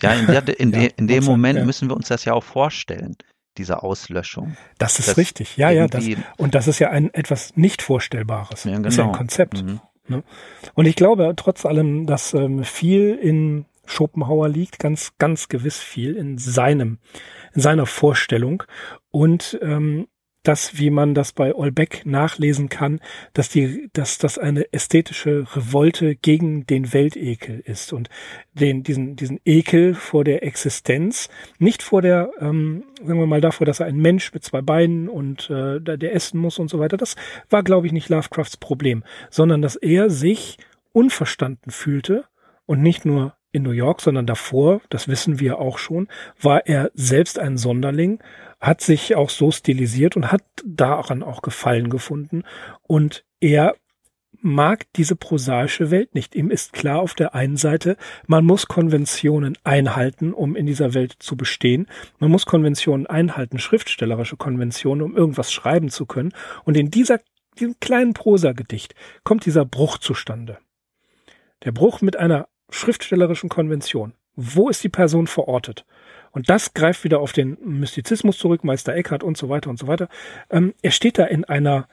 ja, 0.00 0.14
in, 0.14 0.26
der, 0.26 0.60
in, 0.60 0.70
ja, 0.72 0.78
de, 0.78 0.92
in 0.96 1.06
dem 1.06 1.24
Moment 1.24 1.58
ja. 1.58 1.64
müssen 1.64 1.88
wir 1.88 1.96
uns 1.96 2.08
das 2.08 2.24
ja 2.24 2.32
auch 2.32 2.44
vorstellen, 2.44 3.16
diese 3.58 3.82
Auslöschung. 3.82 4.56
Das 4.78 4.98
ist 4.98 5.08
das 5.08 5.16
richtig, 5.16 5.56
ja, 5.56 5.70
ja. 5.70 5.86
Das, 5.86 6.04
und 6.38 6.54
das 6.54 6.68
ist 6.68 6.78
ja 6.78 6.90
ein 6.90 7.12
etwas 7.12 7.56
nicht 7.56 7.82
Vorstellbares. 7.82 8.64
Ja, 8.64 8.72
genau. 8.72 8.84
Das 8.84 8.94
ist 8.94 8.98
ja 8.98 9.04
ein 9.04 9.08
genau. 9.08 9.18
Konzept. 9.18 9.62
Mhm. 9.62 9.80
Ne? 10.08 10.24
Und 10.74 10.86
ich 10.86 10.96
glaube 10.96 11.32
trotz 11.36 11.66
allem, 11.66 12.06
dass 12.06 12.34
ähm, 12.34 12.64
viel 12.64 13.14
in 13.14 13.66
Schopenhauer 13.84 14.48
liegt, 14.48 14.78
ganz, 14.78 15.12
ganz 15.18 15.48
gewiss 15.48 15.78
viel 15.78 16.16
in 16.16 16.38
seinem, 16.38 16.98
in 17.52 17.60
seiner 17.60 17.86
Vorstellung. 17.86 18.62
Und 19.10 19.58
ähm, 19.60 20.08
das, 20.42 20.78
wie 20.78 20.90
man 20.90 21.14
das 21.14 21.32
bei 21.32 21.54
Olbeck 21.54 22.04
nachlesen 22.04 22.68
kann, 22.68 23.00
dass 23.32 23.48
die, 23.48 23.88
dass 23.92 24.18
das 24.18 24.38
eine 24.38 24.72
ästhetische 24.72 25.46
Revolte 25.54 26.16
gegen 26.16 26.66
den 26.66 26.92
Weltekel 26.92 27.60
ist 27.60 27.92
und 27.92 28.08
den, 28.54 28.82
diesen, 28.82 29.16
diesen 29.16 29.40
Ekel 29.44 29.94
vor 29.94 30.24
der 30.24 30.44
Existenz, 30.44 31.28
nicht 31.58 31.82
vor 31.82 32.02
der, 32.02 32.30
ähm, 32.40 32.84
sagen 33.02 33.18
wir 33.18 33.26
mal 33.26 33.40
davor, 33.40 33.66
dass 33.66 33.80
er 33.80 33.86
ein 33.86 33.96
Mensch 33.96 34.32
mit 34.34 34.44
zwei 34.44 34.62
Beinen 34.62 35.08
und 35.08 35.48
äh, 35.50 35.80
der 35.80 36.14
essen 36.14 36.38
muss 36.38 36.58
und 36.58 36.68
so 36.68 36.78
weiter. 36.78 36.96
Das 36.96 37.16
war, 37.48 37.62
glaube 37.62 37.86
ich, 37.86 37.92
nicht 37.92 38.08
Lovecrafts 38.08 38.56
Problem, 38.56 39.04
sondern 39.30 39.62
dass 39.62 39.76
er 39.76 40.10
sich 40.10 40.58
unverstanden 40.92 41.70
fühlte 41.70 42.24
und 42.66 42.82
nicht 42.82 43.04
nur 43.04 43.34
in 43.52 43.62
New 43.62 43.70
York, 43.70 44.00
sondern 44.00 44.26
davor, 44.26 44.80
das 44.88 45.08
wissen 45.08 45.38
wir 45.38 45.58
auch 45.58 45.78
schon, 45.78 46.08
war 46.40 46.66
er 46.66 46.90
selbst 46.94 47.38
ein 47.38 47.58
Sonderling 47.58 48.18
hat 48.62 48.80
sich 48.80 49.16
auch 49.16 49.28
so 49.28 49.50
stilisiert 49.50 50.16
und 50.16 50.30
hat 50.30 50.44
daran 50.64 51.24
auch 51.24 51.42
Gefallen 51.42 51.90
gefunden. 51.90 52.44
Und 52.82 53.24
er 53.40 53.74
mag 54.40 54.86
diese 54.94 55.16
prosaische 55.16 55.90
Welt 55.90 56.14
nicht. 56.14 56.36
Ihm 56.36 56.50
ist 56.50 56.72
klar 56.72 57.00
auf 57.00 57.14
der 57.14 57.34
einen 57.34 57.56
Seite, 57.56 57.96
man 58.26 58.44
muss 58.44 58.66
Konventionen 58.66 59.58
einhalten, 59.64 60.32
um 60.32 60.54
in 60.54 60.66
dieser 60.66 60.94
Welt 60.94 61.16
zu 61.18 61.36
bestehen. 61.36 61.88
Man 62.20 62.30
muss 62.30 62.46
Konventionen 62.46 63.06
einhalten, 63.06 63.58
schriftstellerische 63.58 64.36
Konventionen, 64.36 65.02
um 65.02 65.16
irgendwas 65.16 65.52
schreiben 65.52 65.90
zu 65.90 66.06
können. 66.06 66.32
Und 66.64 66.76
in 66.76 66.90
dieser, 66.90 67.20
diesem 67.58 67.78
kleinen 67.80 68.14
Prosagedicht 68.14 68.94
kommt 69.24 69.44
dieser 69.44 69.64
Bruch 69.64 69.98
zustande. 69.98 70.58
Der 71.64 71.72
Bruch 71.72 72.00
mit 72.00 72.16
einer 72.16 72.48
schriftstellerischen 72.70 73.48
Konvention. 73.48 74.14
Wo 74.34 74.68
ist 74.68 74.82
die 74.82 74.88
Person 74.88 75.26
verortet? 75.26 75.84
Und 76.32 76.50
das 76.50 76.74
greift 76.74 77.04
wieder 77.04 77.20
auf 77.20 77.32
den 77.32 77.56
Mystizismus 77.62 78.38
zurück, 78.38 78.64
Meister 78.64 78.94
Eckhart 78.94 79.22
und 79.22 79.36
so 79.36 79.48
weiter 79.48 79.70
und 79.70 79.78
so 79.78 79.86
weiter. 79.86 80.08
Ähm, 80.50 80.74
er 80.82 80.90
steht 80.90 81.18
da 81.18 81.24
in 81.24 81.44
einer 81.44 81.86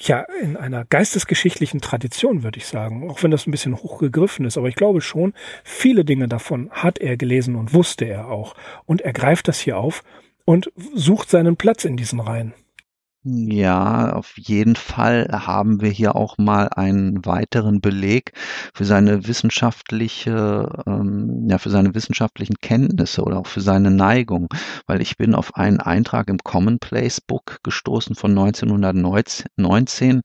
ja, 0.00 0.24
in 0.40 0.56
einer 0.56 0.84
geistesgeschichtlichen 0.84 1.80
Tradition, 1.80 2.44
würde 2.44 2.58
ich 2.58 2.66
sagen, 2.66 3.10
auch 3.10 3.22
wenn 3.24 3.32
das 3.32 3.48
ein 3.48 3.50
bisschen 3.50 3.76
hochgegriffen 3.76 4.46
ist, 4.46 4.56
aber 4.56 4.68
ich 4.68 4.76
glaube 4.76 5.00
schon, 5.00 5.34
viele 5.64 6.04
Dinge 6.04 6.28
davon 6.28 6.70
hat 6.70 6.98
er 6.98 7.16
gelesen 7.16 7.56
und 7.56 7.74
wusste 7.74 8.04
er 8.04 8.28
auch. 8.28 8.54
Und 8.86 9.00
er 9.00 9.12
greift 9.12 9.48
das 9.48 9.58
hier 9.58 9.76
auf 9.76 10.04
und 10.44 10.70
sucht 10.94 11.30
seinen 11.30 11.56
Platz 11.56 11.84
in 11.84 11.96
diesen 11.96 12.20
Reihen. 12.20 12.54
Ja, 13.30 14.14
auf 14.14 14.38
jeden 14.38 14.74
Fall 14.74 15.28
haben 15.30 15.82
wir 15.82 15.90
hier 15.90 16.16
auch 16.16 16.38
mal 16.38 16.68
einen 16.68 17.26
weiteren 17.26 17.82
Beleg 17.82 18.32
für 18.72 18.86
seine 18.86 19.26
wissenschaftliche, 19.26 20.66
ähm, 20.86 21.46
ja, 21.50 21.58
für 21.58 21.68
seine 21.68 21.94
wissenschaftlichen 21.94 22.56
Kenntnisse 22.62 23.22
oder 23.22 23.38
auch 23.38 23.46
für 23.46 23.60
seine 23.60 23.90
Neigung, 23.90 24.48
weil 24.86 25.02
ich 25.02 25.18
bin 25.18 25.34
auf 25.34 25.56
einen 25.56 25.78
Eintrag 25.80 26.28
im 26.28 26.38
Commonplace 26.38 27.20
Book 27.20 27.58
gestoßen 27.62 28.14
von 28.14 28.32
1919, 28.32 30.22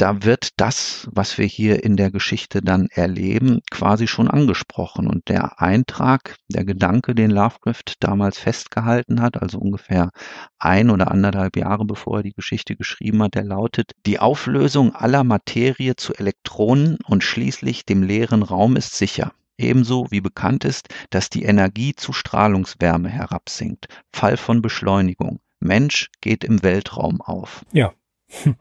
da 0.00 0.22
wird 0.24 0.58
das, 0.58 1.06
was 1.12 1.36
wir 1.36 1.44
hier 1.44 1.84
in 1.84 1.96
der 1.98 2.10
Geschichte 2.10 2.62
dann 2.62 2.86
erleben, 2.90 3.60
quasi 3.70 4.06
schon 4.08 4.28
angesprochen. 4.30 5.06
Und 5.06 5.28
der 5.28 5.60
Eintrag, 5.60 6.36
der 6.48 6.64
Gedanke, 6.64 7.14
den 7.14 7.30
Lovecraft 7.30 7.96
damals 8.00 8.38
festgehalten 8.38 9.20
hat, 9.20 9.42
also 9.42 9.58
ungefähr 9.58 10.10
ein 10.58 10.88
oder 10.88 11.10
anderthalb 11.10 11.54
Jahre 11.56 11.84
bevor 11.84 12.18
er 12.18 12.22
die 12.22 12.29
Geschichte 12.32 12.76
geschrieben 12.76 13.22
hat, 13.22 13.34
der 13.34 13.44
lautet, 13.44 13.92
die 14.06 14.18
Auflösung 14.18 14.94
aller 14.94 15.24
Materie 15.24 15.96
zu 15.96 16.14
Elektronen 16.14 16.98
und 17.06 17.24
schließlich 17.24 17.84
dem 17.84 18.02
leeren 18.02 18.42
Raum 18.42 18.76
ist 18.76 18.96
sicher. 18.96 19.32
Ebenso 19.58 20.06
wie 20.10 20.20
bekannt 20.20 20.64
ist, 20.64 20.88
dass 21.10 21.28
die 21.28 21.42
Energie 21.42 21.94
zu 21.94 22.12
Strahlungswärme 22.12 23.10
herabsinkt. 23.10 23.88
Fall 24.12 24.36
von 24.36 24.62
Beschleunigung. 24.62 25.40
Mensch 25.60 26.10
geht 26.22 26.44
im 26.44 26.62
Weltraum 26.62 27.20
auf. 27.20 27.64
Ja. 27.72 27.92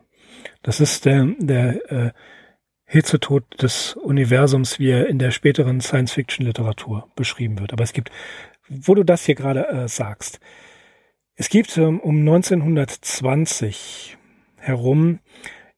Das 0.62 0.80
ist 0.80 1.06
der, 1.06 1.26
der 1.38 1.92
äh, 1.92 2.12
Hitzetod 2.86 3.62
des 3.62 3.96
Universums, 3.96 4.80
wie 4.80 4.90
er 4.90 5.08
in 5.08 5.20
der 5.20 5.32
späteren 5.32 5.80
Science-Fiction-Literatur 5.82 7.10
beschrieben 7.16 7.60
wird. 7.60 7.72
Aber 7.74 7.84
es 7.84 7.94
gibt, 7.94 8.10
wo 8.68 8.96
du 8.96 9.04
das 9.04 9.26
hier 9.26 9.36
gerade 9.36 9.68
äh, 9.68 9.88
sagst, 9.88 10.40
es 11.40 11.48
gibt 11.48 11.78
ähm, 11.78 12.02
um 12.02 12.20
1920 12.20 14.18
herum 14.58 15.20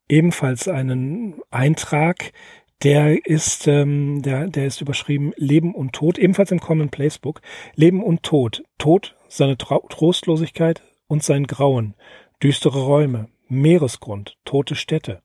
ebenfalls 0.10 0.68
einen 0.68 1.40
Eintrag, 1.52 2.34
der 2.82 3.28
ist, 3.28 3.68
ähm, 3.68 4.24
der, 4.24 4.48
der 4.48 4.66
ist 4.66 4.82
überschrieben 4.82 5.34
Leben 5.36 5.76
und 5.76 5.94
Tod, 5.94 6.18
ebenfalls 6.18 6.50
im 6.52 6.60
Common 6.60 6.90
Place 6.90 7.20
Book. 7.20 7.42
Leben 7.76 8.02
und 8.02 8.24
Tod. 8.24 8.64
Tod, 8.80 9.16
seine 9.28 9.56
Trostlosigkeit 9.56 10.82
und 11.06 11.22
sein 11.22 11.46
Grauen. 11.46 11.94
Düstere 12.42 12.84
Räume, 12.84 13.30
Meeresgrund, 13.48 14.40
tote 14.46 14.74
Städte. 14.74 15.22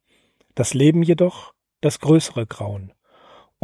Das 0.55 0.75
Leben 0.75 1.03
jedoch 1.03 1.55
das 1.81 1.99
größere 1.99 2.45
Grauen. 2.47 2.93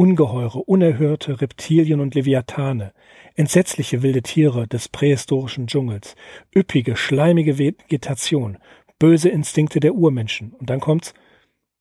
Ungeheure, 0.02 0.58
unerhörte 0.66 1.40
Reptilien 1.40 2.00
und 2.00 2.16
Leviathane, 2.16 2.92
entsetzliche 3.36 4.02
wilde 4.02 4.22
Tiere 4.22 4.66
des 4.66 4.88
prähistorischen 4.88 5.68
Dschungels, 5.68 6.16
üppige, 6.52 6.96
schleimige 6.96 7.56
Vegetation, 7.56 8.58
böse 8.98 9.28
Instinkte 9.28 9.78
der 9.78 9.94
Urmenschen. 9.94 10.54
Und 10.54 10.70
dann 10.70 10.80
kommt's, 10.80 11.14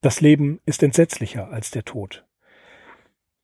das 0.02 0.22
Leben 0.22 0.60
ist 0.68 0.84
entsetzlicher 0.84 1.50
als 1.50 1.72
der 1.72 1.84
Tod. 1.84 2.24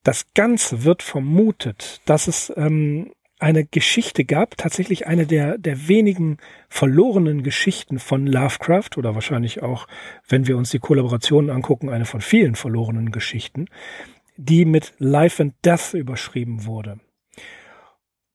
Das 0.04 0.32
Ganze 0.34 0.84
wird 0.84 1.02
vermutet, 1.02 2.00
dass 2.04 2.28
es 2.28 2.52
ähm, 2.56 3.10
eine 3.40 3.64
Geschichte 3.64 4.24
gab, 4.24 4.56
tatsächlich 4.56 5.08
eine 5.08 5.26
der, 5.26 5.58
der 5.58 5.88
wenigen 5.88 6.36
verlorenen 6.68 7.42
Geschichten 7.42 7.98
von 7.98 8.28
Lovecraft 8.28 8.90
oder 8.96 9.16
wahrscheinlich 9.16 9.60
auch, 9.60 9.88
wenn 10.28 10.46
wir 10.46 10.56
uns 10.56 10.70
die 10.70 10.78
Kollaborationen 10.78 11.50
angucken, 11.50 11.88
eine 11.88 12.04
von 12.04 12.20
vielen 12.20 12.54
verlorenen 12.54 13.10
Geschichten, 13.10 13.66
die 14.38 14.64
mit 14.64 14.94
Life 14.98 15.42
and 15.42 15.54
Death 15.64 15.92
überschrieben 15.92 16.64
wurde. 16.64 17.00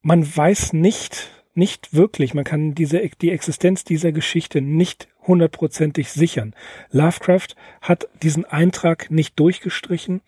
Man 0.02 0.24
weiß 0.24 0.74
nicht, 0.74 1.32
nicht 1.56 1.94
wirklich, 1.94 2.34
man 2.34 2.44
kann 2.44 2.76
diese, 2.76 3.00
die 3.22 3.32
Existenz 3.32 3.86
dieser 3.86 4.12
Geschichte 4.12 4.62
nicht 4.62 5.08
hundertprozentig 5.26 6.12
sichern. 6.12 6.54
Lovecraft 6.92 7.56
hat 7.82 8.08
diesen 8.22 8.44
Eintrag 8.44 9.10
nicht 9.10 9.40
durchgestrichen 9.40 10.22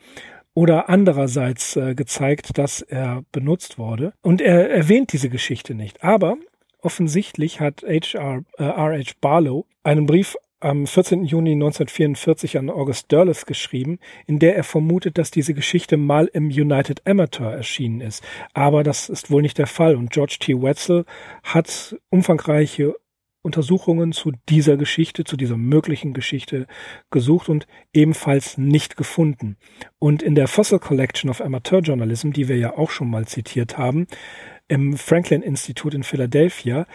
oder 0.54 0.88
andererseits 0.88 1.76
äh, 1.76 1.94
gezeigt, 1.94 2.58
dass 2.58 2.82
er 2.82 3.26
benutzt 3.34 3.78
wurde. 3.78 4.14
Und 4.22 4.40
er 4.40 4.70
erwähnt 4.70 5.12
diese 5.12 5.30
Geschichte 5.30 5.76
nicht. 5.76 6.04
Aber 6.04 6.38
offensichtlich 6.82 7.60
hat 7.60 7.84
H.R. 7.84 8.46
Äh, 8.58 8.64
R.H. 8.64 9.12
Barlow 9.20 9.66
einen 9.84 10.06
Brief 10.06 10.38
am 10.60 10.88
14. 10.88 11.26
Juni 11.26 11.52
1944 11.52 12.58
an 12.58 12.70
August 12.70 13.12
Derleth 13.12 13.46
geschrieben, 13.46 14.00
in 14.26 14.40
der 14.40 14.56
er 14.56 14.64
vermutet, 14.64 15.18
dass 15.18 15.32
diese 15.32 15.54
Geschichte 15.54 15.98
mal 15.98 16.26
im 16.34 16.48
United 16.48 17.06
Amateur 17.06 17.52
erschienen 17.52 18.02
ist. 18.02 18.24
Aber 18.54 18.84
das 18.84 19.10
ist 19.10 19.32
wohl 19.32 19.42
nicht 19.42 19.58
der 19.58 19.68
Fall 19.68 19.96
und 19.96 20.12
George 20.12 20.38
T. 20.40 20.62
Wetzel 20.62 21.06
hat 21.44 21.96
umfangreiche 22.10 22.96
Untersuchungen 23.46 24.12
zu 24.12 24.32
dieser 24.50 24.76
Geschichte, 24.76 25.24
zu 25.24 25.38
dieser 25.38 25.56
möglichen 25.56 26.14
Geschichte 26.14 26.66
gesucht 27.12 27.48
und 27.48 27.68
ebenfalls 27.94 28.58
nicht 28.58 28.98
gefunden. 28.98 29.58
Und 30.00 30.24
in 30.24 30.34
der 30.34 30.48
Fossil 30.48 30.80
Collection 30.80 31.30
of 31.30 31.42
Amateur 31.42 31.80
Journalism, 31.82 32.32
die 32.32 32.48
wir 32.48 32.58
ja 32.58 32.76
auch 32.76 32.90
schon 32.90 33.10
mal 33.10 33.28
zitiert 33.28 33.78
haben, 33.78 34.08
im 34.68 34.98
Franklin 34.98 35.44
Institute 35.44 35.96
in 35.96 36.02
Philadelphia, 36.02 36.88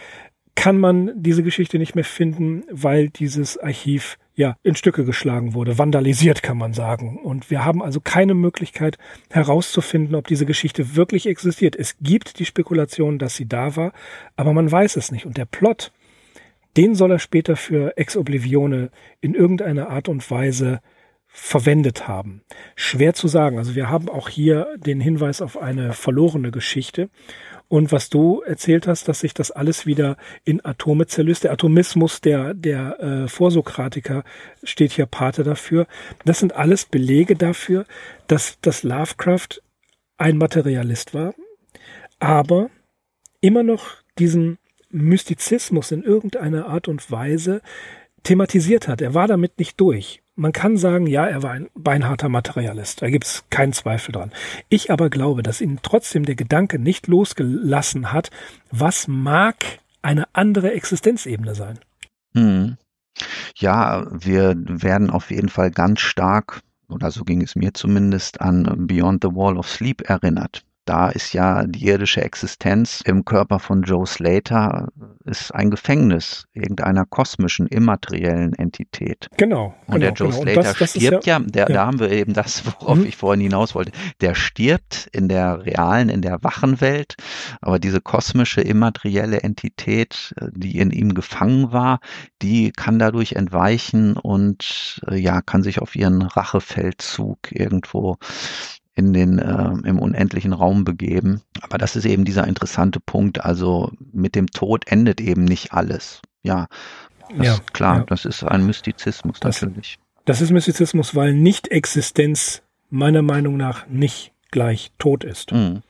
kann 0.55 0.77
man 0.77 1.11
diese 1.15 1.43
Geschichte 1.43 1.79
nicht 1.79 1.95
mehr 1.95 2.03
finden, 2.03 2.63
weil 2.69 3.09
dieses 3.09 3.57
Archiv 3.57 4.17
ja 4.35 4.55
in 4.63 4.75
Stücke 4.75 5.05
geschlagen 5.05 5.53
wurde, 5.53 5.77
vandalisiert 5.77 6.43
kann 6.43 6.57
man 6.57 6.73
sagen. 6.73 7.17
Und 7.17 7.49
wir 7.49 7.65
haben 7.65 7.81
also 7.81 7.99
keine 7.99 8.33
Möglichkeit 8.33 8.97
herauszufinden, 9.29 10.15
ob 10.15 10.27
diese 10.27 10.45
Geschichte 10.45 10.95
wirklich 10.95 11.27
existiert. 11.27 11.75
Es 11.75 11.97
gibt 12.01 12.39
die 12.39 12.45
Spekulation, 12.45 13.19
dass 13.19 13.35
sie 13.35 13.47
da 13.47 13.75
war, 13.75 13.93
aber 14.35 14.53
man 14.53 14.71
weiß 14.71 14.95
es 14.97 15.11
nicht. 15.11 15.25
Und 15.25 15.37
der 15.37 15.45
Plot, 15.45 15.91
den 16.77 16.95
soll 16.95 17.11
er 17.11 17.19
später 17.19 17.55
für 17.55 17.97
Ex 17.97 18.17
Oblivione 18.17 18.89
in 19.19 19.35
irgendeiner 19.35 19.89
Art 19.89 20.09
und 20.09 20.29
Weise 20.31 20.81
verwendet 21.33 22.07
haben. 22.07 22.41
Schwer 22.75 23.13
zu 23.13 23.27
sagen. 23.27 23.57
Also 23.57 23.75
wir 23.75 23.89
haben 23.89 24.09
auch 24.09 24.27
hier 24.27 24.67
den 24.77 24.99
Hinweis 24.99 25.41
auf 25.41 25.57
eine 25.57 25.93
verlorene 25.93 26.51
Geschichte. 26.51 27.09
Und 27.71 27.93
was 27.93 28.09
du 28.09 28.41
erzählt 28.41 28.85
hast, 28.85 29.07
dass 29.07 29.21
sich 29.21 29.33
das 29.33 29.49
alles 29.49 29.85
wieder 29.85 30.17
in 30.43 30.59
Atome 30.65 31.07
zerlöst. 31.07 31.45
Der 31.45 31.53
Atomismus 31.53 32.19
der, 32.19 32.53
der 32.53 32.99
äh, 32.99 33.27
Vorsokratiker 33.29 34.25
steht 34.61 34.91
hier 34.91 35.05
Pate 35.05 35.43
dafür. 35.45 35.87
Das 36.25 36.39
sind 36.39 36.53
alles 36.53 36.83
Belege 36.83 37.37
dafür, 37.37 37.85
dass, 38.27 38.59
dass 38.59 38.83
Lovecraft 38.83 39.61
ein 40.17 40.37
Materialist 40.37 41.13
war, 41.13 41.33
aber 42.19 42.69
immer 43.39 43.63
noch 43.63 44.03
diesen 44.19 44.57
Mystizismus 44.89 45.93
in 45.93 46.03
irgendeiner 46.03 46.65
Art 46.65 46.89
und 46.89 47.09
Weise 47.09 47.61
thematisiert 48.23 48.89
hat. 48.89 48.99
Er 48.99 49.13
war 49.13 49.29
damit 49.29 49.59
nicht 49.59 49.79
durch. 49.79 50.21
Man 50.41 50.53
kann 50.53 50.75
sagen, 50.75 51.05
ja, 51.05 51.27
er 51.27 51.43
war 51.43 51.51
ein 51.51 51.69
beinharter 51.75 52.27
Materialist. 52.27 53.03
Da 53.03 53.11
gibt 53.11 53.25
es 53.25 53.43
keinen 53.51 53.73
Zweifel 53.73 54.11
dran. 54.11 54.31
Ich 54.69 54.89
aber 54.89 55.11
glaube, 55.11 55.43
dass 55.43 55.61
ihn 55.61 55.77
trotzdem 55.83 56.25
der 56.25 56.33
Gedanke 56.33 56.79
nicht 56.79 57.05
losgelassen 57.05 58.11
hat, 58.11 58.31
was 58.71 59.07
mag 59.07 59.57
eine 60.01 60.25
andere 60.33 60.73
Existenzebene 60.73 61.53
sein. 61.53 61.77
Hm. 62.33 62.77
Ja, 63.55 64.07
wir 64.09 64.55
werden 64.65 65.11
auf 65.11 65.29
jeden 65.29 65.49
Fall 65.49 65.69
ganz 65.69 65.99
stark, 65.99 66.61
oder 66.89 67.11
so 67.11 67.23
ging 67.23 67.43
es 67.43 67.55
mir 67.55 67.75
zumindest, 67.75 68.41
an 68.41 68.87
Beyond 68.87 69.23
the 69.23 69.35
Wall 69.35 69.59
of 69.59 69.69
Sleep 69.69 70.09
erinnert 70.09 70.63
da 70.85 71.09
ist 71.09 71.33
ja 71.33 71.63
die 71.65 71.85
irdische 71.85 72.21
Existenz 72.21 73.01
im 73.05 73.23
Körper 73.23 73.59
von 73.59 73.83
Joe 73.83 74.05
Slater 74.07 74.89
ist 75.25 75.53
ein 75.53 75.69
Gefängnis 75.69 76.45
irgendeiner 76.53 77.05
kosmischen, 77.05 77.67
immateriellen 77.67 78.53
Entität. 78.53 79.27
Genau. 79.37 79.75
Und 79.87 79.95
genau, 79.95 79.99
der 79.99 80.13
Joe 80.13 80.29
genau. 80.29 80.41
Slater 80.41 80.61
das, 80.61 80.77
das 80.77 80.91
stirbt 80.91 81.25
ja, 81.25 81.37
ja, 81.37 81.45
der, 81.45 81.67
ja. 81.67 81.73
da 81.73 81.85
haben 81.85 81.99
wir 81.99 82.11
eben 82.11 82.33
das, 82.33 82.65
worauf 82.65 82.97
Mhm. 82.97 83.05
ich 83.05 83.15
vorhin 83.15 83.41
hinaus 83.41 83.75
wollte. 83.75 83.91
Der 84.21 84.35
stirbt 84.35 85.07
in 85.11 85.27
der 85.27 85.65
realen, 85.65 86.09
in 86.09 86.21
der 86.21 86.43
wachen 86.43 86.81
Welt, 86.81 87.15
aber 87.61 87.79
diese 87.79 88.01
kosmische, 88.01 88.61
immaterielle 88.61 89.41
Entität, 89.41 90.33
äh, 90.37 90.47
die 90.53 90.77
in 90.79 90.91
ihm 90.91 91.13
gefangen 91.13 91.71
war, 91.71 91.99
die 92.41 92.71
kann 92.71 92.99
dadurch 92.99 93.33
entweichen 93.33 94.17
und 94.17 95.01
äh, 95.07 95.15
ja, 95.15 95.41
kann 95.41 95.63
sich 95.63 95.79
auf 95.81 95.95
ihren 95.95 96.21
Rachefeldzug 96.21 97.51
irgendwo 97.51 98.17
in 98.95 99.13
den 99.13 99.39
äh, 99.39 99.71
im 99.87 99.99
unendlichen 99.99 100.53
Raum 100.53 100.83
begeben. 100.83 101.41
Aber 101.61 101.77
das 101.77 101.95
ist 101.95 102.05
eben 102.05 102.25
dieser 102.25 102.47
interessante 102.47 102.99
Punkt. 102.99 103.43
Also 103.43 103.91
mit 104.11 104.35
dem 104.35 104.47
Tod 104.47 104.87
endet 104.87 105.21
eben 105.21 105.45
nicht 105.45 105.73
alles. 105.73 106.21
Ja, 106.43 106.67
Ja, 107.39 107.57
klar. 107.73 107.97
ja. 107.99 108.03
Das 108.05 108.25
ist 108.25 108.43
ein 108.43 108.65
Mystizismus 108.65 109.39
Das- 109.39 109.61
natürlich. 109.61 109.97
Das 110.25 110.39
ist 110.41 110.51
Mystizismus, 110.51 111.15
weil 111.15 111.33
Nicht-Existenz 111.33 112.61
meiner 112.89 113.21
Meinung 113.23 113.57
nach 113.57 113.87
nicht 113.87 114.33
gleich 114.51 114.91
tot 114.99 115.23
ist. 115.23 115.51
Mhm. 115.51 115.81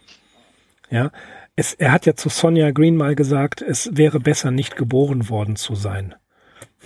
Ja, 0.89 1.11
es, 1.55 1.73
er 1.73 1.91
hat 1.91 2.05
ja 2.05 2.15
zu 2.15 2.29
Sonja 2.29 2.71
Green 2.71 2.95
mal 2.95 3.15
gesagt, 3.15 3.61
es 3.61 3.89
wäre 3.97 4.19
besser, 4.19 4.51
nicht 4.51 4.75
geboren 4.75 5.29
worden 5.29 5.55
zu 5.55 5.75
sein. 5.75 6.15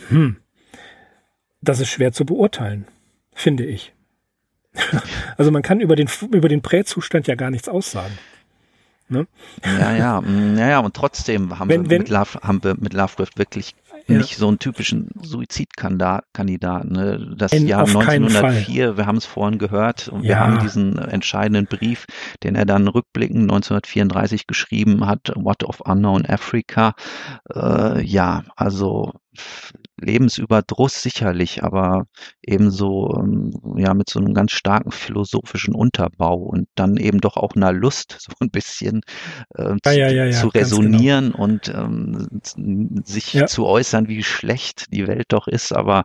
Hm. 0.09 0.37
Das 1.61 1.79
ist 1.79 1.89
schwer 1.89 2.11
zu 2.11 2.25
beurteilen, 2.25 2.87
finde 3.33 3.65
ich. 3.65 3.93
also 5.37 5.51
man 5.51 5.61
kann 5.61 5.79
über 5.79 5.95
den, 5.95 6.09
über 6.31 6.49
den 6.49 6.61
Präzustand 6.61 7.27
ja 7.27 7.35
gar 7.35 7.49
nichts 7.51 7.69
aussagen. 7.69 8.17
Ja, 9.07 9.93
ja, 9.95 10.21
mm, 10.25 10.57
ja, 10.57 10.67
ja, 10.67 10.79
und 10.79 10.95
trotzdem 10.95 11.59
haben, 11.59 11.69
Wenn- 11.69 11.83
wir, 11.83 11.89
wenn- 11.91 12.01
mit 12.01 12.09
Love, 12.09 12.39
haben 12.41 12.63
wir 12.63 12.75
mit 12.79 12.93
Lovecraft 12.93 13.37
wirklich 13.37 13.75
Ja. 14.07 14.17
nicht 14.17 14.35
so 14.37 14.47
einen 14.47 14.57
typischen 14.59 15.09
Suizidkandidaten. 15.21 16.91
Ne? 16.91 17.35
Das 17.37 17.53
In- 17.53 17.67
Jahr 17.67 17.83
auf 17.83 17.93
keinen 17.99 18.25
1904, 18.25 18.97
wir 18.97 19.05
haben 19.05 19.17
es 19.17 19.25
vorhin 19.25 19.59
gehört, 19.59 20.07
und 20.07 20.23
wir 20.23 20.31
Ja. 20.31 20.39
haben 20.39 20.59
diesen 20.59 20.97
entscheidenden 20.97 21.67
Brief, 21.67 22.05
den 22.43 22.55
er 22.55 22.65
dann 22.65 22.87
rückblickend 22.87 23.43
1934 23.43 24.47
geschrieben 24.47 25.05
hat, 25.05 25.31
What 25.35 25.63
of 25.63 25.81
Unknown 25.81 26.25
Africa. 26.25 26.93
Äh, 27.53 28.01
ja, 28.03 28.43
also 28.55 29.13
Lebensüberdruss 29.99 31.01
sicherlich, 31.01 31.63
aber 31.63 32.07
ebenso 32.43 33.15
ähm, 33.17 33.51
ja 33.77 33.93
mit 33.93 34.09
so 34.09 34.19
einem 34.19 34.33
ganz 34.33 34.51
starken 34.51 34.91
philosophischen 34.91 35.73
Unterbau 35.73 36.35
und 36.35 36.67
dann 36.75 36.97
eben 36.97 37.21
doch 37.21 37.37
auch 37.37 37.55
einer 37.55 37.71
Lust, 37.71 38.17
so 38.19 38.33
ein 38.39 38.49
bisschen 38.49 39.01
äh, 39.55 39.75
Ja, 39.85 39.91
zu, 39.91 39.99
ja, 39.99 40.25
ja, 40.25 40.31
zu 40.31 40.49
genau. 40.49 40.63
resonieren 40.63 41.31
und 41.31 41.69
ähm, 41.69 42.27
sich 43.05 43.41
zu 43.47 43.65
äußern, 43.65 44.07
wie 44.07 44.23
schlecht 44.23 44.93
die 44.93 45.07
Welt 45.07 45.27
doch 45.29 45.47
ist. 45.47 45.71
Aber 45.73 46.03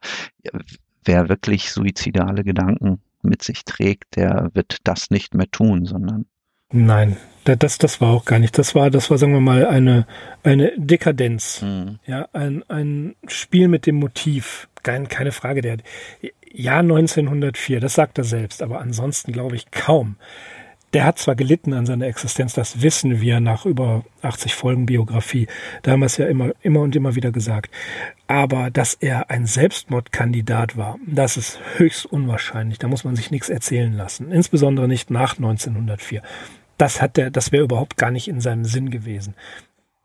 wer 1.04 1.28
wirklich 1.28 1.72
suizidale 1.72 2.44
Gedanken 2.44 3.00
mit 3.22 3.42
sich 3.42 3.64
trägt, 3.64 4.16
der 4.16 4.50
wird 4.54 4.78
das 4.84 5.10
nicht 5.10 5.34
mehr 5.34 5.50
tun, 5.50 5.84
sondern 5.84 6.26
Nein, 6.72 7.16
da- 7.44 7.56
das, 7.56 7.78
das 7.78 8.00
war 8.00 8.10
auch 8.10 8.24
gar 8.24 8.38
nicht. 8.38 8.56
Das 8.58 8.74
war, 8.74 8.90
das 8.90 9.10
war, 9.10 9.18
sagen 9.18 9.32
wir 9.32 9.40
mal, 9.40 9.66
eine, 9.66 10.06
eine 10.42 10.72
Dekadenz. 10.76 11.60
hm, 11.62 11.98
Ja, 12.06 12.28
ein, 12.32 12.62
ein 12.68 13.14
Spiel 13.26 13.68
mit 13.68 13.86
dem 13.86 13.96
Motiv. 13.96 14.68
Kein, 14.82 15.08
keine 15.08 15.32
Frage. 15.32 15.60
Der 15.60 15.78
Jahr 16.52 16.80
1904, 16.80 17.80
das 17.80 17.94
sagt 17.94 18.18
er 18.18 18.24
selbst, 18.24 18.62
aber 18.62 18.80
ansonsten 18.80 19.32
glaube 19.32 19.56
ich 19.56 19.70
kaum. 19.70 20.16
Der 20.92 21.04
hat 21.04 21.18
zwar 21.20 21.36
gelitten 21.36 21.72
an 21.72 21.86
seiner 21.86 22.06
Existenz, 22.06 22.54
das 22.54 22.82
wissen 22.82 23.20
wir 23.20 23.38
nach 23.38 23.64
über 23.64 24.04
80 24.22 24.56
Folgen 24.56 24.86
Biografie. 24.86 25.46
Da 25.82 25.92
haben 25.92 26.00
wir 26.00 26.06
es 26.06 26.16
ja 26.16 26.26
immer, 26.26 26.50
immer 26.62 26.80
und 26.80 26.96
immer 26.96 27.14
wieder 27.14 27.30
gesagt. 27.30 27.70
Aber 28.26 28.70
dass 28.72 28.94
er 28.94 29.30
ein 29.30 29.46
Selbstmordkandidat 29.46 30.76
war, 30.76 30.98
das 31.06 31.36
ist 31.36 31.60
höchst 31.76 32.06
unwahrscheinlich. 32.06 32.80
Da 32.80 32.88
muss 32.88 33.04
man 33.04 33.14
sich 33.14 33.30
nichts 33.30 33.48
erzählen 33.48 33.92
lassen. 33.92 34.32
Insbesondere 34.32 34.88
nicht 34.88 35.10
nach 35.10 35.36
1904. 35.36 36.22
Das 36.80 37.02
hat 37.02 37.16
der, 37.16 37.30
das 37.30 37.52
wäre 37.52 37.64
überhaupt 37.64 37.96
gar 37.96 38.10
nicht 38.10 38.28
in 38.28 38.40
seinem 38.40 38.64
Sinn 38.64 38.90
gewesen 38.90 39.34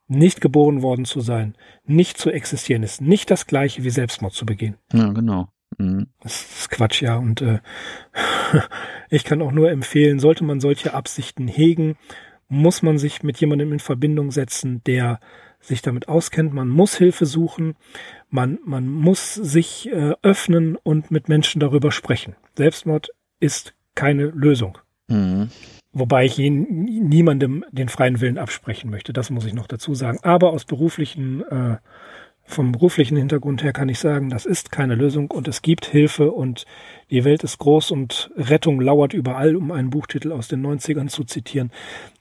nicht 0.07 0.41
geboren 0.41 0.81
worden 0.81 1.05
zu 1.05 1.19
sein, 1.19 1.55
nicht 1.85 2.17
zu 2.17 2.29
existieren, 2.29 2.83
ist 2.83 3.01
nicht 3.01 3.31
das 3.31 3.47
gleiche 3.47 3.83
wie 3.83 3.89
Selbstmord 3.89 4.33
zu 4.33 4.45
begehen. 4.45 4.75
ja 4.93 5.11
genau. 5.11 5.47
Hm. 5.77 6.07
Das 6.21 6.59
ist 6.59 6.69
Quatsch, 6.69 7.01
ja. 7.01 7.17
Und 7.17 7.41
äh, 7.41 7.59
ich 9.09 9.23
kann 9.23 9.41
auch 9.41 9.51
nur 9.51 9.71
empfehlen, 9.71 10.19
sollte 10.19 10.43
man 10.43 10.59
solche 10.59 10.93
Absichten 10.93 11.47
hegen, 11.47 11.97
muss 12.47 12.81
man 12.81 12.97
sich 12.97 13.23
mit 13.23 13.39
jemandem 13.39 13.73
in 13.73 13.79
Verbindung 13.79 14.31
setzen, 14.31 14.81
der 14.85 15.19
sich 15.59 15.81
damit 15.81 16.07
auskennt. 16.07 16.53
Man 16.53 16.69
muss 16.69 16.95
Hilfe 16.95 17.25
suchen, 17.25 17.75
man, 18.29 18.59
man 18.63 18.87
muss 18.87 19.33
sich 19.33 19.89
äh, 19.91 20.13
öffnen 20.21 20.77
und 20.77 21.09
mit 21.09 21.27
Menschen 21.27 21.59
darüber 21.59 21.91
sprechen. 21.91 22.35
Selbstmord 22.55 23.09
ist 23.39 23.73
keine 23.95 24.25
Lösung. 24.27 24.77
Hm. 25.09 25.49
Wobei 25.97 26.25
ich 26.25 26.37
ihn, 26.39 26.83
niemandem 27.07 27.63
den 27.71 27.87
freien 27.87 28.19
Willen 28.19 28.37
absprechen 28.37 28.89
möchte, 28.89 29.13
das 29.13 29.29
muss 29.29 29.45
ich 29.45 29.53
noch 29.53 29.67
dazu 29.67 29.95
sagen. 29.95 30.19
Aber 30.23 30.51
aus 30.51 30.65
beruflichen, 30.65 31.41
äh, 31.43 31.77
vom 32.43 32.73
beruflichen 32.73 33.15
Hintergrund 33.15 33.63
her 33.63 33.71
kann 33.71 33.87
ich 33.87 33.99
sagen, 33.99 34.29
das 34.29 34.45
ist 34.45 34.73
keine 34.73 34.95
Lösung 34.95 35.31
und 35.31 35.47
es 35.47 35.61
gibt 35.61 35.85
Hilfe 35.85 36.31
und 36.31 36.65
die 37.11 37.23
Welt 37.23 37.45
ist 37.45 37.59
groß 37.59 37.91
und 37.91 38.29
Rettung 38.35 38.81
lauert 38.81 39.13
überall, 39.13 39.55
um 39.55 39.71
einen 39.71 39.89
Buchtitel 39.89 40.33
aus 40.33 40.49
den 40.49 40.65
90ern 40.65 41.07
zu 41.07 41.23
zitieren. 41.23 41.71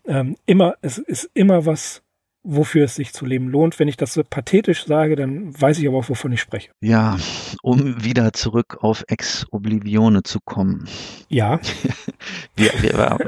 Ähm, 0.06 0.36
immer, 0.46 0.76
es 0.80 0.98
ist 0.98 1.28
immer 1.34 1.66
was 1.66 2.03
wofür 2.44 2.84
es 2.84 2.94
sich 2.94 3.12
zu 3.12 3.24
leben 3.24 3.48
lohnt. 3.48 3.78
Wenn 3.78 3.88
ich 3.88 3.96
das 3.96 4.12
so 4.12 4.22
pathetisch 4.22 4.84
sage, 4.86 5.16
dann 5.16 5.58
weiß 5.60 5.78
ich 5.78 5.88
aber 5.88 5.98
auch, 5.98 6.08
wovon 6.08 6.32
ich 6.32 6.40
spreche. 6.40 6.70
Ja, 6.80 7.16
um 7.62 8.04
wieder 8.04 8.32
zurück 8.32 8.78
auf 8.80 9.04
Ex 9.08 9.46
Oblivione 9.50 10.22
zu 10.22 10.38
kommen. 10.40 10.86
Ja. 11.28 11.58
wir, 12.56 12.70
wir, 12.82 13.18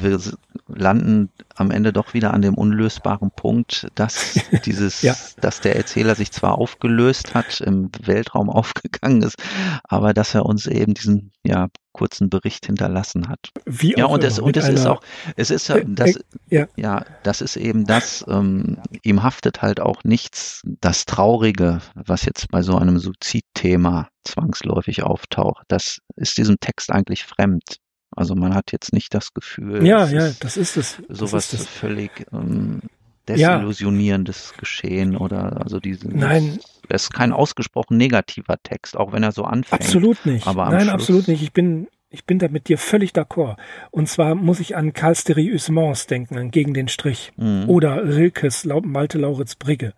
wir 0.00 0.20
landen 0.68 1.30
am 1.58 1.70
Ende 1.70 1.92
doch 1.92 2.14
wieder 2.14 2.32
an 2.32 2.42
dem 2.42 2.54
unlösbaren 2.54 3.30
Punkt, 3.30 3.88
dass 3.94 4.34
dieses, 4.64 5.02
ja. 5.02 5.14
dass 5.40 5.60
der 5.60 5.76
Erzähler 5.76 6.14
sich 6.14 6.30
zwar 6.30 6.58
aufgelöst 6.58 7.34
hat, 7.34 7.60
im 7.60 7.90
Weltraum 8.00 8.48
aufgegangen 8.58 9.22
ist, 9.22 9.36
aber 9.84 10.14
dass 10.14 10.34
er 10.34 10.46
uns 10.46 10.66
eben 10.66 10.94
diesen 10.94 11.32
ja 11.44 11.68
kurzen 11.92 12.30
Bericht 12.30 12.66
hinterlassen 12.66 13.28
hat. 13.28 13.50
Wie 13.64 13.96
ja, 13.96 14.06
und 14.06 14.22
es, 14.22 14.38
und 14.38 14.56
es 14.56 14.68
ist 14.68 14.86
auch, 14.86 15.00
es 15.34 15.50
ist 15.50 15.68
das, 15.68 16.14
äh, 16.14 16.22
ja. 16.48 16.66
ja, 16.76 17.04
das 17.24 17.40
ist 17.40 17.56
eben 17.56 17.86
das, 17.86 18.24
ähm, 18.28 18.78
ihm 19.02 19.24
haftet 19.24 19.62
halt 19.62 19.80
auch 19.80 20.04
nichts, 20.04 20.62
das 20.80 21.06
Traurige, 21.06 21.80
was 21.94 22.24
jetzt 22.24 22.52
bei 22.52 22.62
so 22.62 22.76
einem 22.76 23.00
Suizidthema 23.00 24.10
zwangsläufig 24.22 25.02
auftaucht. 25.02 25.64
Das 25.66 26.00
ist 26.14 26.38
diesem 26.38 26.60
Text 26.60 26.92
eigentlich 26.92 27.24
fremd. 27.24 27.78
Also 28.10 28.34
man 28.34 28.54
hat 28.54 28.72
jetzt 28.72 28.92
nicht 28.92 29.14
das 29.14 29.34
Gefühl, 29.34 29.86
ja, 29.86 30.06
ja, 30.06 30.30
das 30.40 30.56
ist 30.56 30.76
es. 30.76 31.02
Sowas 31.08 31.52
ist 31.52 31.68
völlig 31.68 32.10
ähm, 32.32 32.80
desillusionierendes 33.28 34.52
ja. 34.52 34.60
Geschehen 34.60 35.16
oder 35.16 35.60
also 35.62 35.78
diese. 35.80 36.08
Nein. 36.08 36.58
Es 36.88 37.04
ist 37.04 37.14
kein 37.14 37.32
ausgesprochen 37.32 37.98
negativer 37.98 38.56
Text, 38.62 38.96
auch 38.96 39.12
wenn 39.12 39.22
er 39.22 39.32
so 39.32 39.44
anfängt. 39.44 39.82
Absolut 39.82 40.24
nicht. 40.24 40.46
Aber 40.46 40.70
Nein, 40.70 40.82
Schluss, 40.82 40.94
absolut 40.94 41.28
nicht. 41.28 41.42
Ich 41.42 41.52
bin, 41.52 41.88
ich 42.08 42.24
bin 42.24 42.38
da 42.38 42.48
mit 42.48 42.68
dir 42.68 42.78
völlig 42.78 43.12
d'accord. 43.12 43.56
Und 43.90 44.08
zwar 44.08 44.34
muss 44.34 44.58
ich 44.58 44.74
an 44.74 44.94
Karl 44.94 45.14
Steri 45.14 45.52
Usmans 45.52 46.06
denken, 46.06 46.38
an 46.38 46.50
Gegen 46.50 46.72
den 46.72 46.88
Strich. 46.88 47.32
Mhm. 47.36 47.68
Oder 47.68 48.04
Rilkes 48.04 48.64
Malte 48.64 49.18
Lauritz 49.18 49.54
Brigge. 49.56 49.92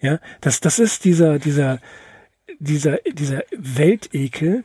Ja, 0.00 0.18
das, 0.40 0.60
das 0.60 0.78
ist 0.78 1.04
dieser, 1.04 1.38
dieser, 1.38 1.80
dieser, 2.58 2.98
dieser 3.12 3.42
Weltekel, 3.50 4.64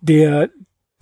der, 0.00 0.50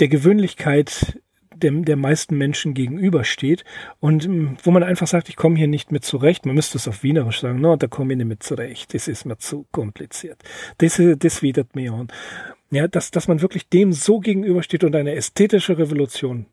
der 0.01 0.09
Gewöhnlichkeit 0.09 1.20
der, 1.55 1.70
der 1.70 1.97
meisten 1.97 2.36
Menschen 2.36 2.74
gegenübersteht 2.74 3.64
und 4.01 4.28
mm, 4.28 4.57
wo 4.62 4.70
man 4.70 4.82
einfach 4.82 5.07
sagt, 5.07 5.28
ich 5.28 5.36
komme 5.36 5.57
hier 5.57 5.68
nicht 5.68 5.92
mit 5.92 6.05
zurecht. 6.05 6.47
Man 6.47 6.55
müsste 6.55 6.78
es 6.78 6.88
auf 6.88 7.03
Wienerisch 7.03 7.40
sagen, 7.40 7.61
no, 7.61 7.76
da 7.76 7.86
komme 7.86 8.12
ich 8.12 8.18
nicht 8.18 8.26
mit 8.26 8.42
zurecht. 8.42 8.95
Das 8.95 9.09
ist 9.09 9.24
mir 9.24 9.38
zu 9.38 9.66
kompliziert. 9.70 10.42
Das, 10.78 11.01
das 11.18 11.42
widert 11.42 11.74
mir 11.74 11.92
an. 11.92 12.09
Ja, 12.70 12.88
dass, 12.88 13.11
dass 13.11 13.28
man 13.28 13.40
wirklich 13.40 13.68
dem 13.68 13.92
so 13.92 14.18
gegenübersteht 14.18 14.84
und 14.84 14.97
eine 14.97 15.14
ästhetische 15.14 15.78
Revolution 15.78 16.47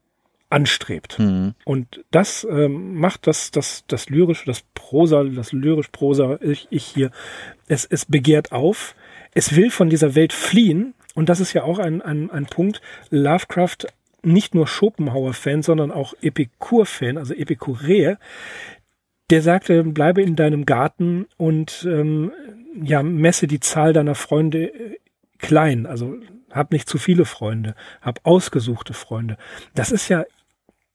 anstrebt. 0.49 1.17
Mhm. 1.17 1.55
Und 1.65 2.03
das 2.11 2.45
ähm, 2.49 2.95
macht 2.95 3.25
das, 3.25 3.51
das, 3.51 3.85
das 3.87 4.09
lyrische, 4.09 4.45
das 4.45 4.63
Prosa, 4.73 5.23
das 5.23 5.53
lyrisch-Prosa, 5.53 6.39
ich, 6.41 6.67
ich 6.69 6.83
hier, 6.83 7.11
es, 7.67 7.85
es 7.85 8.05
begehrt 8.05 8.51
auf, 8.51 8.95
es 9.33 9.55
will 9.55 9.71
von 9.71 9.89
dieser 9.89 10.13
Welt 10.13 10.33
fliehen, 10.33 10.93
und 11.15 11.29
das 11.29 11.39
ist 11.39 11.53
ja 11.53 11.63
auch 11.63 11.79
ein, 11.79 12.01
ein, 12.01 12.29
ein 12.31 12.45
Punkt. 12.45 12.81
Lovecraft, 13.09 13.87
nicht 14.23 14.55
nur 14.55 14.67
Schopenhauer-Fan, 14.67 15.61
sondern 15.63 15.91
auch 15.91 16.13
Epikur-Fan, 16.21 17.17
also 17.17 17.33
Epikureer, 17.33 18.17
der 19.29 19.41
sagte, 19.41 19.83
bleibe 19.83 20.21
in 20.21 20.35
deinem 20.35 20.65
Garten 20.65 21.27
und 21.37 21.87
ähm, 21.89 22.31
ja, 22.81 23.01
messe 23.01 23.47
die 23.47 23.59
Zahl 23.59 23.93
deiner 23.93 24.15
Freunde 24.15 24.65
äh, 24.65 24.97
klein. 25.39 25.85
Also 25.85 26.17
hab 26.51 26.71
nicht 26.71 26.87
zu 26.87 26.97
viele 26.97 27.25
Freunde, 27.25 27.75
hab 28.01 28.19
ausgesuchte 28.25 28.93
Freunde. 28.93 29.37
Das 29.73 29.91
ist 29.91 30.09
ja 30.09 30.25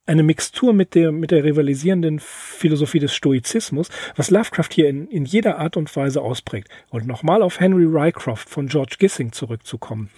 eine 0.07 0.23
Mixtur 0.23 0.73
mit 0.73 0.95
der, 0.95 1.13
mit 1.13 1.31
der 1.31 1.45
rivalisierenden 1.45 2.21
Philosophie 2.21 3.01
des 3.01 3.15
Stoizismus, 3.15 3.89
was 4.15 4.31
Lovecraft 4.31 4.69
hier 4.73 4.89
in, 4.89 5.09
in 5.09 5.25
jeder 5.25 5.59
Art 5.59 5.77
und 5.77 5.95
Weise 5.95 6.23
ausprägt. 6.23 6.69
Und 6.91 7.07
nochmal 7.07 7.43
auf 7.43 7.61
Henry 7.61 7.85
Rycroft 7.85 8.49
von 8.49 8.69
George 8.69 8.97
Gissing 8.99 9.33
zurückzukommen. 9.33 10.11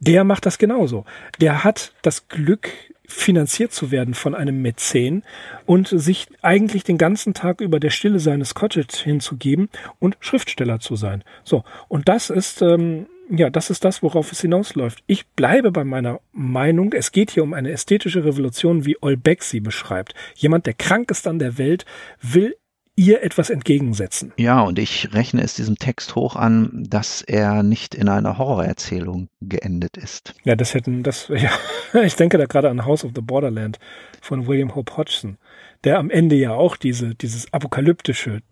Der 0.00 0.24
macht 0.24 0.46
das 0.46 0.58
genauso. 0.58 1.04
Der 1.40 1.64
hat 1.64 1.92
das 2.02 2.28
Glück, 2.28 2.70
finanziert 3.12 3.72
zu 3.72 3.90
werden 3.90 4.14
von 4.14 4.34
einem 4.34 4.62
Mäzen 4.62 5.22
und 5.66 5.88
sich 5.88 6.28
eigentlich 6.40 6.84
den 6.84 6.98
ganzen 6.98 7.34
Tag 7.34 7.60
über 7.60 7.78
der 7.78 7.90
Stille 7.90 8.18
seines 8.18 8.54
Cottage 8.54 9.02
hinzugeben 9.04 9.68
und 9.98 10.16
Schriftsteller 10.20 10.80
zu 10.80 10.96
sein. 10.96 11.22
So, 11.44 11.64
und 11.88 12.08
das 12.08 12.30
ist 12.30 12.62
ähm, 12.62 13.06
ja, 13.34 13.50
das 13.50 13.70
ist 13.70 13.84
das, 13.84 14.02
worauf 14.02 14.30
es 14.30 14.42
hinausläuft. 14.42 15.02
Ich 15.06 15.26
bleibe 15.28 15.72
bei 15.72 15.84
meiner 15.84 16.20
Meinung, 16.32 16.92
es 16.92 17.12
geht 17.12 17.30
hier 17.30 17.42
um 17.42 17.54
eine 17.54 17.70
ästhetische 17.70 18.24
Revolution, 18.24 18.84
wie 18.84 19.00
Olbeck 19.00 19.42
sie 19.42 19.60
beschreibt. 19.60 20.14
Jemand, 20.34 20.66
der 20.66 20.74
krank 20.74 21.10
ist 21.10 21.26
an 21.26 21.38
der 21.38 21.56
Welt, 21.56 21.86
will 22.20 22.54
ihr 22.94 23.22
etwas 23.22 23.48
entgegensetzen. 23.48 24.34
Ja, 24.36 24.60
und 24.60 24.78
ich 24.78 25.14
rechne 25.14 25.42
es 25.42 25.54
diesem 25.54 25.76
Text 25.76 26.14
hoch 26.14 26.36
an, 26.36 26.84
dass 26.88 27.22
er 27.22 27.62
nicht 27.62 27.94
in 27.94 28.10
einer 28.10 28.36
Horrorerzählung 28.36 29.28
geendet 29.40 29.96
ist. 29.96 30.34
Ja, 30.44 30.56
das 30.56 30.74
hätten, 30.74 31.02
das, 31.02 31.28
ja, 31.28 32.02
ich 32.02 32.16
denke 32.16 32.36
da 32.36 32.44
gerade 32.44 32.68
an 32.68 32.84
House 32.84 33.02
of 33.04 33.12
the 33.14 33.22
Borderland 33.22 33.78
von 34.20 34.46
William 34.46 34.74
Hope 34.74 34.94
Hodgson, 34.96 35.38
der 35.84 35.98
am 35.98 36.10
Ende 36.10 36.36
ja 36.36 36.52
auch 36.52 36.76
diese, 36.76 37.14
dieses 37.14 37.50
apokalyptische, 37.52 38.42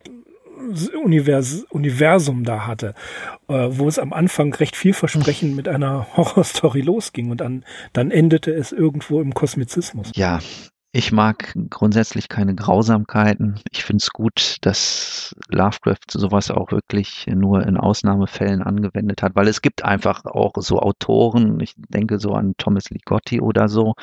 Univers 1.02 1.64
Universum 1.70 2.44
da 2.44 2.66
hatte, 2.66 2.94
äh, 3.48 3.68
wo 3.70 3.88
es 3.88 3.98
am 3.98 4.12
Anfang 4.12 4.52
recht 4.54 4.76
vielversprechend 4.76 5.56
mit 5.56 5.68
einer 5.68 6.06
Horrorstory 6.16 6.80
losging 6.80 7.30
und 7.30 7.40
dann, 7.40 7.64
dann 7.92 8.10
endete 8.10 8.52
es 8.52 8.72
irgendwo 8.72 9.20
im 9.20 9.34
Kosmizismus. 9.34 10.12
Ja, 10.14 10.40
ich 10.92 11.12
mag 11.12 11.54
grundsätzlich 11.70 12.28
keine 12.28 12.56
Grausamkeiten. 12.56 13.60
Ich 13.70 13.84
finde 13.84 14.02
es 14.02 14.10
gut, 14.10 14.56
dass 14.62 15.36
Lovecraft 15.48 16.10
sowas 16.10 16.50
auch 16.50 16.72
wirklich 16.72 17.28
nur 17.28 17.64
in 17.64 17.76
Ausnahmefällen 17.76 18.60
angewendet 18.62 19.22
hat, 19.22 19.36
weil 19.36 19.46
es 19.46 19.62
gibt 19.62 19.84
einfach 19.84 20.24
auch 20.24 20.52
so 20.56 20.80
Autoren, 20.80 21.60
ich 21.60 21.74
denke 21.76 22.18
so 22.18 22.32
an 22.32 22.54
Thomas 22.58 22.90
Ligotti 22.90 23.40
oder 23.40 23.68
so, 23.68 23.94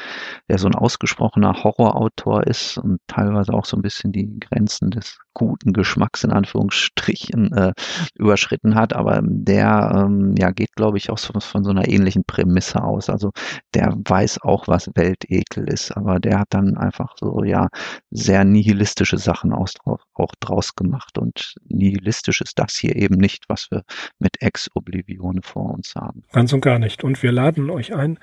der 0.49 0.59
so 0.59 0.67
ein 0.67 0.75
ausgesprochener 0.75 1.61
Horrorautor 1.61 2.47
ist 2.47 2.77
und 2.77 2.99
teilweise 3.07 3.53
auch 3.53 3.65
so 3.65 3.75
ein 3.75 3.81
bisschen 3.81 4.13
die 4.13 4.39
Grenzen 4.39 4.89
des 4.89 5.19
guten 5.38 5.71
Geschmacks 5.71 6.23
in 6.23 6.31
Anführungsstrichen 6.31 7.53
äh, 7.53 7.73
überschritten 8.15 8.73
hat, 8.73 8.93
aber 8.93 9.19
der 9.23 10.05
ähm, 10.07 10.33
ja 10.35 10.49
geht, 10.49 10.75
glaube 10.75 10.97
ich, 10.97 11.11
auch 11.11 11.19
so, 11.19 11.39
von 11.39 11.63
so 11.63 11.69
einer 11.69 11.88
ähnlichen 11.88 12.23
Prämisse 12.25 12.83
aus. 12.83 13.09
Also 13.09 13.31
der 13.75 13.93
weiß 14.03 14.41
auch, 14.41 14.67
was 14.67 14.89
Weltekel 14.95 15.69
ist, 15.69 15.95
aber 15.95 16.19
der 16.19 16.39
hat 16.39 16.47
dann 16.49 16.76
einfach 16.78 17.15
so 17.19 17.43
ja 17.43 17.69
sehr 18.11 18.43
nihilistische 18.43 19.17
Sachen 19.17 19.53
aus, 19.53 19.73
auch 19.86 20.34
draus 20.39 20.75
gemacht 20.75 21.17
und 21.17 21.55
nihilistisch 21.67 22.41
ist 22.41 22.59
das 22.59 22.75
hier 22.75 22.95
eben 22.95 23.15
nicht, 23.15 23.45
was 23.47 23.69
wir 23.71 23.84
mit 24.19 24.41
Ex 24.41 24.69
Oblivione 24.73 25.41
vor 25.43 25.73
uns 25.73 25.95
haben. 25.95 26.23
Ganz 26.32 26.53
und 26.53 26.61
gar 26.61 26.80
nicht. 26.80 27.03
Und 27.03 27.21
wir 27.23 27.32
laden 27.32 27.69
euch 27.69 27.93
ein, 27.93 28.19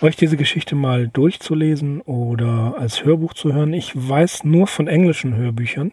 euch 0.00 0.16
diese 0.16 0.36
Geschichte 0.36 0.74
mal 0.74 1.08
durchzulesen 1.08 2.00
oder 2.00 2.76
als 2.78 3.04
Hörbuch 3.04 3.34
zu 3.34 3.52
hören. 3.52 3.72
Ich 3.72 3.92
weiß 3.94 4.44
nur 4.44 4.66
von 4.66 4.88
englischen 4.88 5.34
Hörbüchern. 5.36 5.92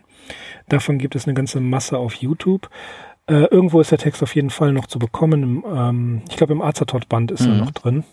Davon 0.69 0.97
gibt 0.97 1.15
es 1.15 1.25
eine 1.25 1.33
ganze 1.33 1.59
Masse 1.59 1.97
auf 1.97 2.15
YouTube. 2.15 2.69
Äh, 3.27 3.45
irgendwo 3.45 3.81
ist 3.81 3.91
der 3.91 3.97
Text 3.97 4.21
auf 4.23 4.35
jeden 4.35 4.49
Fall 4.49 4.71
noch 4.71 4.87
zu 4.87 4.99
bekommen. 4.99 5.43
Im, 5.43 5.65
ähm, 5.67 6.21
ich 6.29 6.37
glaube, 6.37 6.53
im 6.53 6.61
Azatot-Band 6.61 7.31
ist 7.31 7.45
mhm. 7.45 7.53
er 7.53 7.57
noch 7.57 7.71
drin. 7.71 8.03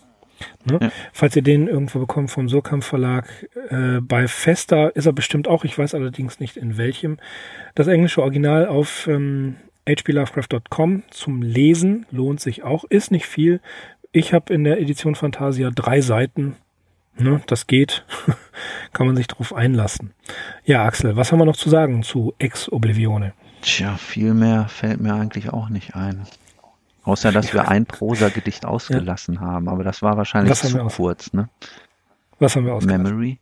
Ne? 0.65 0.79
Ja. 0.81 0.91
Falls 1.11 1.35
ihr 1.35 1.41
den 1.41 1.67
irgendwo 1.67 1.99
bekommt 1.99 2.31
vom 2.31 2.49
Surkamp 2.49 2.83
Verlag, 2.83 3.47
äh, 3.69 3.99
bei 4.01 4.27
Festa 4.27 4.87
ist 4.87 5.05
er 5.05 5.13
bestimmt 5.13 5.47
auch, 5.47 5.63
ich 5.63 5.77
weiß 5.77 5.95
allerdings 5.95 6.39
nicht 6.39 6.57
in 6.57 6.77
welchem. 6.77 7.17
Das 7.75 7.87
englische 7.87 8.21
Original 8.21 8.67
auf 8.67 9.07
ähm, 9.07 9.55
hplovecraft.com 9.87 11.03
zum 11.09 11.41
Lesen 11.41 12.05
lohnt 12.11 12.39
sich 12.39 12.63
auch, 12.63 12.83
ist 12.85 13.11
nicht 13.11 13.25
viel. 13.25 13.61
Ich 14.11 14.33
habe 14.33 14.53
in 14.53 14.63
der 14.63 14.79
Edition 14.79 15.15
Fantasia 15.15 15.69
drei 15.71 16.01
Seiten 16.01 16.55
Ne, 17.17 17.41
das 17.45 17.67
geht. 17.67 18.05
Kann 18.93 19.05
man 19.05 19.15
sich 19.15 19.27
drauf 19.27 19.53
einlassen. 19.53 20.13
Ja, 20.65 20.83
Axel, 20.83 21.15
was 21.15 21.31
haben 21.31 21.39
wir 21.39 21.45
noch 21.45 21.55
zu 21.55 21.69
sagen 21.69 22.03
zu 22.03 22.33
Ex 22.39 22.71
Oblivione? 22.71 23.33
Tja, 23.61 23.95
viel 23.97 24.33
mehr 24.33 24.67
fällt 24.67 24.99
mir 24.99 25.13
eigentlich 25.13 25.53
auch 25.53 25.69
nicht 25.69 25.95
ein. 25.95 26.25
Außer, 27.03 27.31
dass 27.31 27.47
ja. 27.47 27.53
wir 27.55 27.67
ein 27.67 27.85
Prosa-Gedicht 27.85 28.65
ausgelassen 28.65 29.35
ja. 29.35 29.41
haben, 29.41 29.67
aber 29.67 29.83
das 29.83 30.01
war 30.01 30.17
wahrscheinlich 30.17 30.57
zu 30.57 30.77
kurz, 30.87 31.33
ne? 31.33 31.49
Was 32.39 32.55
haben 32.55 32.65
wir 32.65 32.73
ausgelassen? 32.73 33.03
Memory? 33.03 33.39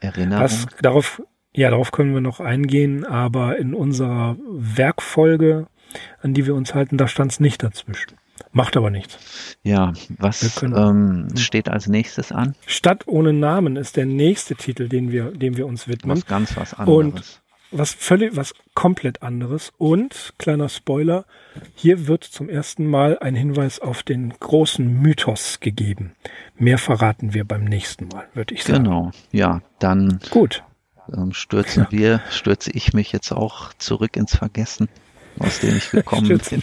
Erinnerung? 0.00 0.42
Das, 0.42 0.66
darauf, 0.80 1.22
ja, 1.52 1.70
darauf 1.70 1.90
können 1.92 2.14
wir 2.14 2.20
noch 2.20 2.40
eingehen, 2.40 3.04
aber 3.04 3.58
in 3.58 3.74
unserer 3.74 4.36
Werkfolge, 4.48 5.66
an 6.22 6.34
die 6.34 6.46
wir 6.46 6.54
uns 6.54 6.74
halten, 6.74 6.96
da 6.96 7.08
stand 7.08 7.32
es 7.32 7.40
nicht 7.40 7.62
dazwischen. 7.62 8.16
Macht 8.52 8.76
aber 8.76 8.90
nichts. 8.90 9.56
Ja, 9.62 9.92
was 10.18 10.62
ähm, 10.62 11.28
steht 11.36 11.68
als 11.68 11.86
nächstes 11.86 12.32
an? 12.32 12.54
Stadt 12.66 13.06
ohne 13.06 13.32
Namen 13.32 13.76
ist 13.76 13.96
der 13.96 14.06
nächste 14.06 14.54
Titel, 14.54 14.88
den 14.88 15.10
wir, 15.10 15.30
dem 15.30 15.56
wir 15.56 15.66
uns 15.66 15.88
widmen. 15.88 16.16
Was 16.16 16.26
ganz 16.26 16.56
was 16.56 16.74
anderes. 16.74 16.96
Und 16.96 17.42
was 17.72 17.92
völlig, 17.92 18.36
was 18.36 18.54
komplett 18.74 19.22
anderes. 19.22 19.72
Und, 19.78 20.34
kleiner 20.38 20.68
Spoiler, 20.68 21.24
hier 21.74 22.06
wird 22.06 22.24
zum 22.24 22.48
ersten 22.48 22.86
Mal 22.86 23.18
ein 23.18 23.34
Hinweis 23.34 23.80
auf 23.80 24.02
den 24.02 24.34
großen 24.38 25.00
Mythos 25.00 25.60
gegeben. 25.60 26.12
Mehr 26.56 26.78
verraten 26.78 27.34
wir 27.34 27.44
beim 27.44 27.64
nächsten 27.64 28.08
Mal, 28.08 28.28
würde 28.34 28.54
ich 28.54 28.64
sagen. 28.64 28.84
Genau, 28.84 29.10
ja, 29.32 29.62
dann. 29.78 30.20
Gut. 30.30 30.62
ähm, 31.12 31.32
stürzen 31.32 31.86
wir, 31.90 32.20
stürze 32.30 32.70
ich 32.72 32.92
mich 32.92 33.12
jetzt 33.12 33.32
auch 33.32 33.72
zurück 33.74 34.16
ins 34.16 34.36
Vergessen, 34.36 34.88
aus 35.38 35.60
dem 35.60 35.76
ich 35.76 35.90
gekommen 35.90 36.26
stürze, 36.26 36.50
bin. 36.50 36.62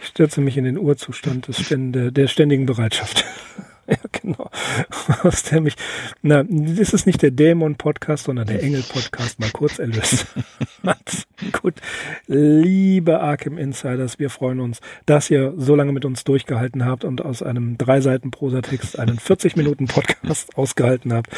Ich 0.00 0.08
stürze 0.08 0.40
mich 0.40 0.56
in 0.56 0.64
den 0.64 0.78
Urzustand 0.78 1.48
des 1.48 1.66
der 1.68 2.26
ständigen 2.28 2.66
Bereitschaft. 2.66 3.24
ja, 3.88 3.96
genau. 4.20 4.50
Aus 5.22 5.44
der 5.44 5.60
mich, 5.60 5.76
na, 6.22 6.44
das 6.48 6.92
ist 6.92 7.06
nicht 7.06 7.22
der 7.22 7.30
Dämon-Podcast, 7.30 8.24
sondern 8.24 8.46
der 8.46 8.62
Engel-Podcast, 8.62 9.38
mal 9.38 9.50
kurz 9.50 9.78
erlöst. 9.78 10.26
Gut. 11.62 11.74
Liebe 12.26 13.20
Arkham 13.20 13.58
Insiders, 13.58 14.18
wir 14.18 14.30
freuen 14.30 14.60
uns, 14.60 14.80
dass 15.04 15.30
ihr 15.30 15.54
so 15.56 15.76
lange 15.76 15.92
mit 15.92 16.04
uns 16.04 16.24
durchgehalten 16.24 16.84
habt 16.84 17.04
und 17.04 17.24
aus 17.24 17.42
einem 17.42 17.78
drei 17.78 18.00
Seiten 18.00 18.30
Prosatext 18.30 18.98
einen 18.98 19.18
40 19.18 19.56
Minuten 19.56 19.86
Podcast 19.86 20.56
ausgehalten 20.56 21.12
habt. 21.12 21.30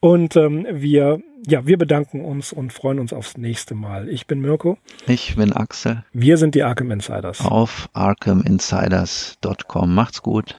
Und 0.00 0.36
ähm, 0.36 0.66
wir 0.70 1.20
ja, 1.48 1.64
wir 1.64 1.78
bedanken 1.78 2.24
uns 2.24 2.52
und 2.52 2.72
freuen 2.72 2.98
uns 2.98 3.12
aufs 3.12 3.36
nächste 3.36 3.76
Mal. 3.76 4.08
Ich 4.08 4.26
bin 4.26 4.40
Mirko. 4.40 4.78
Ich 5.06 5.36
bin 5.36 5.52
Axel. 5.52 6.02
Wir 6.12 6.38
sind 6.38 6.56
die 6.56 6.64
Arkham 6.64 6.90
Insiders. 6.90 7.40
Auf 7.40 7.88
arkhaminsiders.com. 7.92 9.94
Macht's 9.94 10.22
gut. 10.22 10.58